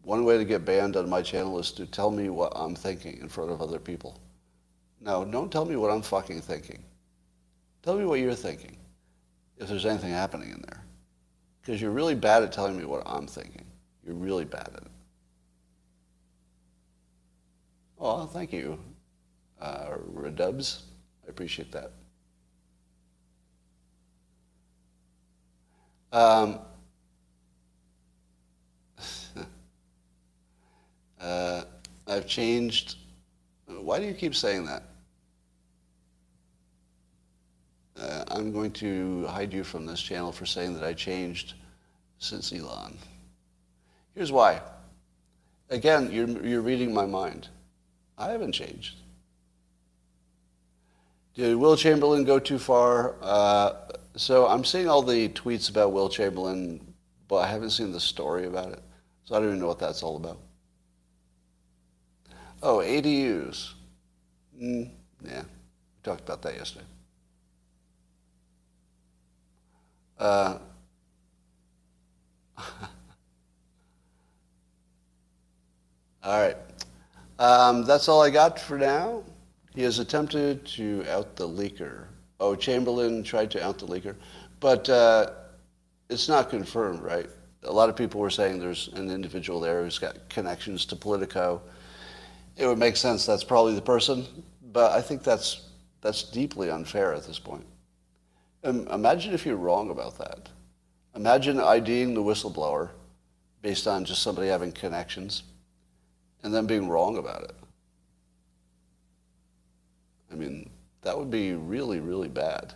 one 0.03 0.25
way 0.25 0.37
to 0.37 0.43
get 0.43 0.65
banned 0.65 0.97
on 0.97 1.09
my 1.09 1.21
channel 1.21 1.57
is 1.57 1.71
to 1.71 1.85
tell 1.85 2.11
me 2.11 2.29
what 2.29 2.51
I'm 2.53 2.75
thinking 2.75 3.17
in 3.21 3.29
front 3.29 3.49
of 3.49 3.61
other 3.61 3.79
people. 3.79 4.19
No, 4.99 5.23
don't 5.23 5.49
tell 5.49 5.63
me 5.63 5.77
what 5.77 5.89
I'm 5.89 6.01
fucking 6.01 6.41
thinking. 6.41 6.83
Tell 7.81 7.95
me 7.95 8.03
what 8.03 8.19
you're 8.19 8.35
thinking, 8.35 8.75
if 9.57 9.69
there's 9.69 9.85
anything 9.85 10.11
happening 10.11 10.49
in 10.49 10.61
there. 10.63 10.83
Because 11.61 11.81
you're 11.81 11.91
really 11.91 12.13
bad 12.13 12.43
at 12.43 12.51
telling 12.51 12.77
me 12.77 12.83
what 12.83 13.03
I'm 13.05 13.25
thinking. 13.25 13.65
You're 14.05 14.15
really 14.15 14.43
bad 14.43 14.67
at 14.75 14.81
it. 14.81 14.91
Oh, 17.97 18.25
thank 18.25 18.51
you. 18.51 18.77
uh, 19.61 19.91
Redubs. 20.13 20.81
I 21.25 21.29
appreciate 21.29 21.71
that. 21.71 21.93
Um, 26.11 26.59
uh, 31.19 31.63
I've 32.07 32.27
changed. 32.27 32.95
Why 33.67 33.99
do 33.99 34.05
you 34.05 34.13
keep 34.13 34.35
saying 34.35 34.65
that? 34.65 34.83
Uh, 37.99 38.23
I'm 38.29 38.51
going 38.51 38.71
to 38.71 39.25
hide 39.27 39.53
you 39.53 39.63
from 39.63 39.85
this 39.85 40.01
channel 40.01 40.31
for 40.31 40.45
saying 40.45 40.73
that 40.75 40.83
I 40.83 40.93
changed 40.93 41.53
since 42.17 42.53
Elon. 42.53 42.97
Here's 44.15 44.31
why. 44.31 44.61
Again, 45.69 46.11
you're, 46.11 46.27
you're 46.45 46.61
reading 46.61 46.93
my 46.93 47.05
mind. 47.05 47.49
I 48.17 48.31
haven't 48.31 48.53
changed. 48.53 48.95
Did 51.35 51.55
Will 51.55 51.77
Chamberlain 51.77 52.23
go 52.23 52.39
too 52.39 52.59
far? 52.59 53.15
Uh, 53.21 53.73
so 54.15 54.47
I'm 54.47 54.65
seeing 54.65 54.89
all 54.89 55.01
the 55.01 55.29
tweets 55.29 55.69
about 55.69 55.91
Will 55.91 56.09
Chamberlain, 56.09 56.93
but 57.27 57.37
I 57.37 57.47
haven't 57.47 57.69
seen 57.69 57.91
the 57.91 57.99
story 57.99 58.45
about 58.45 58.71
it. 58.73 58.81
So 59.25 59.35
I 59.35 59.39
don't 59.39 59.49
even 59.49 59.59
know 59.59 59.67
what 59.67 59.79
that's 59.79 60.03
all 60.03 60.17
about. 60.17 60.39
Oh, 62.61 62.77
ADUs. 62.79 63.73
Mm, 64.61 64.89
yeah, 65.23 65.41
we 65.41 65.45
talked 66.03 66.21
about 66.21 66.41
that 66.41 66.55
yesterday. 66.55 66.85
Uh, 70.17 70.57
all 76.23 76.41
right. 76.41 76.57
Um, 77.39 77.85
that's 77.85 78.09
all 78.09 78.21
I 78.21 78.29
got 78.29 78.59
for 78.59 78.77
now. 78.77 79.23
He 79.73 79.83
has 79.83 79.99
attempted 79.99 80.65
to 80.67 81.05
out 81.09 81.37
the 81.37 81.47
leaker. 81.47 82.07
Oh, 82.41 82.55
Chamberlain 82.55 83.23
tried 83.23 83.51
to 83.51 83.63
out 83.65 83.77
the 83.79 83.87
leaker. 83.87 84.15
But 84.59 84.89
uh, 84.89 85.31
it's 86.09 86.27
not 86.27 86.49
confirmed, 86.49 87.01
right? 87.01 87.29
A 87.63 87.71
lot 87.71 87.87
of 87.87 87.95
people 87.95 88.19
were 88.19 88.29
saying 88.29 88.59
there's 88.59 88.89
an 88.89 89.09
individual 89.09 89.61
there 89.61 89.83
who's 89.83 89.99
got 89.99 90.27
connections 90.27 90.85
to 90.87 90.97
Politico. 90.97 91.61
It 92.59 92.67
would 92.67 92.77
make 92.77 92.97
sense 92.97 93.25
that's 93.25 93.45
probably 93.45 93.73
the 93.73 93.81
person, 93.81 94.25
but 94.73 94.91
I 94.91 95.01
think 95.01 95.23
that's, 95.23 95.69
that's 96.01 96.23
deeply 96.23 96.69
unfair 96.69 97.13
at 97.13 97.25
this 97.25 97.39
point. 97.39 97.65
Um, 98.65 98.85
imagine 98.89 99.33
if 99.33 99.45
you're 99.45 99.55
wrong 99.55 99.89
about 99.89 100.17
that. 100.17 100.49
Imagine 101.15 101.61
IDing 101.61 102.13
the 102.13 102.21
whistleblower 102.21 102.89
based 103.61 103.87
on 103.87 104.03
just 104.03 104.21
somebody 104.21 104.49
having 104.49 104.73
connections 104.73 105.43
and 106.43 106.53
then 106.53 106.65
being 106.65 106.89
wrong 106.89 107.17
about 107.17 107.43
it. 107.43 107.55
I 110.29 110.35
mean, 110.35 110.69
that 111.03 111.17
would 111.17 111.31
be 111.31 111.53
really, 111.53 112.01
really 112.01 112.27
bad. 112.27 112.73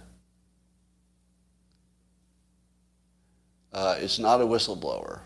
Uh, 3.73 3.97
it's 3.99 4.17
not 4.17 4.39
a 4.39 4.45
whistleblower 4.45 5.19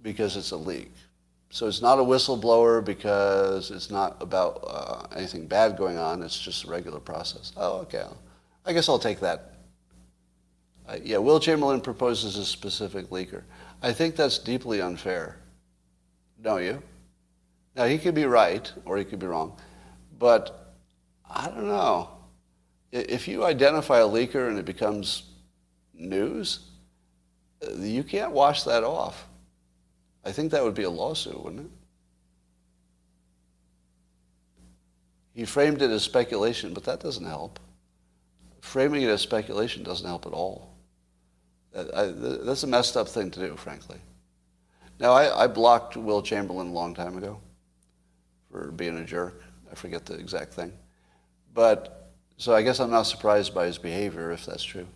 because 0.00 0.36
it's 0.36 0.52
a 0.52 0.56
leak. 0.56 0.92
So 1.52 1.66
it's 1.66 1.82
not 1.82 1.98
a 1.98 2.02
whistleblower 2.02 2.82
because 2.82 3.72
it's 3.72 3.90
not 3.90 4.16
about 4.22 4.64
uh, 4.66 5.06
anything 5.16 5.46
bad 5.46 5.76
going 5.76 5.98
on. 5.98 6.22
It's 6.22 6.38
just 6.38 6.64
a 6.64 6.70
regular 6.70 7.00
process. 7.00 7.52
Oh, 7.56 7.78
okay. 7.80 8.04
I 8.64 8.72
guess 8.72 8.88
I'll 8.88 9.00
take 9.00 9.18
that. 9.20 9.54
Uh, 10.88 10.98
yeah, 11.02 11.18
Will 11.18 11.40
Chamberlain 11.40 11.80
proposes 11.80 12.36
a 12.36 12.44
specific 12.44 13.10
leaker. 13.10 13.42
I 13.82 13.92
think 13.92 14.14
that's 14.14 14.38
deeply 14.38 14.80
unfair. 14.80 15.40
Don't 16.40 16.62
you? 16.62 16.82
Now, 17.74 17.86
he 17.86 17.98
could 17.98 18.14
be 18.14 18.26
right 18.26 18.72
or 18.84 18.96
he 18.96 19.04
could 19.04 19.18
be 19.18 19.26
wrong. 19.26 19.58
But 20.18 20.74
I 21.28 21.46
don't 21.48 21.66
know. 21.66 22.10
If 22.92 23.26
you 23.26 23.44
identify 23.44 23.98
a 23.98 24.08
leaker 24.08 24.48
and 24.48 24.58
it 24.58 24.64
becomes 24.64 25.24
news, 25.94 26.70
uh, 27.66 27.72
you 27.74 28.04
can't 28.04 28.32
wash 28.32 28.62
that 28.64 28.84
off. 28.84 29.26
I 30.24 30.32
think 30.32 30.52
that 30.52 30.62
would 30.62 30.74
be 30.74 30.82
a 30.82 30.90
lawsuit, 30.90 31.42
wouldn't 31.42 31.66
it? 31.66 31.70
He 35.34 35.44
framed 35.44 35.80
it 35.80 35.90
as 35.90 36.02
speculation, 36.02 36.74
but 36.74 36.84
that 36.84 37.00
doesn't 37.00 37.24
help. 37.24 37.58
Framing 38.60 39.02
it 39.02 39.08
as 39.08 39.22
speculation 39.22 39.82
doesn't 39.82 40.06
help 40.06 40.26
at 40.26 40.32
all. 40.32 40.74
that's 41.72 42.62
a 42.62 42.66
messed 42.66 42.96
up 42.96 43.08
thing 43.08 43.30
to 43.30 43.40
do, 43.40 43.56
frankly. 43.56 43.98
Now, 44.98 45.12
I, 45.12 45.44
I 45.44 45.46
blocked 45.46 45.96
Will 45.96 46.20
Chamberlain 46.20 46.68
a 46.68 46.72
long 46.72 46.94
time 46.94 47.16
ago 47.16 47.40
for 48.50 48.70
being 48.70 48.98
a 48.98 49.04
jerk. 49.04 49.42
I 49.70 49.74
forget 49.74 50.04
the 50.04 50.14
exact 50.14 50.52
thing. 50.52 50.72
But, 51.54 52.12
so 52.36 52.54
I 52.54 52.62
guess 52.62 52.80
I'm 52.80 52.90
not 52.90 53.04
surprised 53.04 53.54
by 53.54 53.66
his 53.66 53.78
behavior 53.78 54.32
if 54.32 54.44
that's 54.44 54.62
true. 54.62 54.86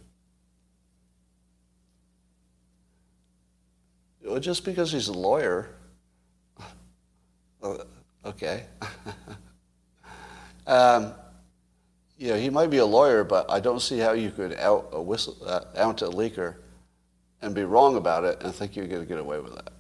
Just 4.43 4.65
because 4.65 4.93
he's 4.93 5.09
a 5.09 5.13
lawyer, 5.13 5.69
uh, 7.63 7.79
okay. 8.25 8.67
um, 10.67 11.15
you 12.19 12.29
know, 12.29 12.37
he 12.37 12.51
might 12.51 12.71
be 12.71 12.79
a 12.79 12.87
lawyer, 12.87 13.25
but 13.25 13.51
I 13.51 13.61
don't 13.61 13.81
see 13.81 13.99
how 13.99 14.13
you 14.13 14.31
could 14.31 14.55
out 14.55 14.89
a 14.93 15.03
whistle, 15.03 15.37
uh, 15.45 15.61
out 15.77 16.03
a 16.03 16.07
leaker 16.07 16.57
and 17.43 17.55
be 17.55 17.65
wrong 17.65 17.97
about 17.97 18.25
it 18.25 18.43
and 18.43 18.55
think 18.55 18.77
you're 18.77 18.87
going 18.87 19.03
to 19.03 19.07
get 19.07 19.19
away 19.19 19.39
with 19.41 19.55
that. 19.55 19.73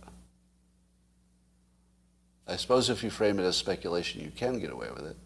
I 2.46 2.56
suppose 2.56 2.90
if 2.90 3.02
you 3.02 3.08
frame 3.08 3.38
it 3.38 3.44
as 3.44 3.56
speculation, 3.56 4.20
you 4.20 4.30
can 4.30 4.58
get 4.58 4.70
away 4.70 4.88
with 4.94 5.06
it, 5.06 5.16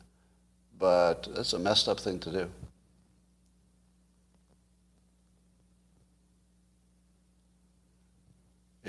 but 0.79 1.26
that's 1.35 1.53
a 1.53 1.59
messed 1.59 1.89
up 1.89 1.99
thing 1.99 2.20
to 2.20 2.31
do. 2.31 2.51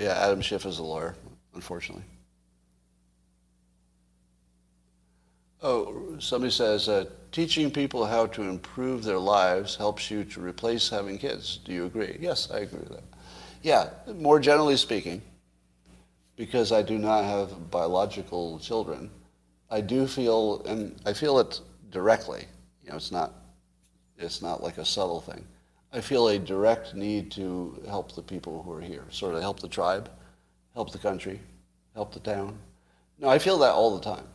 Yeah, 0.00 0.14
Adam 0.18 0.40
Schiff 0.40 0.64
is 0.64 0.78
a 0.78 0.82
lawyer, 0.82 1.14
unfortunately. 1.54 2.04
Oh, 5.62 6.16
somebody 6.18 6.50
says, 6.50 6.88
uh, 6.88 7.04
teaching 7.32 7.70
people 7.70 8.06
how 8.06 8.24
to 8.28 8.42
improve 8.44 9.04
their 9.04 9.18
lives 9.18 9.76
helps 9.76 10.10
you 10.10 10.24
to 10.24 10.40
replace 10.40 10.88
having 10.88 11.18
kids. 11.18 11.58
Do 11.66 11.72
you 11.72 11.84
agree? 11.84 12.16
Yes, 12.18 12.50
I 12.50 12.60
agree 12.60 12.78
with 12.78 12.92
that. 12.92 13.04
Yeah, 13.62 13.90
more 14.14 14.40
generally 14.40 14.78
speaking, 14.78 15.20
because 16.34 16.72
I 16.72 16.80
do 16.80 16.96
not 16.96 17.24
have 17.26 17.70
biological 17.70 18.58
children, 18.58 19.10
I 19.70 19.82
do 19.82 20.06
feel, 20.06 20.62
and 20.64 20.98
I 21.04 21.12
feel 21.12 21.38
it 21.40 21.60
directly. 21.90 22.46
You 22.84 22.90
know, 22.92 22.96
it's 22.96 23.12
not, 23.12 23.34
it's 24.16 24.40
not 24.40 24.62
like 24.62 24.78
a 24.78 24.84
subtle 24.86 25.20
thing. 25.20 25.44
I 25.92 26.00
feel 26.00 26.28
a 26.28 26.38
direct 26.38 26.94
need 26.94 27.32
to 27.32 27.82
help 27.88 28.12
the 28.14 28.22
people 28.22 28.62
who 28.62 28.72
are 28.72 28.80
here, 28.80 29.04
sort 29.10 29.34
of 29.34 29.42
help 29.42 29.60
the 29.60 29.68
tribe, 29.68 30.08
help 30.74 30.92
the 30.92 30.98
country, 30.98 31.40
help 31.94 32.12
the 32.14 32.20
town. 32.20 32.58
No, 33.18 33.28
I 33.28 33.38
feel 33.38 33.58
that 33.58 33.72
all 33.72 33.96
the 33.96 34.04
time. 34.04 34.26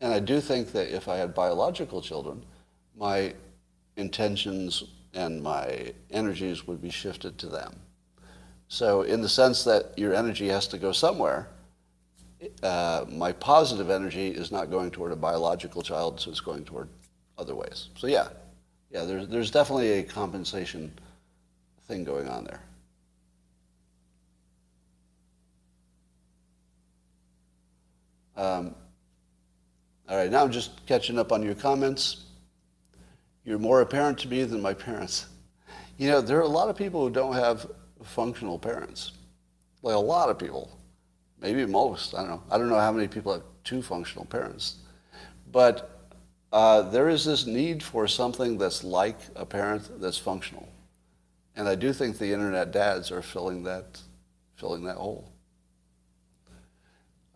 And 0.00 0.12
I 0.12 0.18
do 0.18 0.40
think 0.40 0.72
that 0.72 0.94
if 0.94 1.08
I 1.08 1.16
had 1.16 1.34
biological 1.34 2.02
children, 2.02 2.44
my 2.96 3.34
intentions 3.96 4.84
and 5.14 5.42
my 5.42 5.92
energies 6.10 6.66
would 6.66 6.82
be 6.82 6.90
shifted 6.90 7.38
to 7.38 7.46
them. 7.46 7.74
So 8.68 9.02
in 9.02 9.22
the 9.22 9.28
sense 9.28 9.64
that 9.64 9.96
your 9.96 10.14
energy 10.14 10.48
has 10.48 10.66
to 10.68 10.78
go 10.78 10.92
somewhere, 10.92 11.48
uh, 12.62 13.04
my 13.08 13.32
positive 13.32 13.90
energy 13.90 14.28
is 14.28 14.52
not 14.52 14.70
going 14.70 14.90
toward 14.90 15.12
a 15.12 15.16
biological 15.16 15.82
child, 15.82 16.20
so 16.20 16.30
it's 16.30 16.40
going 16.40 16.64
toward 16.64 16.88
other 17.36 17.54
ways. 17.54 17.88
So 17.96 18.06
yeah, 18.06 18.28
yeah, 18.90 19.04
there's, 19.04 19.28
there's 19.28 19.50
definitely 19.50 19.98
a 19.98 20.02
compensation 20.02 20.92
thing 21.86 22.04
going 22.04 22.28
on 22.28 22.44
there. 22.44 22.60
Um, 28.36 28.74
all 30.08 30.16
right, 30.16 30.30
now 30.30 30.44
I'm 30.44 30.52
just 30.52 30.86
catching 30.86 31.18
up 31.18 31.32
on 31.32 31.42
your 31.42 31.54
comments. 31.54 32.24
You're 33.44 33.58
more 33.58 33.80
apparent 33.80 34.18
to 34.20 34.28
me 34.28 34.44
than 34.44 34.62
my 34.62 34.74
parents. 34.74 35.26
You 35.96 36.10
know, 36.10 36.20
there 36.20 36.38
are 36.38 36.42
a 36.42 36.48
lot 36.48 36.68
of 36.68 36.76
people 36.76 37.02
who 37.02 37.10
don't 37.12 37.34
have 37.34 37.66
functional 38.04 38.58
parents. 38.58 39.12
Like 39.82 39.96
a 39.96 39.98
lot 39.98 40.28
of 40.30 40.38
people. 40.38 40.78
Maybe 41.40 41.66
most. 41.66 42.14
I 42.14 42.18
don't 42.18 42.30
know. 42.30 42.42
I 42.50 42.58
don't 42.58 42.68
know 42.68 42.78
how 42.78 42.92
many 42.92 43.08
people 43.08 43.32
have 43.32 43.42
two 43.64 43.82
functional 43.82 44.24
parents. 44.24 44.76
But 45.50 45.97
uh, 46.52 46.82
there 46.82 47.08
is 47.08 47.24
this 47.24 47.46
need 47.46 47.82
for 47.82 48.06
something 48.08 48.58
that's 48.58 48.84
like 48.84 49.18
a 49.36 49.44
parent 49.44 50.00
that's 50.00 50.18
functional. 50.18 50.68
And 51.56 51.68
I 51.68 51.74
do 51.74 51.92
think 51.92 52.18
the 52.18 52.32
internet 52.32 52.70
dads 52.72 53.10
are 53.10 53.20
filling 53.22 53.64
that, 53.64 54.00
filling 54.56 54.84
that 54.84 54.96
hole. 54.96 55.32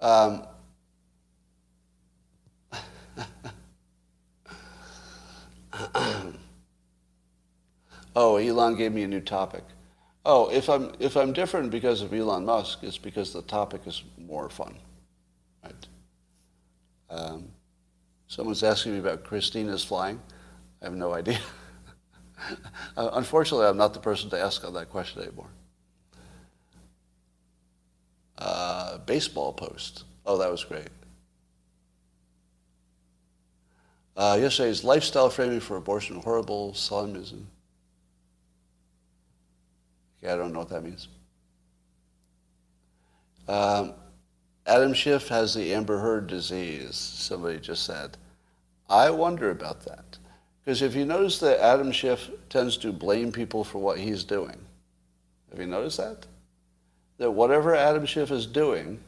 Um, 0.00 0.46
oh, 8.16 8.36
Elon 8.36 8.76
gave 8.76 8.92
me 8.92 9.02
a 9.02 9.08
new 9.08 9.20
topic. 9.20 9.64
Oh, 10.24 10.48
if 10.50 10.68
I'm 10.68 10.92
if 11.00 11.16
I'm 11.16 11.32
different 11.32 11.70
because 11.70 12.00
of 12.02 12.12
Elon 12.14 12.44
Musk, 12.44 12.78
it's 12.82 12.98
because 12.98 13.32
the 13.32 13.42
topic 13.42 13.82
is 13.86 14.02
more 14.16 14.48
fun, 14.48 14.78
right? 15.64 15.86
Um, 17.10 17.48
Someone's 18.32 18.62
asking 18.62 18.92
me 18.92 18.98
about 18.98 19.24
Christina's 19.24 19.84
flying. 19.84 20.18
I 20.80 20.86
have 20.86 20.94
no 20.94 21.12
idea. 21.12 21.38
Uh, 22.96 23.08
unfortunately, 23.12 23.64
I'm 23.64 23.76
not 23.76 23.94
the 23.94 24.00
person 24.00 24.28
to 24.30 24.36
ask 24.36 24.64
on 24.64 24.74
that 24.74 24.90
question 24.90 25.22
anymore. 25.22 25.46
Uh, 28.36 28.98
baseball 28.98 29.52
post. 29.52 30.02
Oh, 30.26 30.36
that 30.38 30.50
was 30.50 30.64
great. 30.64 30.88
Uh, 34.16 34.38
yesterday's 34.40 34.82
lifestyle 34.82 35.30
framing 35.30 35.60
for 35.60 35.76
abortion 35.76 36.16
horrible. 36.16 36.72
Salimism. 36.72 37.44
Okay, 40.18 40.32
I 40.32 40.36
don't 40.36 40.52
know 40.52 40.58
what 40.58 40.70
that 40.70 40.82
means. 40.82 41.06
Um, 43.46 43.94
Adam 44.66 44.94
Schiff 44.94 45.28
has 45.28 45.54
the 45.54 45.72
Amber 45.72 45.98
Heard 45.98 46.26
disease, 46.26 46.96
somebody 46.96 47.60
just 47.60 47.84
said. 47.84 48.16
I 48.88 49.10
wonder 49.10 49.50
about 49.50 49.84
that. 49.86 50.18
Because 50.64 50.82
if 50.82 50.94
you 50.94 51.04
notice 51.04 51.38
that 51.40 51.60
Adam 51.60 51.90
Schiff 51.90 52.30
tends 52.48 52.76
to 52.78 52.92
blame 52.92 53.32
people 53.32 53.64
for 53.64 53.78
what 53.78 53.98
he's 53.98 54.22
doing, 54.22 54.56
have 55.50 55.60
you 55.60 55.66
noticed 55.66 55.96
that? 55.96 56.26
That 57.18 57.32
whatever 57.32 57.74
Adam 57.74 58.06
Schiff 58.06 58.30
is 58.30 58.46
doing, 58.46 59.00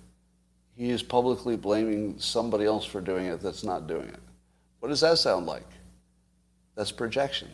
he 0.76 0.90
is 0.90 1.02
publicly 1.02 1.56
blaming 1.56 2.18
somebody 2.18 2.64
else 2.64 2.84
for 2.84 3.00
doing 3.00 3.26
it 3.26 3.40
that's 3.40 3.62
not 3.62 3.86
doing 3.86 4.08
it. 4.08 4.20
What 4.80 4.88
does 4.88 5.00
that 5.00 5.18
sound 5.18 5.46
like? 5.46 5.66
That's 6.74 6.90
projection. 6.90 7.48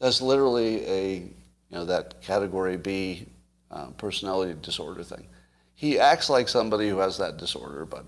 That's 0.00 0.20
literally 0.20 0.84
a, 0.84 1.14
you 1.14 1.30
know, 1.70 1.84
that 1.84 2.20
category 2.22 2.76
B 2.76 3.26
uh, 3.70 3.86
personality 3.96 4.58
disorder 4.60 5.04
thing. 5.04 5.26
He 5.74 5.98
acts 5.98 6.28
like 6.28 6.48
somebody 6.48 6.88
who 6.88 6.98
has 6.98 7.18
that 7.18 7.36
disorder, 7.36 7.86
but 7.86 8.04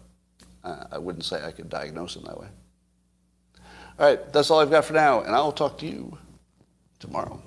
uh, 0.64 0.84
I 0.90 0.98
wouldn't 0.98 1.24
say 1.24 1.42
I 1.42 1.52
could 1.52 1.70
diagnose 1.70 2.16
him 2.16 2.24
that 2.24 2.38
way. 2.38 2.48
All 3.98 4.06
right, 4.06 4.32
that's 4.32 4.50
all 4.50 4.58
I've 4.60 4.70
got 4.70 4.84
for 4.84 4.92
now, 4.92 5.20
and 5.20 5.34
I'll 5.34 5.52
talk 5.52 5.78
to 5.78 5.86
you 5.86 6.18
tomorrow. 6.98 7.40